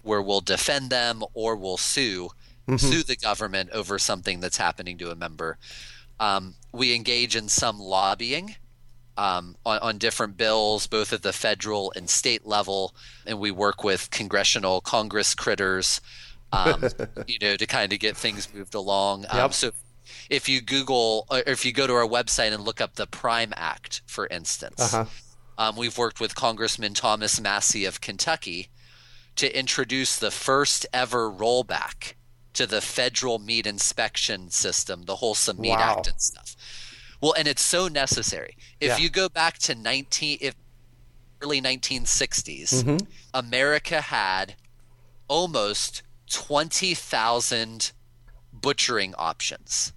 where 0.03 0.23
we'll 0.23 0.41
defend 0.41 0.91
them 0.91 1.25
or 1.35 1.57
we'll 1.57 1.77
sue 1.77 2.31
mm-hmm. 2.67 2.77
sue 2.77 3.03
the 3.03 3.17
government 3.17 3.71
over 3.71 3.99
something 3.99 4.41
that's 4.41 4.57
happening 4.57 4.99
to 4.99 5.11
a 5.11 5.15
member. 5.15 5.59
Um, 6.19 6.55
we 6.73 6.95
engage 6.95 7.37
in 7.37 7.49
some 7.49 7.79
lobbying 7.79 8.57
um, 9.17 9.57
on, 9.65 9.79
on, 9.79 9.99
different 9.99 10.37
bills, 10.37 10.87
both 10.87 11.13
at 11.13 11.23
the 11.23 11.33
federal 11.33 11.93
and 11.97 12.09
state 12.09 12.47
level, 12.47 12.95
and 13.27 13.39
we 13.39 13.51
work 13.51 13.85
with 13.85 14.11
congressional 14.11 14.81
Congress 14.81 15.35
critters, 15.35 16.01
um, 16.53 16.85
you 17.27 17.39
know, 17.41 17.57
to 17.57 17.67
kind 17.67 17.93
of 17.93 17.99
get 17.99 18.17
things 18.17 18.53
moved 18.55 18.75
along. 18.75 19.27
Um, 19.31 19.39
yep. 19.39 19.55
so, 19.55 19.71
if 20.31 20.49
you 20.49 20.61
Google 20.61 21.27
or 21.31 21.43
if 21.47 21.65
you 21.65 21.73
go 21.73 21.87
to 21.87 21.93
our 21.95 22.07
website 22.07 22.53
and 22.53 22.65
look 22.65 22.81
up 22.81 22.95
the 22.95 23.07
Prime 23.07 23.53
Act, 23.57 24.03
for 24.07 24.27
instance, 24.27 24.95
uh-huh. 24.95 25.07
Um, 25.59 25.77
we've 25.77 25.97
worked 25.97 26.21
with 26.21 26.35
Congressman 26.35 26.95
Thomas 26.95 27.41
Massie 27.41 27.87
of 27.87 28.01
Kentucky 28.01 28.69
to 29.37 29.59
introduce 29.59 30.19
the 30.19 30.31
first 30.31 30.87
ever 30.93 31.31
rollback 31.31 32.15
to 32.53 32.67
the 32.67 32.81
federal 32.81 33.39
meat 33.39 33.67
inspection 33.67 34.51
system, 34.51 35.05
the 35.05 35.17
Wholesome 35.17 35.61
Meat 35.61 35.71
wow. 35.71 35.97
Act 35.97 36.09
and 36.09 36.21
stuff. 36.21 36.57
Well, 37.21 37.35
and 37.37 37.49
it's 37.49 37.65
so 37.65 37.89
necessary. 37.89 38.57
If 38.81 38.89
yeah. 38.89 38.97
you 38.99 39.11
go 39.11 39.29
back 39.29 39.59
to 39.61 39.75
19 39.75 40.39
if 40.41 40.55
early 41.43 41.61
1960s, 41.61 42.83
mm-hmm. 42.83 42.97
America 43.33 44.01
had 44.01 44.55
almost 45.29 46.03
20,000 46.31 47.93
butchering 48.53 49.15
options. 49.17 49.93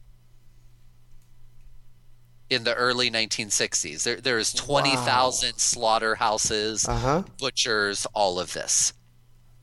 In 2.49 2.63
the 2.63 2.73
early 2.73 3.11
1960s, 3.11 4.03
there 4.03 4.19
there's 4.19 4.53
20,000 4.53 4.97
wow. 5.05 5.53
slaughterhouses, 5.57 6.87
uh-huh. 6.87 7.23
butchers, 7.39 8.07
all 8.13 8.39
of 8.39 8.53
this. 8.53 8.93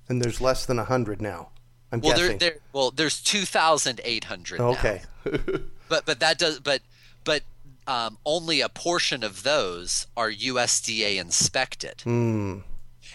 And 0.08 0.22
there's 0.22 0.40
less 0.40 0.66
than 0.66 0.76
100 0.76 1.20
now. 1.20 1.48
I'm 1.92 2.00
well, 2.00 2.12
guessing. 2.12 2.38
There, 2.38 2.50
there, 2.50 2.58
well, 2.72 2.90
there's 2.90 3.20
2,800. 3.22 4.60
Okay. 4.60 5.02
but 5.88 6.04
but 6.06 6.20
that 6.20 6.38
does 6.38 6.60
but 6.60 6.80
but 7.24 7.42
um, 7.86 8.18
only 8.24 8.60
a 8.60 8.68
portion 8.68 9.22
of 9.22 9.42
those 9.42 10.06
are 10.16 10.30
USDA 10.30 11.16
inspected. 11.16 11.98
Mm. 11.98 12.62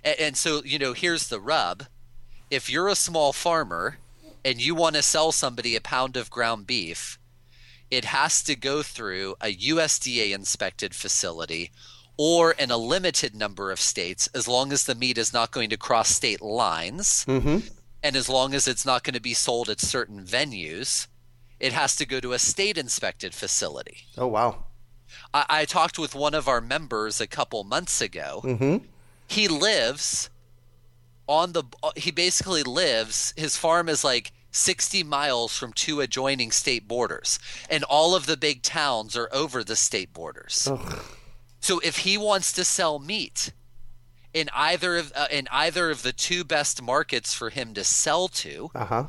And, 0.03 0.19
and 0.19 0.38
so 0.38 0.61
you 0.63 0.80
know, 0.80 0.93
here's 0.93 1.28
the 1.28 1.39
rub: 1.39 1.86
if 2.49 2.69
you're 2.69 2.88
a 2.88 2.95
small 2.95 3.34
farmer 3.34 3.97
and 4.43 4.63
you 4.63 4.74
want 4.74 4.95
to 4.95 5.01
sell 5.01 5.32
somebody 5.32 5.76
a 5.76 5.82
pound 5.82 6.17
of 6.17 6.30
ground 6.30 6.65
beef, 6.65 7.19
it 7.92 8.06
has 8.06 8.42
to 8.44 8.56
go 8.56 8.82
through 8.82 9.36
a 9.42 9.54
USDA 9.54 10.34
inspected 10.34 10.96
facility 10.96 11.72
or 12.18 12.52
in 12.52 12.72
a 12.72 12.78
limited 12.78 13.36
number 13.36 13.72
of 13.72 13.80
states, 13.80 14.28
as 14.34 14.48
long 14.48 14.72
as 14.72 14.86
the 14.86 14.96
meat 14.96 15.18
is 15.18 15.34
not 15.34 15.52
going 15.52 15.70
to 15.70 15.78
cross 15.78 16.10
state 16.10 16.42
lines. 16.42 17.26
Mm-hmm 17.28 17.60
and 18.04 18.16
as 18.16 18.30
long 18.30 18.54
as 18.54 18.68
it's 18.68 18.86
not 18.86 19.04
going 19.04 19.14
to 19.14 19.22
be 19.22 19.34
sold 19.34 19.70
at 19.70 19.80
certain 19.80 20.24
venues, 20.24 21.08
it 21.60 21.74
has 21.74 21.96
to 21.98 22.06
go 22.06 22.20
to 22.20 22.34
a 22.34 22.39
state 22.39 22.78
inspected 22.78 23.34
facility. 23.34 24.06
Oh, 24.18 24.28
wow. 24.28 24.66
I, 25.34 25.46
I, 25.50 25.66
talked 25.66 26.00
with 26.00 26.16
one 26.16 26.34
of 26.34 26.48
our 26.48 26.62
members 26.62 27.22
a 27.22 27.28
couple 27.28 27.64
months 27.64 28.02
ago. 28.02 28.42
Mm-hmm. 28.44 28.86
He 29.28 29.48
lives 29.48 30.30
on 31.28 31.52
the, 31.52 31.64
he 31.96 32.12
basically 32.12 32.64
lives, 32.64 33.34
his 33.38 33.56
farm 33.56 33.88
is 33.88 34.04
like 34.04 34.32
60 34.52 35.04
miles 35.04 35.58
from 35.58 35.74
two 35.74 36.02
adjoining 36.02 36.52
state 36.52 36.88
borders, 36.88 37.39
and 37.70 37.84
all 37.86 38.16
of 38.16 38.26
the 38.26 38.38
big 38.38 38.62
towns 38.62 39.16
are 39.16 39.30
over 39.32 39.64
the 39.64 39.76
state 39.76 40.14
borders. 40.14 40.68
Ugh. 40.70 41.04
So 41.60 41.80
if 41.84 41.99
he 41.99 42.18
wants 42.18 42.52
to 42.54 42.64
sell 42.64 42.99
meat, 42.99 43.52
in 44.34 44.49
either 44.54 44.97
of 44.97 45.12
uh, 45.16 45.28
in 45.32 45.47
either 45.52 45.89
of 45.89 46.04
the 46.04 46.14
two 46.14 46.43
best 46.43 46.82
markets 46.82 47.34
for 47.34 47.49
him 47.49 47.74
to 47.74 47.84
sell 47.84 48.28
to. 48.28 48.70
Uh-huh. 48.76 49.06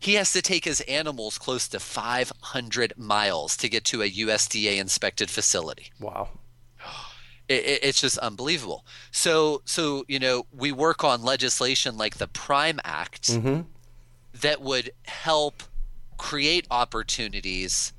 He 0.00 0.14
has 0.14 0.32
to 0.32 0.42
take 0.42 0.66
his 0.66 0.82
animals 0.82 1.38
close 1.38 1.66
to 1.68 1.80
500 1.80 2.92
miles 2.98 3.56
to 3.56 3.70
get 3.70 3.86
to 3.86 4.02
a 4.02 4.10
USDA 4.10 4.76
inspected 4.76 5.30
facility. 5.30 5.92
Wow. 5.98 6.28
It, 7.48 7.64
it, 7.64 7.84
it's 7.84 8.02
just 8.02 8.18
unbelievable. 8.18 8.84
So, 9.10 9.62
so 9.64 10.04
you 10.06 10.18
know, 10.18 10.44
we 10.52 10.72
work 10.72 11.04
on 11.04 11.22
legislation 11.22 11.96
like 11.96 12.18
the 12.18 12.28
Prime 12.28 12.80
Act 12.84 13.28
mm-hmm. 13.28 13.62
That 14.40 14.60
would 14.60 14.90
help 15.04 15.62
create 16.16 16.66
opportunities 16.70 17.92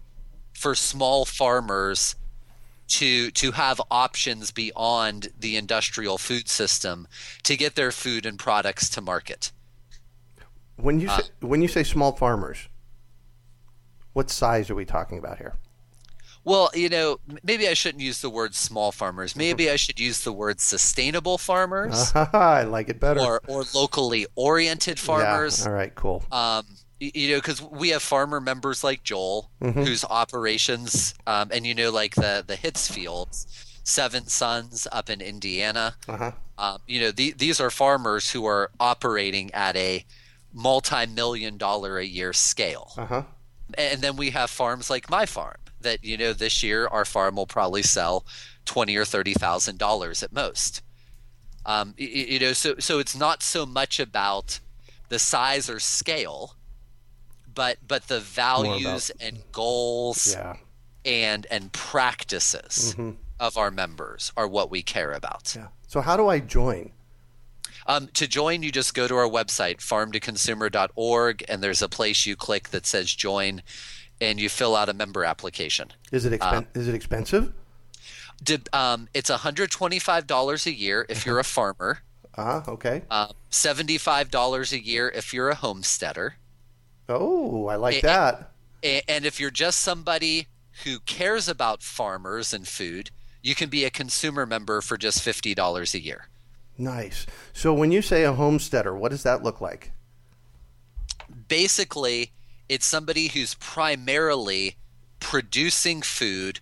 for 0.54 0.76
small 0.76 1.26
farmers 1.26 2.16
to 2.88 3.32
to 3.32 3.52
have 3.52 3.82
options 3.90 4.52
beyond 4.52 5.30
the 5.40 5.58
industrial 5.58 6.18
food 6.18 6.48
system 6.48 7.08
to 7.44 7.58
get 7.58 7.76
their 7.76 7.92
food 7.92 8.26
and 8.26 8.38
products 8.38 8.90
to 8.90 9.02
market. 9.02 9.52
When 10.78 11.00
you 11.00 11.10
uh, 11.10 11.18
say, 11.18 11.30
when 11.40 11.62
you 11.62 11.68
say 11.68 11.84
small 11.84 12.12
farmers, 12.12 12.68
what 14.14 14.30
size 14.30 14.70
are 14.70 14.76
we 14.76 14.86
talking 14.86 15.18
about 15.18 15.38
here? 15.38 15.56
Well, 16.46 16.70
you 16.76 16.90
know, 16.90 17.20
maybe 17.44 17.68
I 17.68 17.74
shouldn't 17.74 18.04
use 18.04 18.22
the 18.22 18.30
word 18.30 18.54
small 18.54 18.92
farmers. 18.92 19.36
Maybe 19.46 19.70
I 19.70 19.76
should 19.76 20.00
use 20.00 20.24
the 20.24 20.32
word 20.32 20.62
sustainable 20.62 21.40
farmers. 21.40 22.12
I 22.16 22.64
like 22.64 22.88
it 22.88 23.00
better. 23.00 23.20
Or 23.20 23.42
or 23.48 23.64
locally 23.74 24.28
oriented 24.36 25.00
farmers. 25.00 25.62
Yeah. 25.62 25.72
All 25.72 25.74
right, 25.74 25.94
cool. 25.96 26.24
Um, 26.32 26.66
you 27.00 27.32
know, 27.32 27.38
because 27.38 27.62
we 27.62 27.90
have 27.90 28.02
farmer 28.02 28.40
members 28.40 28.84
like 28.84 29.04
Joel, 29.04 29.50
mm-hmm. 29.62 29.84
whose 29.84 30.06
operations, 30.06 31.16
um, 31.28 31.50
and 31.52 31.66
you 31.66 31.74
know, 31.74 31.92
like 31.92 32.14
the 32.14 32.44
the 32.46 32.56
Hitzfields, 32.56 33.48
Seven 33.84 34.28
Sons 34.28 34.88
up 34.92 35.10
in 35.10 35.22
Indiana. 35.22 35.96
Uh-huh. 36.08 36.32
Um, 36.58 36.78
you 36.88 37.02
know, 37.02 37.12
the, 37.12 37.32
these 37.34 37.60
are 37.60 37.70
farmers 37.70 38.32
who 38.32 38.46
are 38.46 38.72
operating 38.80 39.54
at 39.54 39.76
a 39.76 40.06
multi-million 40.54 41.58
dollar 41.58 41.98
a 41.98 42.06
year 42.06 42.32
scale. 42.32 42.94
Uh-huh. 42.98 43.24
And 43.78 44.02
then 44.02 44.16
we 44.16 44.30
have 44.30 44.50
farms 44.50 44.90
like 44.90 45.10
my 45.10 45.26
farm 45.26 45.58
that 45.86 46.04
you 46.04 46.18
know 46.18 46.34
this 46.34 46.62
year 46.62 46.88
our 46.88 47.06
farm 47.06 47.38
will 47.38 47.48
probably 47.48 47.82
sell 47.82 48.26
twenty 48.66 48.98
or 48.98 49.06
thirty 49.06 49.34
thousand 49.34 49.80
dollars 49.80 50.22
at 50.22 50.34
most. 50.34 50.82
Um, 51.66 51.96
you, 51.98 52.08
you 52.08 52.40
know, 52.40 52.54
so 52.54 52.76
so 52.80 53.00
it's 53.00 53.16
not 53.16 53.42
so 53.42 53.66
much 53.66 54.00
about 54.00 54.60
the 55.10 55.20
size 55.20 55.70
or 55.70 55.80
scale, 55.80 56.56
but 57.54 57.78
but 57.88 58.08
the 58.08 58.20
values 58.20 59.10
about, 59.10 59.28
and 59.28 59.44
goals 59.52 60.34
yeah. 60.34 60.58
and 61.06 61.48
and 61.50 61.72
practices 61.72 62.94
mm-hmm. 62.94 63.12
of 63.40 63.58
our 63.58 63.72
members 63.72 64.32
are 64.36 64.48
what 64.48 64.70
we 64.70 64.84
care 64.84 65.14
about. 65.14 65.54
Yeah. 65.56 65.68
So 65.88 66.02
how 66.02 66.18
do 66.18 66.28
I 66.28 66.40
join? 66.40 66.92
Um, 67.88 68.08
to 68.14 68.28
join, 68.28 68.64
you 68.64 68.72
just 68.72 68.96
go 68.96 69.08
to 69.08 69.16
our 69.16 69.30
website, 69.30 69.78
farmtoconsumer.org, 69.78 71.46
and 71.48 71.62
there's 71.62 71.84
a 71.84 71.90
place 71.90 72.26
you 72.26 72.36
click 72.36 72.70
that 72.70 72.88
says 72.88 73.14
join, 73.14 73.62
and 74.22 74.40
you 74.40 74.50
fill 74.50 74.76
out 74.76 74.90
a 74.90 74.94
member 74.94 75.24
application. 75.24 75.92
Is 76.12 76.26
it 76.26 76.40
expen- 76.40 76.58
um, 76.58 76.68
is 76.74 76.88
it 76.88 76.96
expensive? 76.96 77.54
um, 78.74 79.08
it's 79.14 79.30
$125 79.30 80.66
a 80.66 80.74
year 80.74 81.06
if 81.10 81.26
you're 81.26 81.40
a 81.40 81.44
farmer. 81.44 82.00
Ah, 82.38 82.64
uh, 82.68 82.72
okay. 82.72 83.04
Um, 83.10 83.32
$75 83.52 84.72
a 84.72 84.84
year 84.84 85.10
if 85.10 85.34
you're 85.34 85.50
a 85.50 85.56
homesteader. 85.56 86.36
Oh, 87.08 87.68
I 87.68 87.76
like 87.76 87.96
and, 87.96 88.04
that. 88.04 88.52
And 88.84 89.26
if 89.26 89.40
you're 89.40 89.52
just 89.52 89.80
somebody 89.80 90.48
who 90.84 91.00
cares 91.00 91.48
about 91.48 91.82
farmers 91.82 92.54
and 92.54 92.68
food, 92.68 93.10
you 93.42 93.56
can 93.56 93.70
be 93.70 93.86
a 93.86 93.90
consumer 93.90 94.46
member 94.46 94.82
for 94.82 94.98
just 94.98 95.20
$50 95.20 95.94
a 95.94 96.00
year. 96.00 96.28
Nice. 96.78 97.26
So 97.54 97.74
when 97.74 97.92
you 97.92 98.02
say 98.02 98.24
a 98.24 98.34
homesteader, 98.34 98.96
what 98.96 99.10
does 99.10 99.24
that 99.24 99.44
look 99.44 99.62
like? 99.62 99.92
Basically, 101.48 102.32
it's 102.70 102.86
somebody 102.86 103.28
who's 103.28 103.56
primarily 103.56 104.76
producing 105.20 106.02
food 106.02 106.60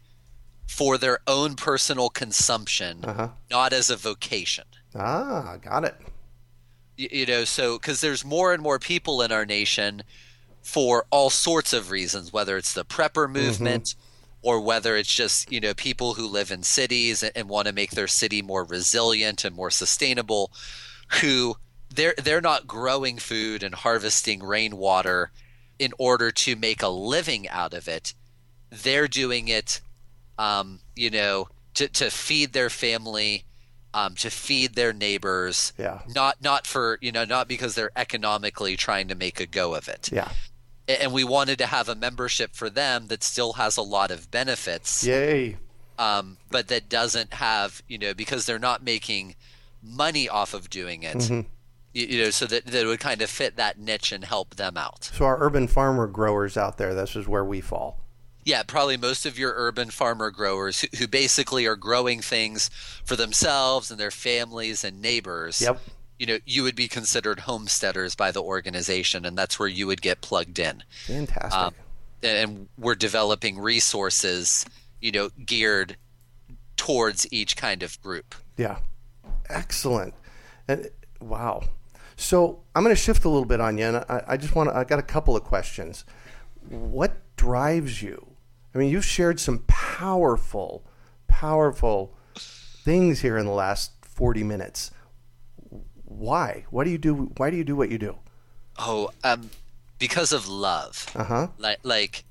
for 0.68 0.98
their 0.98 1.20
own 1.28 1.56
personal 1.56 2.10
consumption, 2.10 3.04
uh-huh. 3.04 3.30
not 3.52 3.74
as 3.74 3.90
a 3.90 3.96
vocation. 3.96 4.66
Ah, 4.96 5.58
got 5.62 5.84
it. 5.84 5.96
You, 6.98 7.10
you 7.12 7.26
know, 7.26 7.44
so 7.44 7.78
because 7.78 8.02
there's 8.02 8.26
more 8.26 8.54
and 8.54 8.64
more 8.64 8.80
people 8.80 9.22
in 9.22 9.32
our 9.32 9.46
nation 9.46 10.04
for 10.62 11.06
all 11.12 11.30
sorts 11.30 11.74
of 11.74 11.92
reasons, 11.92 12.32
whether 12.32 12.58
it's 12.58 12.74
the 12.74 12.86
prepper 12.86 13.26
mm-hmm. 13.26 13.34
movement 13.34 13.84
mm-hmm. 13.84 14.48
or 14.48 14.62
whether 14.62 14.96
it's 14.96 15.14
just, 15.14 15.52
you 15.52 15.60
know, 15.60 15.74
people 15.74 16.14
who 16.14 16.28
live 16.28 16.52
in 16.52 16.64
cities 16.64 17.22
and, 17.22 17.32
and 17.36 17.50
want 17.50 17.68
to 17.68 17.74
make 17.74 17.92
their 17.92 18.08
city 18.08 18.42
more 18.42 18.64
resilient 18.64 19.44
and 19.46 19.56
more 19.56 19.72
sustainable, 19.72 20.52
who 21.22 21.56
they're 21.94 22.16
they're 22.24 22.42
not 22.42 22.66
growing 22.66 23.18
food 23.18 23.62
and 23.62 23.76
harvesting 23.76 24.42
rainwater 24.42 25.32
in 25.84 25.94
order 25.98 26.32
to 26.32 26.56
make 26.56 26.82
a 26.82 26.88
living 26.88 27.48
out 27.50 27.74
of 27.74 27.88
it. 27.88 28.14
They're 28.70 29.08
doing 29.08 29.48
it 29.50 29.82
um, 30.38 30.80
you 30.96 31.10
know, 31.10 31.48
to, 31.76 31.88
to 31.88 32.10
feed 32.10 32.54
their 32.54 32.70
family, 32.70 33.46
um, 33.94 34.16
to 34.16 34.30
feed 34.30 34.76
their 34.76 34.94
neighbors. 34.94 35.74
Yeah. 35.78 36.02
Not 36.14 36.42
not 36.42 36.68
for 36.68 36.98
you 37.02 37.12
know 37.12 37.26
not 37.26 37.48
because 37.48 37.76
they're 37.76 37.92
economically 37.96 38.76
trying 38.76 39.08
to 39.10 39.16
make 39.16 39.40
a 39.40 39.46
go 39.46 39.76
of 39.76 39.88
it. 39.88 40.10
Yeah. 40.12 40.30
And 40.88 41.14
we 41.14 41.24
wanted 41.24 41.60
to 41.60 41.66
have 41.66 41.88
a 41.88 41.96
membership 41.96 42.56
for 42.56 42.70
them 42.70 43.08
that 43.08 43.24
still 43.24 43.54
has 43.54 43.78
a 43.78 43.82
lot 43.82 44.12
of 44.12 44.30
benefits. 44.32 45.06
Yay. 45.06 45.58
Um, 45.98 46.38
but 46.50 46.68
that 46.68 46.90
doesn't 46.90 47.36
have 47.36 47.82
you 47.88 47.98
know 47.98 48.14
because 48.14 48.46
they're 48.46 48.60
not 48.60 48.84
making 48.84 49.36
money 49.82 50.28
off 50.28 50.54
of 50.54 50.70
doing 50.70 51.04
it. 51.04 51.18
Mm-hmm. 51.18 51.42
You, 51.94 52.06
you 52.08 52.24
know, 52.24 52.30
so 52.32 52.46
that 52.48 52.66
that 52.66 52.86
would 52.86 53.00
kind 53.00 53.22
of 53.22 53.30
fit 53.30 53.56
that 53.56 53.78
niche 53.78 54.12
and 54.12 54.26
help 54.26 54.56
them 54.56 54.78
out. 54.78 55.12
So 55.14 55.26
our 55.26 55.42
urban 55.42 55.68
farmer 55.68 56.08
growers 56.08 56.58
out 56.58 56.78
there, 56.78 56.94
this 56.94 57.16
is 57.16 57.28
where 57.28 57.46
we 57.46 57.62
fall 57.62 58.04
yeah, 58.46 58.64
probably 58.64 58.98
most 58.98 59.26
of 59.26 59.40
your 59.40 59.54
urban 59.56 59.90
farmer 59.90 60.30
growers 60.32 60.82
who, 60.82 60.88
who, 60.98 61.08
basically 61.08 61.66
are 61.66 61.76
growing 61.76 62.22
things 62.22 62.70
for 63.04 63.16
themselves 63.16 63.90
and 63.90 64.00
their 64.00 64.12
families 64.12 64.84
and 64.84 65.02
neighbors. 65.02 65.62
Yep. 65.62 65.80
You 66.20 66.26
know, 66.28 66.40
you 66.46 66.64
would 66.64 66.76
be 66.76 66.88
considered 66.88 67.40
homesteaders 67.42 68.16
by 68.16 68.32
the 68.32 68.42
organization, 68.42 69.26
and 69.26 69.38
that's 69.38 69.60
where 69.60 69.68
you 69.68 69.88
would 69.88 70.02
get 70.02 70.22
plugged 70.22 70.60
in. 70.60 70.84
Fantastic. 71.06 71.54
Um, 71.54 71.74
and 72.22 72.68
we're 72.78 72.96
developing 72.96 73.60
resources, 73.60 74.66
you 75.02 75.12
know, 75.12 75.30
geared 75.46 75.98
towards 76.78 77.32
each 77.32 77.58
kind 77.58 77.84
of 77.84 78.02
group. 78.02 78.36
Yeah. 78.58 78.78
Excellent. 79.50 80.14
And 80.68 80.90
wow. 81.20 81.64
So 82.16 82.62
I'm 82.76 82.84
going 82.84 82.96
to 82.96 83.02
shift 83.02 83.26
a 83.26 83.30
little 83.30 83.46
bit 83.46 83.60
on 83.60 83.78
you, 83.78 83.86
and 83.86 83.98
I, 83.98 84.24
I 84.30 84.38
just 84.38 84.56
want 84.56 84.70
to, 84.70 84.76
I 84.76 84.84
got 84.84 85.00
a 85.00 85.04
couple 85.04 85.36
of 85.36 85.44
questions. 85.44 86.06
What 86.70 87.14
drives 87.36 88.02
you? 88.02 88.28
I 88.74 88.78
mean, 88.78 88.90
you've 88.90 89.06
shared 89.06 89.40
some 89.40 89.60
powerful, 89.68 90.86
powerful 91.28 92.16
things 92.36 93.22
here 93.22 93.38
in 93.38 93.46
the 93.46 93.52
last 93.52 93.92
40 94.02 94.44
minutes. 94.44 94.92
Why? 96.06 96.66
What 96.70 96.86
do 96.86 96.90
you 96.90 96.98
do? 96.98 97.32
Why 97.38 97.50
do 97.50 97.58
you 97.58 97.64
do 97.64 97.76
what 97.76 97.90
you 97.90 97.98
do? 97.98 98.18
Oh, 98.78 99.12
um, 99.24 99.50
because 100.00 100.32
of 100.32 100.48
love. 100.48 101.12
Uh 101.16 101.24
huh. 101.24 101.48
Like, 101.58 101.80
like, 101.84 102.24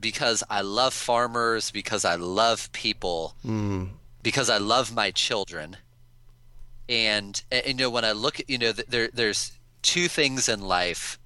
because 0.00 0.42
I 0.50 0.60
love 0.60 0.94
farmers, 0.94 1.70
because 1.70 2.04
I 2.04 2.16
love 2.16 2.70
people, 2.72 3.34
mm. 3.44 3.90
because 4.22 4.50
I 4.50 4.58
love 4.58 4.94
my 4.94 5.10
children. 5.10 5.76
And, 6.88 7.42
and, 7.50 7.66
you 7.66 7.74
know, 7.74 7.90
when 7.90 8.04
I 8.04 8.12
look 8.12 8.40
at, 8.40 8.50
you 8.50 8.58
know, 8.58 8.72
there, 8.72 9.08
there's 9.12 9.52
two 9.82 10.08
things 10.08 10.48
in 10.48 10.60
life 10.60 11.18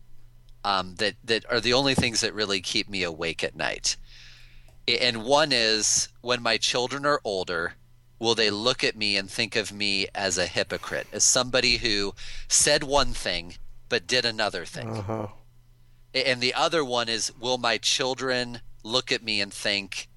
um, 0.65 0.95
that, 0.97 1.15
that 1.25 1.45
are 1.51 1.61
the 1.61 1.73
only 1.73 1.95
things 1.95 2.21
that 2.21 2.35
really 2.35 2.61
keep 2.61 2.89
me 2.89 3.03
awake 3.03 3.43
at 3.43 3.57
night. 3.57 3.97
And 4.87 5.25
one 5.25 5.53
is 5.53 6.09
when 6.21 6.43
my 6.43 6.57
children 6.57 7.05
are 7.05 7.21
older 7.25 7.75
will 8.19 8.35
they 8.35 8.51
look 8.51 8.83
at 8.83 8.97
me 8.97 9.17
and 9.17 9.31
think 9.31 9.57
of 9.57 9.73
me 9.73 10.07
as 10.15 10.39
a 10.39 10.47
hypocrite 10.47 11.07
as 11.13 11.25
somebody 11.25 11.79
who 11.79 12.15
said 12.49 12.83
one 12.83 13.13
thing 13.13 13.55
but 13.89 14.07
did 14.07 14.25
another 14.25 14.65
thing? 14.65 14.91
Uh-huh. 14.91 15.29
and 16.15 16.41
the 16.41 16.55
other 16.55 16.85
one 16.85 17.09
is 17.09 17.33
will 17.39 17.59
my 17.59 17.79
children 17.79 18.61
look 18.83 19.13
at 19.13 19.23
me 19.23 19.41
and 19.41 19.53
think 19.53 20.09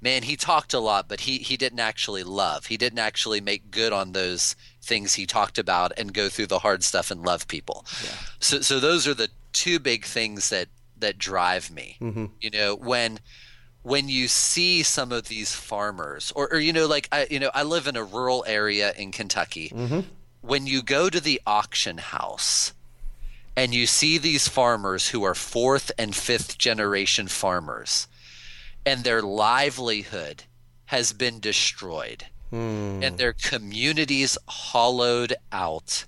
man 0.00 0.22
he 0.22 0.36
talked 0.36 0.74
a 0.74 0.80
lot 0.80 1.08
but 1.08 1.20
he, 1.20 1.38
he 1.38 1.56
didn't 1.56 1.80
actually 1.80 2.24
love. 2.24 2.66
He 2.66 2.76
didn't 2.76 2.98
actually 2.98 3.40
make 3.40 3.70
good 3.70 3.92
on 3.92 4.12
those 4.12 4.54
things 4.86 5.14
he 5.14 5.26
talked 5.26 5.58
about 5.58 5.92
and 5.98 6.14
go 6.14 6.28
through 6.28 6.46
the 6.46 6.60
hard 6.60 6.82
stuff 6.82 7.10
and 7.10 7.22
love 7.24 7.46
people 7.48 7.84
yeah. 8.04 8.10
so, 8.40 8.60
so 8.60 8.80
those 8.80 9.06
are 9.06 9.14
the 9.14 9.28
two 9.52 9.78
big 9.78 10.04
things 10.04 10.50
that 10.50 10.68
that 10.98 11.18
drive 11.18 11.70
me 11.70 11.96
mm-hmm. 12.00 12.26
you 12.40 12.50
know 12.50 12.74
when 12.74 13.18
when 13.86 14.08
you 14.08 14.26
see 14.26 14.82
some 14.82 15.12
of 15.12 15.28
these 15.28 15.54
farmers 15.54 16.32
or, 16.34 16.52
or 16.52 16.58
you 16.58 16.72
know 16.72 16.86
like 16.86 17.08
I 17.12 17.28
you 17.30 17.38
know 17.38 17.52
I 17.54 17.62
live 17.62 17.86
in 17.86 17.94
a 17.94 18.02
rural 18.02 18.44
area 18.46 18.92
in 18.92 19.12
Kentucky 19.12 19.68
mm-hmm. 19.68 20.00
when 20.40 20.66
you 20.66 20.82
go 20.82 21.08
to 21.08 21.20
the 21.20 21.40
auction 21.46 21.98
house 21.98 22.72
and 23.56 23.72
you 23.72 23.86
see 23.86 24.18
these 24.18 24.48
farmers 24.48 25.10
who 25.10 25.22
are 25.22 25.36
fourth 25.36 25.92
and 25.96 26.16
fifth 26.16 26.58
generation 26.58 27.28
farmers 27.28 28.08
and 28.84 29.04
their 29.04 29.22
livelihood 29.22 30.42
has 30.86 31.12
been 31.12 31.38
destroyed 31.38 32.26
mm. 32.52 33.02
and 33.02 33.18
their 33.18 33.32
communities 33.32 34.38
hollowed 34.48 35.34
out 35.52 36.04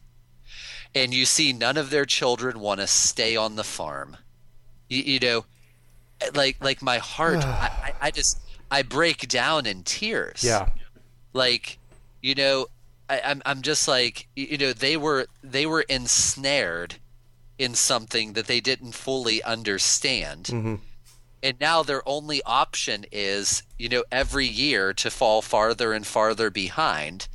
and 0.95 1.13
you 1.13 1.25
see 1.25 1.53
none 1.53 1.77
of 1.77 1.91
their 1.91 2.05
children 2.05 2.61
want 2.61 2.81
to 2.81 2.87
stay 2.87 3.37
on 3.37 3.57
the 3.57 3.65
farm 3.65 4.17
you, 4.89 5.03
you 5.03 5.21
know 5.21 5.45
like 6.35 6.57
like 6.63 6.83
my 6.83 6.99
heart 6.99 7.39
I, 7.45 7.95
I 8.01 8.11
just 8.11 8.39
I 8.71 8.83
break 8.83 9.29
down 9.29 9.67
in 9.67 9.83
tears. 9.83 10.45
Yeah. 10.45 10.69
Like, 11.33 11.79
you 12.23 12.35
know, 12.35 12.67
I, 13.09 13.21
I'm 13.25 13.43
I'm 13.47 13.63
just 13.63 13.89
like 13.89 14.29
you 14.37 14.59
know, 14.59 14.73
they 14.73 14.97
were 14.97 15.27
they 15.43 15.67
were 15.67 15.83
ensnared 15.83 16.97
in 17.59 17.75
something 17.75 18.35
that 18.35 18.47
they 18.47 18.61
didn't 18.61 18.93
fully 18.93 19.43
understand. 19.43 20.45
Mm-hmm. 20.45 20.75
And 21.43 21.59
now 21.61 21.83
their 21.83 22.07
only 22.09 22.43
option 22.45 23.05
is, 23.13 23.63
you 23.79 23.89
know, 23.89 24.05
every 24.11 24.47
year 24.47 24.93
to 24.95 25.11
fall 25.11 25.41
farther 25.41 25.93
and 25.93 26.07
farther 26.07 26.51
behind 26.51 27.29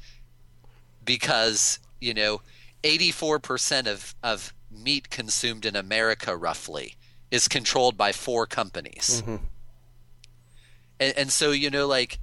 because, 1.05 1.79
you 2.01 2.13
know, 2.13 2.41
84% 2.83 3.87
of, 3.87 4.13
of 4.21 4.53
meat 4.69 5.09
consumed 5.09 5.65
in 5.65 5.75
America 5.75 6.35
roughly 6.35 6.95
is 7.31 7.47
controlled 7.47 7.97
by 7.97 8.11
four 8.11 8.45
companies. 8.45 9.21
Mm-hmm. 9.21 9.45
And, 10.99 11.17
and 11.17 11.31
so, 11.31 11.51
you 11.51 11.69
know, 11.69 11.87
like, 11.87 12.19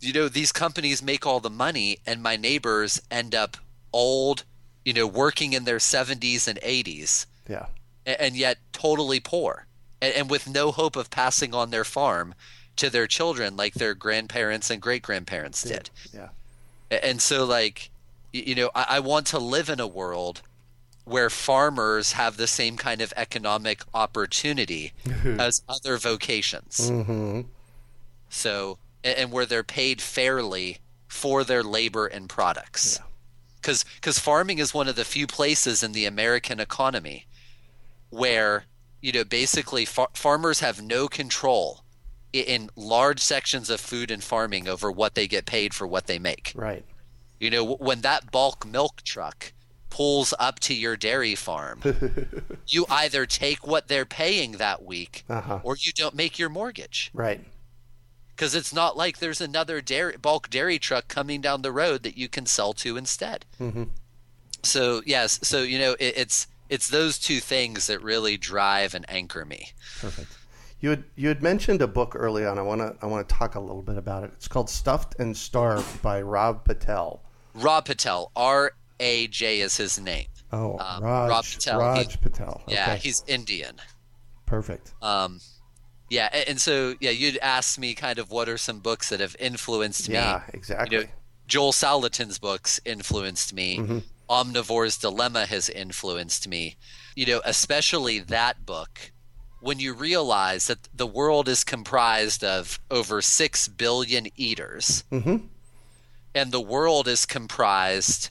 you 0.00 0.12
know, 0.12 0.28
these 0.28 0.50
companies 0.50 1.02
make 1.02 1.26
all 1.26 1.40
the 1.40 1.50
money, 1.50 1.98
and 2.06 2.22
my 2.22 2.36
neighbors 2.36 3.00
end 3.10 3.34
up 3.34 3.56
old, 3.92 4.44
you 4.84 4.92
know, 4.92 5.06
working 5.06 5.52
in 5.52 5.64
their 5.64 5.78
70s 5.78 6.48
and 6.48 6.58
80s. 6.60 7.26
Yeah. 7.48 7.66
and 8.06 8.36
yet 8.36 8.58
totally 8.72 9.18
poor 9.18 9.66
and, 10.00 10.14
and 10.14 10.30
with 10.30 10.48
no 10.48 10.70
hope 10.70 10.96
of 10.96 11.10
passing 11.10 11.54
on 11.54 11.70
their 11.70 11.84
farm 11.84 12.34
to 12.76 12.90
their 12.90 13.06
children 13.06 13.56
like 13.56 13.74
their 13.74 13.94
grandparents 13.94 14.70
and 14.70 14.80
great 14.80 15.02
grandparents 15.02 15.62
did. 15.62 15.90
Yeah. 16.12 16.28
And 16.90 17.20
so, 17.20 17.44
like, 17.44 17.90
you 18.32 18.54
know, 18.54 18.70
I, 18.74 18.86
I, 18.88 19.00
want 19.00 19.26
to 19.28 19.38
live 19.38 19.68
in 19.68 19.80
a 19.80 19.86
world 19.86 20.42
where 21.04 21.30
farmers 21.30 22.12
have 22.12 22.36
the 22.36 22.46
same 22.46 22.76
kind 22.76 23.00
of 23.00 23.12
economic 23.16 23.82
opportunity 23.94 24.92
as 25.24 25.62
other 25.68 25.98
vocations. 25.98 26.90
Mm-hmm. 26.90 27.42
So, 28.28 28.78
and 29.04 29.30
where 29.32 29.46
they're 29.46 29.62
paid 29.62 30.00
fairly 30.00 30.78
for 31.08 31.44
their 31.44 31.62
labor 31.62 32.06
and 32.06 32.28
products. 32.28 33.00
Because 33.56 33.84
yeah. 33.84 33.92
because 33.96 34.18
farming 34.18 34.58
is 34.58 34.72
one 34.72 34.88
of 34.88 34.96
the 34.96 35.04
few 35.04 35.26
places 35.26 35.82
in 35.82 35.92
the 35.92 36.06
American 36.06 36.60
economy 36.60 37.26
where 38.10 38.64
you 39.00 39.12
know 39.12 39.24
basically 39.24 39.84
far- 39.84 40.10
farmers 40.14 40.60
have 40.60 40.82
no 40.82 41.08
control 41.08 41.84
in 42.32 42.70
large 42.76 43.20
sections 43.20 43.70
of 43.70 43.80
food 43.80 44.10
and 44.10 44.22
farming 44.22 44.68
over 44.68 44.90
what 44.90 45.14
they 45.14 45.26
get 45.26 45.46
paid 45.46 45.74
for 45.74 45.86
what 45.86 46.06
they 46.06 46.18
make. 46.18 46.52
Right. 46.54 46.84
You 47.38 47.50
know, 47.50 47.64
when 47.64 48.02
that 48.02 48.30
bulk 48.30 48.66
milk 48.66 49.02
truck 49.02 49.52
pulls 49.88 50.32
up 50.38 50.60
to 50.60 50.74
your 50.74 50.96
dairy 50.96 51.34
farm, 51.34 51.80
you 52.66 52.86
either 52.88 53.26
take 53.26 53.66
what 53.66 53.88
they're 53.88 54.04
paying 54.04 54.52
that 54.52 54.84
week 54.84 55.24
uh-huh. 55.28 55.60
or 55.62 55.76
you 55.76 55.92
don't 55.92 56.14
make 56.14 56.38
your 56.38 56.48
mortgage. 56.48 57.10
Right. 57.12 57.40
Because 58.28 58.54
it's 58.54 58.72
not 58.72 58.96
like 58.96 59.18
there's 59.18 59.40
another 59.40 59.80
dairy, 59.80 60.16
bulk 60.16 60.48
dairy 60.48 60.78
truck 60.78 61.08
coming 61.08 61.40
down 61.40 61.62
the 61.62 61.72
road 61.72 62.02
that 62.04 62.16
you 62.16 62.28
can 62.28 62.46
sell 62.46 62.72
to 62.74 62.96
instead. 62.96 63.44
Mm-hmm. 63.60 63.84
So 64.62 65.02
yes, 65.04 65.40
so 65.42 65.62
you 65.62 65.78
know 65.78 65.92
it, 65.98 66.14
it's 66.16 66.46
it's 66.70 66.88
those 66.88 67.18
two 67.18 67.40
things 67.40 67.88
that 67.88 68.02
really 68.02 68.38
drive 68.38 68.94
and 68.94 69.04
anchor 69.10 69.44
me. 69.44 69.72
Perfect. 70.00 70.38
You 70.80 70.90
had 70.90 71.04
you 71.14 71.28
had 71.28 71.42
mentioned 71.42 71.82
a 71.82 71.86
book 71.86 72.14
early 72.16 72.46
on. 72.46 72.58
I 72.58 72.62
want 72.62 72.80
to 72.80 72.96
I 73.02 73.06
want 73.06 73.28
to 73.28 73.34
talk 73.34 73.54
a 73.54 73.60
little 73.60 73.82
bit 73.82 73.98
about 73.98 74.24
it. 74.24 74.30
It's 74.36 74.48
called 74.48 74.70
Stuffed 74.70 75.16
and 75.18 75.36
Starved 75.36 76.00
by 76.00 76.22
Rob 76.22 76.64
Patel. 76.64 77.20
Rob 77.52 77.84
Patel, 77.84 78.30
R 78.34 78.72
A 78.98 79.26
J 79.26 79.60
is 79.60 79.76
his 79.76 80.00
name. 80.00 80.26
Oh, 80.52 80.78
um, 80.78 81.02
Raj, 81.02 81.30
Rob 81.30 81.44
Patel. 81.44 81.78
Raj 81.80 82.12
he, 82.12 82.16
Patel. 82.16 82.62
Okay. 82.64 82.74
Yeah, 82.74 82.96
he's 82.96 83.22
Indian. 83.26 83.76
Perfect. 84.46 84.94
Um, 85.02 85.40
yeah, 86.08 86.28
and 86.48 86.60
so 86.60 86.94
yeah, 86.98 87.10
you'd 87.10 87.36
asked 87.38 87.78
me 87.78 87.94
kind 87.94 88.18
of 88.18 88.30
what 88.30 88.48
are 88.48 88.58
some 88.58 88.80
books 88.80 89.10
that 89.10 89.20
have 89.20 89.36
influenced 89.38 90.08
me. 90.08 90.14
Yeah, 90.14 90.42
exactly. 90.54 90.96
You 90.96 91.02
know, 91.04 91.10
Joel 91.46 91.72
Salatin's 91.72 92.38
books 92.38 92.80
influenced 92.84 93.52
me. 93.52 93.78
Mm-hmm. 93.78 93.98
Omnivore's 94.30 94.96
Dilemma 94.96 95.46
has 95.46 95.68
influenced 95.68 96.46
me. 96.48 96.76
You 97.16 97.26
know, 97.26 97.42
especially 97.44 98.20
that 98.20 98.64
book 98.64 99.10
when 99.60 99.78
you 99.78 99.92
realize 99.92 100.66
that 100.66 100.88
the 100.94 101.06
world 101.06 101.48
is 101.48 101.64
comprised 101.64 102.42
of 102.42 102.80
over 102.90 103.20
6 103.20 103.68
billion 103.68 104.28
eaters. 104.36 105.04
Mm-hmm. 105.12 105.36
and 106.34 106.52
the 106.52 106.60
world 106.60 107.08
is 107.08 107.26
comprised 107.26 108.30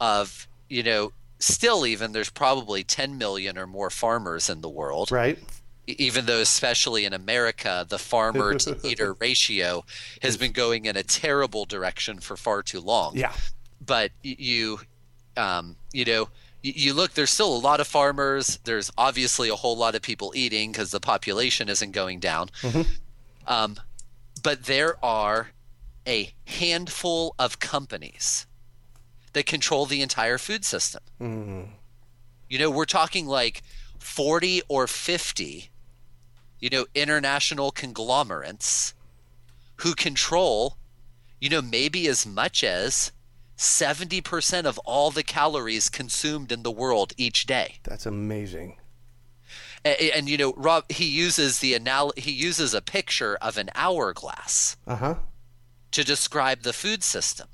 of 0.00 0.48
you 0.68 0.82
know 0.82 1.12
still 1.38 1.86
even 1.86 2.12
there's 2.12 2.30
probably 2.30 2.82
10 2.84 3.16
million 3.16 3.56
or 3.56 3.66
more 3.66 3.90
farmers 3.90 4.50
in 4.50 4.60
the 4.60 4.68
world. 4.68 5.10
Right. 5.10 5.38
Even 5.86 6.26
though 6.26 6.40
especially 6.40 7.04
in 7.04 7.14
america 7.14 7.86
the 7.88 7.98
farmer 7.98 8.54
to 8.58 8.76
eater 8.86 9.14
ratio 9.14 9.84
has 10.20 10.36
been 10.36 10.52
going 10.52 10.84
in 10.84 10.96
a 10.96 11.02
terrible 11.02 11.64
direction 11.64 12.18
for 12.18 12.36
far 12.36 12.62
too 12.62 12.80
long. 12.80 13.16
Yeah. 13.16 13.32
But 13.80 14.10
you 14.22 14.80
um, 15.38 15.76
you 15.92 16.04
know 16.04 16.28
you 16.62 16.92
look 16.92 17.14
there's 17.14 17.30
still 17.30 17.54
a 17.54 17.58
lot 17.58 17.80
of 17.80 17.86
farmers 17.86 18.58
there's 18.64 18.90
obviously 18.98 19.48
a 19.48 19.54
whole 19.54 19.76
lot 19.76 19.94
of 19.94 20.02
people 20.02 20.32
eating 20.34 20.72
because 20.72 20.90
the 20.90 21.00
population 21.00 21.68
isn't 21.68 21.92
going 21.92 22.18
down 22.18 22.50
mm-hmm. 22.62 22.82
um, 23.46 23.76
but 24.42 24.64
there 24.64 25.02
are 25.04 25.50
a 26.06 26.32
handful 26.46 27.34
of 27.38 27.60
companies 27.60 28.46
that 29.34 29.46
control 29.46 29.86
the 29.86 30.02
entire 30.02 30.36
food 30.36 30.64
system 30.64 31.02
mm-hmm. 31.20 31.62
you 32.48 32.58
know 32.58 32.70
we're 32.70 32.84
talking 32.84 33.26
like 33.26 33.62
40 34.00 34.62
or 34.68 34.86
50 34.86 35.70
you 36.58 36.70
know 36.70 36.86
international 36.94 37.70
conglomerates 37.70 38.94
who 39.76 39.94
control 39.94 40.76
you 41.40 41.48
know 41.48 41.62
maybe 41.62 42.08
as 42.08 42.26
much 42.26 42.64
as 42.64 43.12
70% 43.58 44.64
of 44.64 44.78
all 44.78 45.10
the 45.10 45.24
calories 45.24 45.88
consumed 45.88 46.52
in 46.52 46.62
the 46.62 46.70
world 46.70 47.12
each 47.16 47.44
day. 47.44 47.80
That's 47.82 48.06
amazing. 48.06 48.76
And, 49.84 49.96
and 50.14 50.28
you 50.28 50.36
know, 50.36 50.54
Raj, 50.56 50.84
he 50.88 51.06
uses 51.06 51.58
the 51.58 51.74
anal- 51.74 52.14
he 52.16 52.30
uses 52.30 52.72
a 52.72 52.80
picture 52.80 53.36
of 53.42 53.58
an 53.58 53.70
hourglass 53.74 54.76
uh-huh. 54.86 55.16
to 55.90 56.04
describe 56.04 56.62
the 56.62 56.72
food 56.72 57.02
system. 57.02 57.48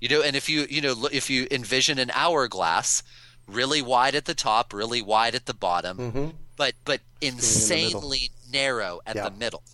You 0.00 0.08
know, 0.08 0.22
and 0.22 0.36
if 0.36 0.48
you 0.48 0.66
you 0.68 0.80
know 0.80 1.08
if 1.10 1.28
you 1.28 1.48
envision 1.50 1.98
an 1.98 2.10
hourglass, 2.14 3.02
really 3.46 3.82
wide 3.82 4.14
at 4.14 4.26
the 4.26 4.34
top, 4.34 4.72
really 4.72 5.02
wide 5.02 5.34
at 5.34 5.46
the 5.46 5.54
bottom, 5.54 5.98
mm-hmm. 5.98 6.28
but 6.56 6.74
but 6.84 7.00
insanely 7.20 8.30
narrow 8.50 9.00
at 9.06 9.16
yeah. 9.16 9.28
the 9.28 9.36
middle. 9.36 9.64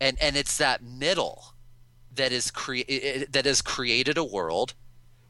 And 0.00 0.16
and 0.22 0.36
it's 0.36 0.56
that 0.56 0.82
middle 0.82 1.54
that 2.18 2.32
is 2.32 2.50
cre- 2.50 2.82
that 3.30 3.46
has 3.46 3.62
created 3.62 4.18
a 4.18 4.24
world 4.24 4.74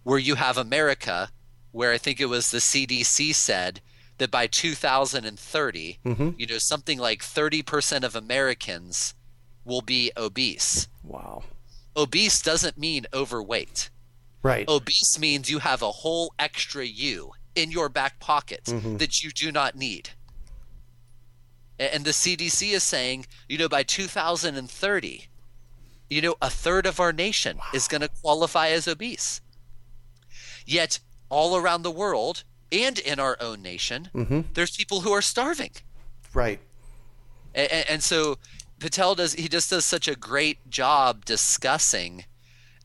where 0.03 0.19
you 0.19 0.35
have 0.35 0.57
America, 0.57 1.31
where 1.71 1.93
I 1.93 1.99
think 1.99 2.21
it 2.21 2.27
was 2.27 2.51
the 2.51 2.59
CDC 2.59 3.35
said 3.35 3.81
that 4.19 4.31
by 4.31 4.47
2030, 4.47 5.99
mm-hmm. 6.05 6.31
you 6.37 6.47
know, 6.47 6.59
something 6.59 6.99
like 6.99 7.21
30% 7.21 8.03
of 8.03 8.17
Americans 8.17 9.15
will 9.65 9.83
be 9.83 10.11
obese. 10.17 10.89
Wow. 11.05 11.45
Obese 11.97 12.43
doesn't 12.43 12.79
mean 12.79 13.07
overweight. 13.13 13.91
Right. 14.43 14.69
Obese 14.69 15.19
means 15.19 15.51
you 15.51 15.59
have 15.59 15.83
a 15.83 15.91
whole 15.91 16.33
extra 16.39 16.85
you 16.85 17.33
in 17.55 17.71
your 17.71 17.89
back 17.89 18.19
pocket 18.21 18.65
mm-hmm. 18.65 18.97
that 18.97 19.23
you 19.23 19.31
do 19.31 19.53
not 19.53 19.77
need. 19.77 20.11
And 21.79 22.05
the 22.05 22.11
CDC 22.11 22.73
is 22.73 22.83
saying, 22.83 23.27
you 23.49 23.59
know, 23.59 23.69
by 23.69 23.83
2030, 23.83 25.29
you 26.11 26.23
know, 26.23 26.37
a 26.41 26.51
third 26.51 26.87
of 26.87 27.01
our 27.01 27.13
nation 27.13 27.59
wow. 27.59 27.65
is 27.75 27.89
going 27.89 28.01
to 28.01 28.09
qualify 28.09 28.69
as 28.69 28.89
obese. 28.89 29.41
Yet, 30.67 31.01
all 31.29 31.57
around 31.57 31.83
the 31.83 31.91
world 31.91 32.45
and 32.71 32.99
in 32.99 33.19
our 33.19 33.37
own 33.41 33.63
nation, 33.63 34.11
mm-hmm. 34.15 34.41
there's 34.55 34.77
people 34.77 35.01
who 35.01 35.13
are 35.13 35.23
starving. 35.23 35.73
Right. 36.35 36.61
And, 37.55 37.85
and, 37.89 38.03
so 38.03 38.39
Patel 38.79 39.15
does 39.15 39.35
he 39.35 39.49
just 39.49 39.71
does 39.71 39.85
such 39.85 40.07
a 40.07 40.15
great 40.15 40.71
job 40.71 41.25
discussing 41.25 42.25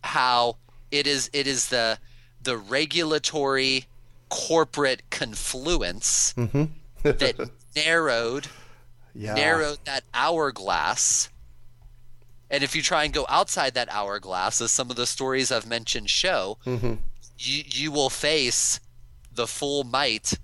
how 0.01 0.57
it 0.91 1.05
is 1.05 1.29
it 1.33 1.47
is 1.47 1.69
the 1.69 1.99
the 2.41 2.57
regulatory 2.57 3.85
corporate 4.29 5.03
confluence 5.09 6.33
mm-hmm. 6.37 6.65
that 7.03 7.49
narrowed 7.75 8.47
yeah. 9.13 9.33
narrowed 9.33 9.79
that 9.85 10.03
hourglass 10.13 11.29
and 12.53 12.63
if 12.63 12.75
you 12.75 12.83
try 12.83 13.03
and 13.03 13.11
go 13.11 13.25
outside 13.27 13.73
that 13.73 13.91
hourglass, 13.91 14.61
as 14.61 14.71
some 14.71 14.91
of 14.91 14.95
the 14.95 15.07
stories 15.07 15.51
I've 15.51 15.65
mentioned 15.65 16.11
show, 16.11 16.59
mm-hmm. 16.65 16.93
you, 17.39 17.63
you 17.65 17.91
will 17.91 18.11
face 18.11 18.79
the 19.33 19.47
full 19.47 19.83
might 19.83 20.37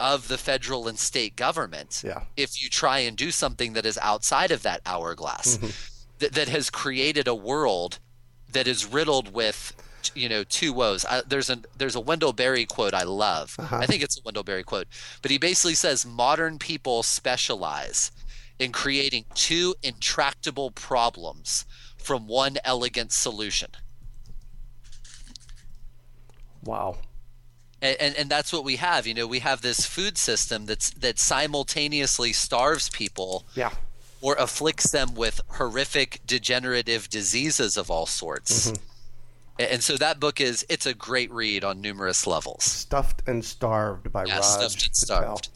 of 0.00 0.28
the 0.28 0.38
federal 0.38 0.88
and 0.88 0.98
state 0.98 1.36
government 1.36 2.02
yeah. 2.02 2.22
if 2.34 2.62
you 2.62 2.70
try 2.70 3.00
and 3.00 3.18
do 3.18 3.30
something 3.30 3.74
that 3.74 3.84
is 3.84 3.98
outside 3.98 4.50
of 4.50 4.62
that 4.62 4.80
hourglass 4.86 5.58
mm-hmm. 5.58 5.68
that, 6.20 6.32
that 6.32 6.48
has 6.48 6.70
created 6.70 7.28
a 7.28 7.34
world 7.34 7.98
that 8.50 8.66
is 8.66 8.86
riddled 8.86 9.34
with 9.34 9.74
you 10.14 10.30
know 10.30 10.42
two 10.42 10.72
woes 10.72 11.04
I, 11.04 11.20
there's 11.28 11.50
a 11.50 11.58
there's 11.76 11.94
a 11.94 12.00
wendell 12.00 12.32
berry 12.32 12.64
quote 12.64 12.94
i 12.94 13.02
love 13.02 13.54
uh-huh. 13.58 13.76
i 13.76 13.84
think 13.84 14.02
it's 14.02 14.18
a 14.18 14.22
wendell 14.24 14.42
berry 14.42 14.62
quote 14.62 14.86
but 15.20 15.30
he 15.30 15.36
basically 15.36 15.74
says 15.74 16.06
modern 16.06 16.58
people 16.58 17.02
specialize 17.02 18.10
in 18.60 18.72
creating 18.72 19.24
two 19.34 19.74
intractable 19.82 20.70
problems 20.70 21.64
from 21.96 22.28
one 22.28 22.58
elegant 22.64 23.10
solution. 23.10 23.70
Wow. 26.62 26.98
And, 27.80 27.96
and, 27.98 28.14
and 28.16 28.30
that's 28.30 28.52
what 28.52 28.62
we 28.62 28.76
have. 28.76 29.06
You 29.06 29.14
know, 29.14 29.26
we 29.26 29.38
have 29.38 29.62
this 29.62 29.86
food 29.86 30.18
system 30.18 30.66
that's 30.66 30.90
that 30.90 31.18
simultaneously 31.18 32.34
starves 32.34 32.90
people, 32.90 33.46
yeah, 33.54 33.70
or 34.20 34.36
afflicts 34.38 34.90
them 34.90 35.14
with 35.14 35.40
horrific 35.48 36.20
degenerative 36.26 37.08
diseases 37.08 37.78
of 37.78 37.90
all 37.90 38.04
sorts. 38.04 38.70
Mm-hmm. 38.70 38.84
And 39.58 39.82
so 39.82 39.96
that 39.96 40.20
book 40.20 40.40
is 40.40 40.66
it's 40.68 40.84
a 40.84 40.92
great 40.92 41.30
read 41.32 41.64
on 41.64 41.80
numerous 41.80 42.26
levels. 42.26 42.64
Stuffed 42.64 43.22
and 43.26 43.42
Starved 43.42 44.12
by 44.12 44.24
yeah, 44.24 44.36
Raj 44.36 44.44
Stuffed 44.44 44.86
and 44.86 44.96
Starved. 44.96 45.48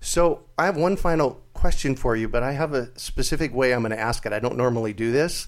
So 0.00 0.42
I 0.56 0.66
have 0.66 0.76
one 0.76 0.96
final 0.96 1.40
question 1.60 1.94
for 1.94 2.16
you, 2.16 2.28
but 2.28 2.42
I 2.42 2.52
have 2.52 2.72
a 2.72 2.98
specific 2.98 3.54
way 3.54 3.74
I'm 3.74 3.82
going 3.82 3.90
to 3.90 4.00
ask 4.00 4.24
it. 4.24 4.32
I 4.32 4.38
don't 4.38 4.56
normally 4.56 4.94
do 4.94 5.12
this. 5.12 5.46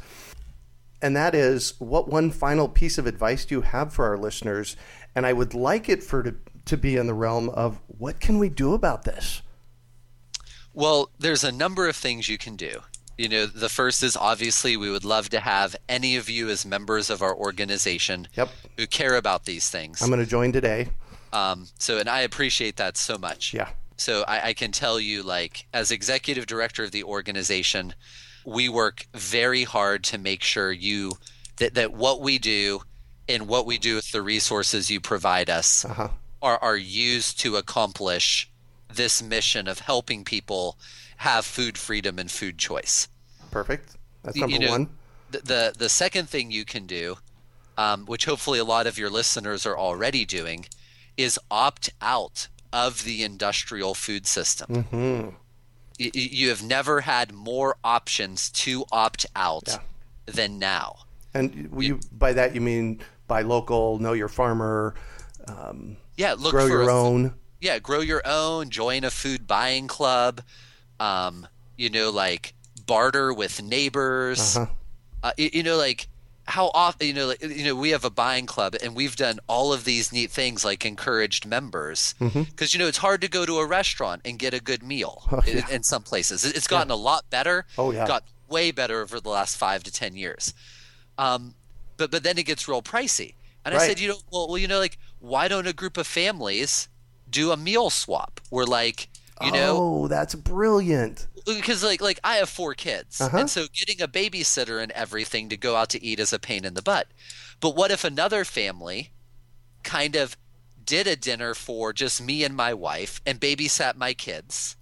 And 1.01 1.17
that 1.17 1.35
is 1.35 1.75
what 1.81 2.09
one 2.09 2.31
final 2.31 2.69
piece 2.69 2.99
of 2.99 3.07
advice 3.07 3.45
do 3.45 3.57
you 3.57 3.61
have 3.63 3.93
for 3.93 4.05
our 4.07 4.19
listeners? 4.19 4.77
And 5.17 5.27
I 5.27 5.33
would 5.33 5.55
like 5.55 5.89
it 5.89 6.03
for 6.03 6.23
to 6.23 6.35
to 6.65 6.77
be 6.77 6.97
in 6.97 7.07
the 7.07 7.15
realm 7.15 7.49
of 7.49 7.81
what 7.87 8.21
can 8.21 8.39
we 8.39 8.49
do 8.49 8.73
about 8.73 9.03
this? 9.05 9.43
Well, 10.75 11.11
there's 11.19 11.45
a 11.45 11.53
number 11.53 11.89
of 11.89 11.97
things 11.97 12.29
you 12.29 12.39
can 12.39 12.57
do. 12.57 12.81
You 13.19 13.29
know, 13.29 13.47
the 13.47 13.69
first 13.69 14.03
is 14.03 14.17
obviously 14.17 14.77
we 14.77 14.91
would 14.91 15.05
love 15.05 15.29
to 15.31 15.41
have 15.41 15.77
any 15.89 16.17
of 16.17 16.31
you 16.31 16.49
as 16.49 16.65
members 16.65 17.11
of 17.11 17.21
our 17.21 17.35
organization 17.35 18.29
yep. 18.35 18.49
who 18.77 18.87
care 18.87 19.17
about 19.17 19.45
these 19.45 19.69
things. 19.69 20.01
I'm 20.01 20.09
going 20.09 20.21
to 20.21 20.27
join 20.27 20.53
today. 20.53 20.89
Um, 21.33 21.69
so, 21.79 21.99
and 21.99 22.09
I 22.09 22.21
appreciate 22.21 22.77
that 22.77 22.97
so 22.97 23.19
much. 23.19 23.53
Yeah. 23.53 23.69
So 24.03 24.25
I, 24.27 24.49
I 24.49 24.53
can 24.53 24.73
tell 24.73 24.99
you, 24.99 25.23
like, 25.23 25.69
as 25.73 25.93
executive 25.93 26.47
director 26.47 26.83
of 26.83 26.91
the 26.91 27.05
organization, 27.05 27.95
we 28.45 28.69
work 28.69 29.07
very 29.15 29.63
hard 29.63 30.03
to 30.05 30.19
make 30.19 30.43
sure 30.43 30.73
you 30.73 31.13
that, 31.59 31.75
that 31.75 31.93
what 31.93 32.21
we 32.21 32.41
do 32.41 32.83
and 33.29 33.47
what 33.47 33.65
we 33.65 33.79
do 33.79 33.95
with 33.95 34.11
the 34.11 34.21
resources 34.21 34.91
you 34.91 35.01
provide 35.01 35.49
us 35.49 35.85
uh-huh. 35.85 36.09
are, 36.43 36.59
are 36.59 36.77
used 36.77 37.39
to 37.41 37.57
accomplish 37.57 38.51
this 38.93 39.23
mission 39.23 39.69
of 39.69 39.79
helping 39.79 40.25
people 40.25 40.77
have 41.19 41.45
food 41.45 41.79
freedom 41.79 42.19
and 42.19 42.29
food 42.29 42.59
choice. 42.59 43.07
Perfect. 43.53 43.97
That's 44.25 44.37
number 44.37 44.53
you 44.53 44.59
know, 44.59 44.71
one. 44.71 44.89
The, 45.31 45.39
the, 45.39 45.75
the 45.79 45.89
second 45.89 46.29
thing 46.29 46.51
you 46.51 46.65
can 46.65 46.87
do, 46.87 47.19
um, 47.79 48.07
which 48.07 48.25
hopefully 48.25 48.59
a 48.59 48.65
lot 48.65 48.89
of 48.89 48.99
your 48.99 49.11
listeners 49.11 49.65
are 49.65 49.79
already 49.79 50.25
doing, 50.25 50.67
is 51.17 51.39
opt 51.51 51.91
out 52.01 52.49
of 52.73 53.05
the 53.05 53.23
industrial 53.23 53.95
food 53.95 54.27
system. 54.27 54.87
Mm-hmm. 54.91 55.29
You, 55.99 56.11
you, 56.15 56.49
have 56.49 56.63
never 56.63 57.03
had 57.03 57.33
more 57.33 57.77
options 57.85 58.51
to 58.51 58.85
opt 58.91 59.27
out 59.37 59.65
yeah. 59.69 59.79
than 60.27 60.59
now. 60.59 60.97
And 61.35 61.71
you, 61.79 62.01
by 62.11 62.33
that 62.33 62.55
you 62.55 62.61
mean 62.61 63.01
buy 63.29 63.43
local, 63.43 63.99
know 63.99 64.13
your 64.13 64.29
farmer. 64.29 64.95
Um, 65.47 65.97
yeah, 66.17 66.35
look 66.39 66.53
grow 66.53 66.67
your 66.67 66.89
a, 66.89 66.95
own. 66.95 67.35
Yeah, 67.61 67.79
grow 67.79 68.01
your 68.01 68.23
own. 68.25 68.71
Join 68.71 69.05
a 69.05 69.11
food 69.11 69.47
buying 69.47 69.87
club. 69.87 70.43
Um, 70.99 71.47
you 71.77 71.91
know, 71.91 72.11
like 72.11 72.55
barter 72.87 73.33
with 73.33 73.63
neighbors. 73.63 74.57
Uh-huh. 74.57 74.73
Uh, 75.23 75.33
you, 75.37 75.51
you 75.53 75.63
know, 75.63 75.77
like 75.77 76.09
how 76.47 76.71
often 76.75 77.07
you 77.07 77.13
know 77.13 77.29
like, 77.29 77.43
you 77.43 77.65
know 77.65 77.75
we 77.75 77.91
have 77.91 78.05
a 78.05 78.11
buying 78.11 78.47
club 78.47 78.75
and 78.83 78.97
we've 78.97 79.17
done 79.17 79.39
all 79.47 79.73
of 79.73 79.85
these 79.85 80.13
neat 80.13 80.31
things 80.31 80.65
like 80.65 80.85
encouraged 80.85 81.47
members 81.47 82.15
because 82.19 82.35
mm-hmm. 82.35 82.67
you 82.73 82.79
know 82.79 82.89
it's 82.89 82.99
hard 82.99 83.21
to 83.21 83.29
go 83.29 83.47
to 83.47 83.59
a 83.59 83.67
restaurant 83.67 84.21
and 84.25 84.39
get 84.39 84.53
a 84.53 84.61
good 84.61 84.83
meal 84.83 85.23
oh, 85.31 85.41
yeah. 85.47 85.67
in, 85.69 85.77
in, 85.77 85.83
some 85.83 86.03
places 86.03 86.45
it's 86.45 86.67
gotten 86.67 86.89
yeah. 86.89 86.95
a 86.95 86.97
lot 86.97 87.29
better 87.31 87.65
oh 87.79 87.93
yeah 87.93 88.07
got 88.07 88.25
way 88.49 88.71
better 88.71 89.01
over 89.01 89.21
the 89.21 89.29
last 89.29 89.57
five 89.57 89.83
to 89.83 89.93
ten 89.93 90.17
years 90.17 90.53
um, 91.19 91.55
but 91.97 92.11
but 92.11 92.23
then 92.23 92.37
it 92.39 92.45
gets 92.45 92.67
real 92.67 92.83
pricey 92.83 93.35
and 93.65 93.75
right. 93.75 93.83
i 93.83 93.87
said 93.87 94.01
you 94.01 94.09
know 94.09 94.17
well, 94.33 94.49
well 94.49 94.59
you 94.59 94.67
know 94.67 94.79
like 94.79 94.99
why 95.21 95.47
don't 95.47 95.67
a 95.67 95.73
group 95.73 95.97
of 95.97 96.07
families 96.07 96.89
do 97.31 97.53
a 97.53 97.57
meal 97.57 97.89
swap 97.89 98.41
where 98.51 98.67
like 98.67 99.09
you 99.45 99.53
know 99.53 99.77
oh 99.79 100.09
that's 100.09 100.35
brilliant 100.35 101.27
because 101.45 101.83
like 101.83 102.01
like 102.01 102.21
I 102.23 102.37
have 102.37 102.49
four 102.49 102.75
kids, 102.75 103.21
uh-huh. 103.21 103.37
and 103.37 103.51
so 103.51 103.67
getting 103.73 104.01
a 104.01 104.09
babysitter 104.09 104.83
and 104.83 104.93
everything 104.93 105.49
to 105.49 105.57
go 105.57 105.77
out 105.77 105.91
to 105.91 106.03
eat 106.03 106.21
is 106.21 106.33
a 106.33 106.39
pain 106.39 106.65
in 106.65 106.75
the 106.75 106.83
butt. 106.83 107.09
But 107.61 107.77
what 107.77 107.91
if 107.91 108.05
another 108.05 108.45
family 108.45 109.13
kind 109.83 110.17
of 110.17 110.37
did 110.85 111.07
a 111.07 111.17
dinner 111.17 111.55
for 111.55 111.93
just 111.93 112.23
me 112.23 112.45
and 112.45 112.55
my 112.55 112.75
wife 112.75 113.21
and 113.27 113.41
babysat 113.41 113.97
my 113.97 114.15
kids, 114.15 114.77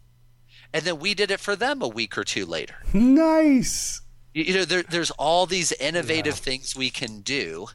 and 0.72 0.84
then 0.84 0.98
we 0.98 1.14
did 1.14 1.30
it 1.30 1.40
for 1.40 1.56
them 1.56 1.82
a 1.82 1.88
week 1.88 2.16
or 2.16 2.24
two 2.24 2.46
later? 2.46 2.76
Nice. 2.92 4.00
You, 4.34 4.44
you 4.44 4.54
know, 4.54 4.64
there, 4.64 4.82
there's 4.82 5.10
all 5.12 5.46
these 5.46 5.72
innovative 5.72 6.36
yeah. 6.36 6.44
things 6.44 6.76
we 6.76 6.90
can 6.90 7.20
do 7.20 7.68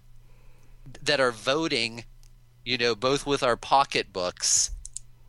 that 1.02 1.20
are 1.20 1.32
voting. 1.32 2.06
You 2.64 2.80
know, 2.80 2.96
both 2.96 3.28
with 3.28 3.44
our 3.44 3.56
pocketbooks 3.56 4.72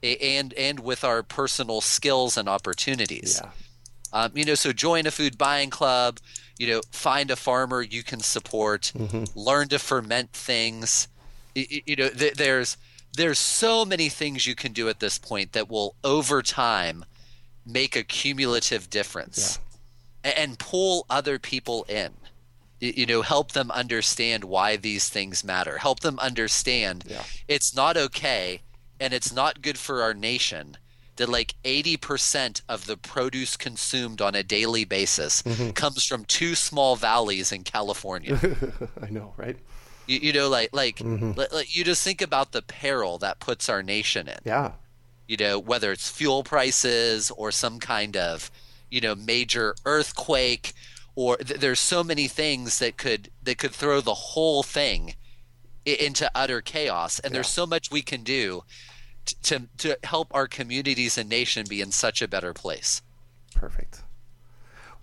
and 0.02 0.52
and 0.54 0.80
with 0.80 1.04
our 1.04 1.22
personal 1.22 1.80
skills 1.80 2.36
and 2.36 2.48
opportunities. 2.48 3.40
Yeah. 3.42 3.50
Um, 4.12 4.32
you 4.34 4.44
know, 4.44 4.54
so 4.54 4.72
join 4.72 5.06
a 5.06 5.10
food 5.10 5.36
buying 5.36 5.70
club. 5.70 6.18
You 6.58 6.68
know, 6.68 6.80
find 6.90 7.30
a 7.30 7.36
farmer 7.36 7.82
you 7.82 8.02
can 8.02 8.20
support. 8.20 8.92
Mm-hmm. 8.96 9.38
Learn 9.38 9.68
to 9.68 9.78
ferment 9.78 10.32
things. 10.32 11.08
You, 11.54 11.82
you 11.86 11.96
know, 11.96 12.08
th- 12.08 12.34
there's 12.34 12.76
there's 13.16 13.38
so 13.38 13.84
many 13.84 14.08
things 14.08 14.46
you 14.46 14.54
can 14.54 14.72
do 14.72 14.88
at 14.88 15.00
this 15.00 15.18
point 15.18 15.52
that 15.52 15.68
will 15.70 15.94
over 16.04 16.42
time 16.42 17.04
make 17.64 17.96
a 17.96 18.04
cumulative 18.04 18.88
difference 18.88 19.58
yeah. 20.24 20.30
and, 20.30 20.50
and 20.50 20.58
pull 20.58 21.04
other 21.10 21.38
people 21.38 21.84
in 21.88 22.12
you 22.78 23.06
know 23.06 23.22
help 23.22 23.52
them 23.52 23.70
understand 23.70 24.44
why 24.44 24.76
these 24.76 25.08
things 25.08 25.42
matter 25.42 25.78
help 25.78 26.00
them 26.00 26.18
understand 26.18 27.04
yeah. 27.06 27.24
it's 27.48 27.74
not 27.74 27.96
okay 27.96 28.60
and 29.00 29.12
it's 29.12 29.32
not 29.32 29.62
good 29.62 29.78
for 29.78 30.02
our 30.02 30.14
nation 30.14 30.76
that 31.16 31.28
like 31.28 31.54
80% 31.64 32.62
of 32.68 32.86
the 32.86 32.96
produce 32.96 33.56
consumed 33.56 34.20
on 34.20 34.34
a 34.34 34.42
daily 34.42 34.84
basis 34.84 35.42
mm-hmm. 35.42 35.70
comes 35.70 36.04
from 36.04 36.24
two 36.24 36.54
small 36.54 36.96
valleys 36.96 37.52
in 37.52 37.64
California. 37.64 38.38
I 39.02 39.10
know, 39.10 39.34
right? 39.36 39.56
You, 40.06 40.18
you 40.18 40.32
know, 40.32 40.48
like 40.48 40.70
like, 40.72 40.98
mm-hmm. 40.98 41.32
like 41.32 41.74
you 41.74 41.84
just 41.84 42.04
think 42.04 42.22
about 42.22 42.52
the 42.52 42.62
peril 42.62 43.18
that 43.18 43.40
puts 43.40 43.68
our 43.68 43.82
nation 43.82 44.28
in. 44.28 44.38
Yeah. 44.44 44.72
You 45.26 45.36
know, 45.36 45.58
whether 45.58 45.90
it's 45.90 46.08
fuel 46.08 46.44
prices 46.44 47.30
or 47.32 47.50
some 47.50 47.80
kind 47.80 48.16
of, 48.16 48.50
you 48.90 49.00
know, 49.00 49.16
major 49.16 49.74
earthquake, 49.84 50.72
or 51.16 51.36
th- 51.38 51.58
there's 51.58 51.80
so 51.80 52.04
many 52.04 52.28
things 52.28 52.78
that 52.78 52.96
could 52.96 53.30
that 53.42 53.58
could 53.58 53.72
throw 53.72 54.00
the 54.00 54.14
whole 54.14 54.62
thing 54.62 55.14
into 55.86 56.30
utter 56.34 56.60
chaos. 56.60 57.18
And 57.20 57.30
yeah. 57.30 57.36
there's 57.36 57.48
so 57.48 57.66
much 57.66 57.90
we 57.90 58.02
can 58.02 58.22
do 58.22 58.62
to 59.42 59.62
to 59.78 59.98
help 60.04 60.28
our 60.34 60.46
communities 60.46 61.18
and 61.18 61.28
nation 61.28 61.66
be 61.68 61.80
in 61.80 61.92
such 61.92 62.22
a 62.22 62.28
better 62.28 62.52
place. 62.52 63.02
Perfect. 63.54 64.02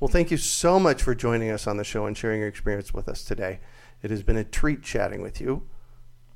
Well, 0.01 0.09
thank 0.09 0.31
you 0.31 0.37
so 0.37 0.79
much 0.79 1.01
for 1.01 1.15
joining 1.15 1.49
us 1.49 1.67
on 1.67 1.77
the 1.77 1.83
show 1.83 2.05
and 2.05 2.17
sharing 2.17 2.39
your 2.39 2.49
experience 2.49 2.93
with 2.93 3.07
us 3.07 3.23
today. 3.23 3.59
It 4.01 4.11
has 4.11 4.23
been 4.23 4.37
a 4.37 4.43
treat 4.43 4.83
chatting 4.83 5.21
with 5.21 5.39
you. 5.39 5.63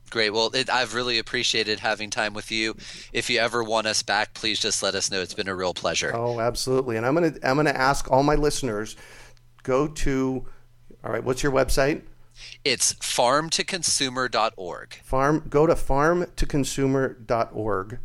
Great. 0.09 0.29
Well, 0.29 0.51
it, 0.53 0.69
I've 0.69 0.93
really 0.93 1.17
appreciated 1.17 1.79
having 1.79 2.09
time 2.09 2.33
with 2.33 2.49
you. 2.49 2.77
If 3.11 3.29
you 3.29 3.39
ever 3.39 3.61
want 3.61 3.87
us 3.87 4.03
back, 4.03 4.33
please 4.33 4.57
just 4.57 4.81
let 4.81 4.95
us 4.95 5.11
know. 5.11 5.21
It's 5.21 5.33
been 5.33 5.49
a 5.49 5.55
real 5.55 5.73
pleasure. 5.73 6.15
Oh, 6.15 6.39
absolutely. 6.39 6.95
And 6.95 7.05
I'm 7.05 7.13
gonna 7.13 7.33
I'm 7.43 7.57
gonna 7.57 7.71
ask 7.71 8.09
all 8.09 8.23
my 8.23 8.35
listeners 8.35 8.95
go 9.63 9.87
to 9.87 10.45
all 11.03 11.11
right. 11.11 11.23
What's 11.23 11.43
your 11.43 11.51
website? 11.51 12.03
It's 12.63 12.93
farmtoconsumer.org. 12.93 14.93
Farm 15.03 15.43
go 15.49 15.67
to 15.67 15.73
farmtoconsumer.org 15.73 17.99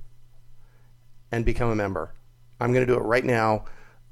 and 1.30 1.44
become 1.44 1.70
a 1.70 1.76
member. 1.76 2.14
I'm 2.60 2.72
going 2.72 2.86
to 2.86 2.92
do 2.92 2.98
it 2.98 3.02
right 3.02 3.24
now. 3.24 3.66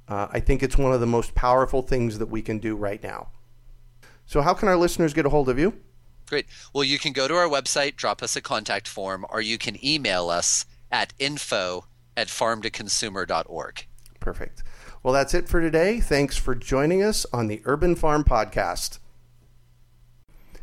Uh, 0.09 0.27
I 0.33 0.41
think 0.41 0.63
it's 0.63 0.77
one 0.77 0.93
of 0.93 1.01
the 1.01 1.07
most 1.07 1.35
powerful 1.35 1.81
things 1.83 2.19
that 2.19 2.27
we 2.27 2.43
can 2.43 2.59
do 2.59 2.77
right 2.77 3.03
now. 3.03 3.29
So, 4.27 4.43
how 4.43 4.53
can 4.55 4.69
our 4.69 4.77
listeners 4.77 5.13
get 5.13 5.27
a 5.27 5.29
hold 5.29 5.49
of 5.49 5.59
you? 5.59 5.75
Great. 6.27 6.47
Well, 6.73 6.85
you 6.85 7.01
can 7.01 7.13
go 7.13 7.27
to 7.27 7.35
our 7.35 7.49
website, 7.49 7.97
drop 7.97 8.23
us 8.23 8.37
a 8.37 8.41
contact 8.41 8.87
form, 8.87 9.27
or 9.29 9.41
you 9.41 9.59
can 9.59 9.85
email 9.85 10.31
us 10.31 10.67
at 10.93 11.13
info 11.19 11.87
at 12.17 12.29
farmtoconsumer.org. 12.29 13.87
Perfect. 14.21 14.63
Well, 15.03 15.13
that's 15.13 15.35
it 15.35 15.49
for 15.49 15.61
today. 15.61 15.99
Thanks 15.99 16.37
for 16.37 16.55
joining 16.55 17.03
us 17.03 17.27
on 17.33 17.49
the 17.49 17.61
Urban 17.65 17.97
Farm 17.97 18.23
Podcast. 18.23 19.00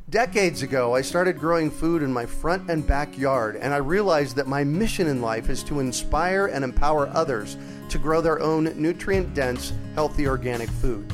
Decades 0.10 0.62
ago, 0.62 0.96
I 0.96 1.02
started 1.02 1.38
growing 1.38 1.70
food 1.70 2.02
in 2.02 2.14
my 2.14 2.26
front 2.26 2.72
and 2.72 2.88
backyard, 2.88 3.58
and 3.58 3.74
I 3.74 3.78
realized 3.78 4.38
that 4.38 4.48
my 4.48 4.64
mission 4.64 5.06
in 5.06 5.22
life 5.22 5.50
is 5.50 5.64
to 5.64 5.82
inspire 5.82 6.48
and 6.48 6.64
empower 6.64 7.10
others 7.10 7.58
to 7.90 7.98
grow 7.98 8.22
their 8.22 8.42
own 8.42 8.72
nutrient 8.82 9.34
dense, 9.34 9.74
healthy 9.96 10.26
organic 10.26 10.70
food. 10.70 11.12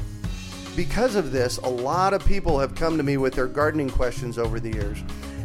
Because 0.76 1.16
of 1.16 1.32
this, 1.32 1.58
a 1.58 1.68
lot 1.68 2.14
of 2.14 2.24
people 2.24 2.60
have 2.60 2.76
come 2.76 2.96
to 2.98 3.02
me 3.02 3.18
with 3.18 3.34
their 3.34 3.48
gardening 3.48 3.90
questions 3.90 4.38
over 4.38 4.60
the 4.60 4.72
years, 4.72 5.00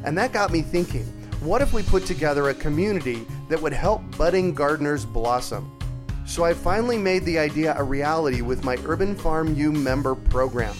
and 0.05 0.17
that 0.19 0.35
got 0.35 0.53
me 0.53 0.61
thinking 0.61 1.05
what 1.41 1.63
if 1.63 1.73
we 1.73 1.83
put 1.85 2.05
together 2.05 2.51
a 2.51 2.55
community 2.55 3.27
that 3.49 3.63
would 3.63 3.73
help 3.73 4.03
budding 4.19 4.53
gardeners 4.53 5.07
blossom? 5.07 5.75
So 6.27 6.45
I 6.45 6.53
finally 6.53 6.99
made 6.99 7.25
the 7.25 7.39
idea 7.39 7.75
a 7.79 7.83
reality 7.83 8.43
with 8.43 8.63
my 8.63 8.77
Urban 8.85 9.17
Farm 9.17 9.55
U 9.55 9.73
member 9.73 10.15
program. 10.15 10.77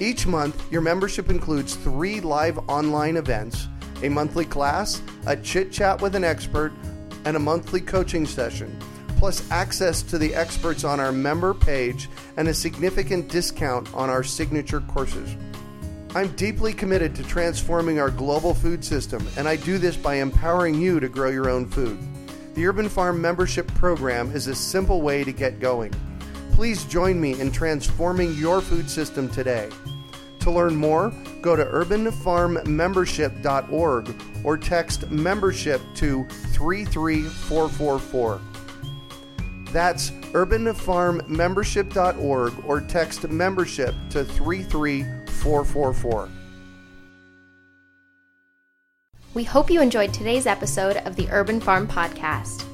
Each 0.00 0.26
month, 0.26 0.60
your 0.72 0.80
membership 0.80 1.30
includes 1.30 1.76
three 1.76 2.20
live 2.20 2.58
online 2.68 3.16
events, 3.16 3.68
a 4.02 4.08
monthly 4.08 4.44
class, 4.44 5.00
a 5.26 5.36
chit 5.36 5.70
chat 5.70 6.02
with 6.02 6.16
an 6.16 6.24
expert, 6.24 6.72
and 7.24 7.36
a 7.36 7.40
monthly 7.40 7.80
coaching 7.80 8.26
session, 8.26 8.76
plus 9.18 9.48
access 9.52 10.02
to 10.02 10.18
the 10.18 10.34
experts 10.34 10.82
on 10.82 10.98
our 10.98 11.12
member 11.12 11.54
page 11.54 12.08
and 12.36 12.48
a 12.48 12.54
significant 12.54 13.28
discount 13.28 13.92
on 13.94 14.10
our 14.10 14.24
signature 14.24 14.80
courses. 14.80 15.36
I'm 16.16 16.28
deeply 16.36 16.72
committed 16.72 17.14
to 17.16 17.22
transforming 17.22 18.00
our 18.00 18.10
global 18.10 18.52
food 18.52 18.84
system, 18.84 19.26
and 19.36 19.48
I 19.48 19.56
do 19.56 19.78
this 19.78 19.96
by 19.96 20.16
empowering 20.16 20.80
you 20.80 21.00
to 21.00 21.08
grow 21.08 21.30
your 21.30 21.48
own 21.48 21.66
food. 21.66 21.98
The 22.54 22.66
Urban 22.66 22.88
Farm 22.88 23.20
membership 23.20 23.66
program 23.74 24.30
is 24.32 24.48
a 24.48 24.54
simple 24.54 25.02
way 25.02 25.24
to 25.24 25.32
get 25.32 25.60
going. 25.60 25.92
Please 26.54 26.84
join 26.84 27.20
me 27.20 27.40
in 27.40 27.50
transforming 27.50 28.32
your 28.34 28.60
food 28.60 28.88
system 28.88 29.28
today. 29.28 29.68
To 30.38 30.52
learn 30.52 30.76
more, 30.76 31.12
go 31.42 31.56
to 31.56 31.64
urbanfarmmembership.org 31.64 34.14
or 34.44 34.56
text 34.56 35.10
membership 35.10 35.80
to 35.96 36.24
33444. 36.52 38.40
That's 39.72 40.10
urbanfarmmembership.org 40.10 42.64
or 42.64 42.80
text 42.82 43.28
membership 43.28 43.96
to 44.10 44.24
33444. 44.24 46.28
We 49.34 49.42
hope 49.42 49.70
you 49.70 49.82
enjoyed 49.82 50.14
today's 50.14 50.46
episode 50.46 50.98
of 50.98 51.16
the 51.16 51.26
Urban 51.32 51.58
Farm 51.58 51.88
Podcast. 51.88 52.73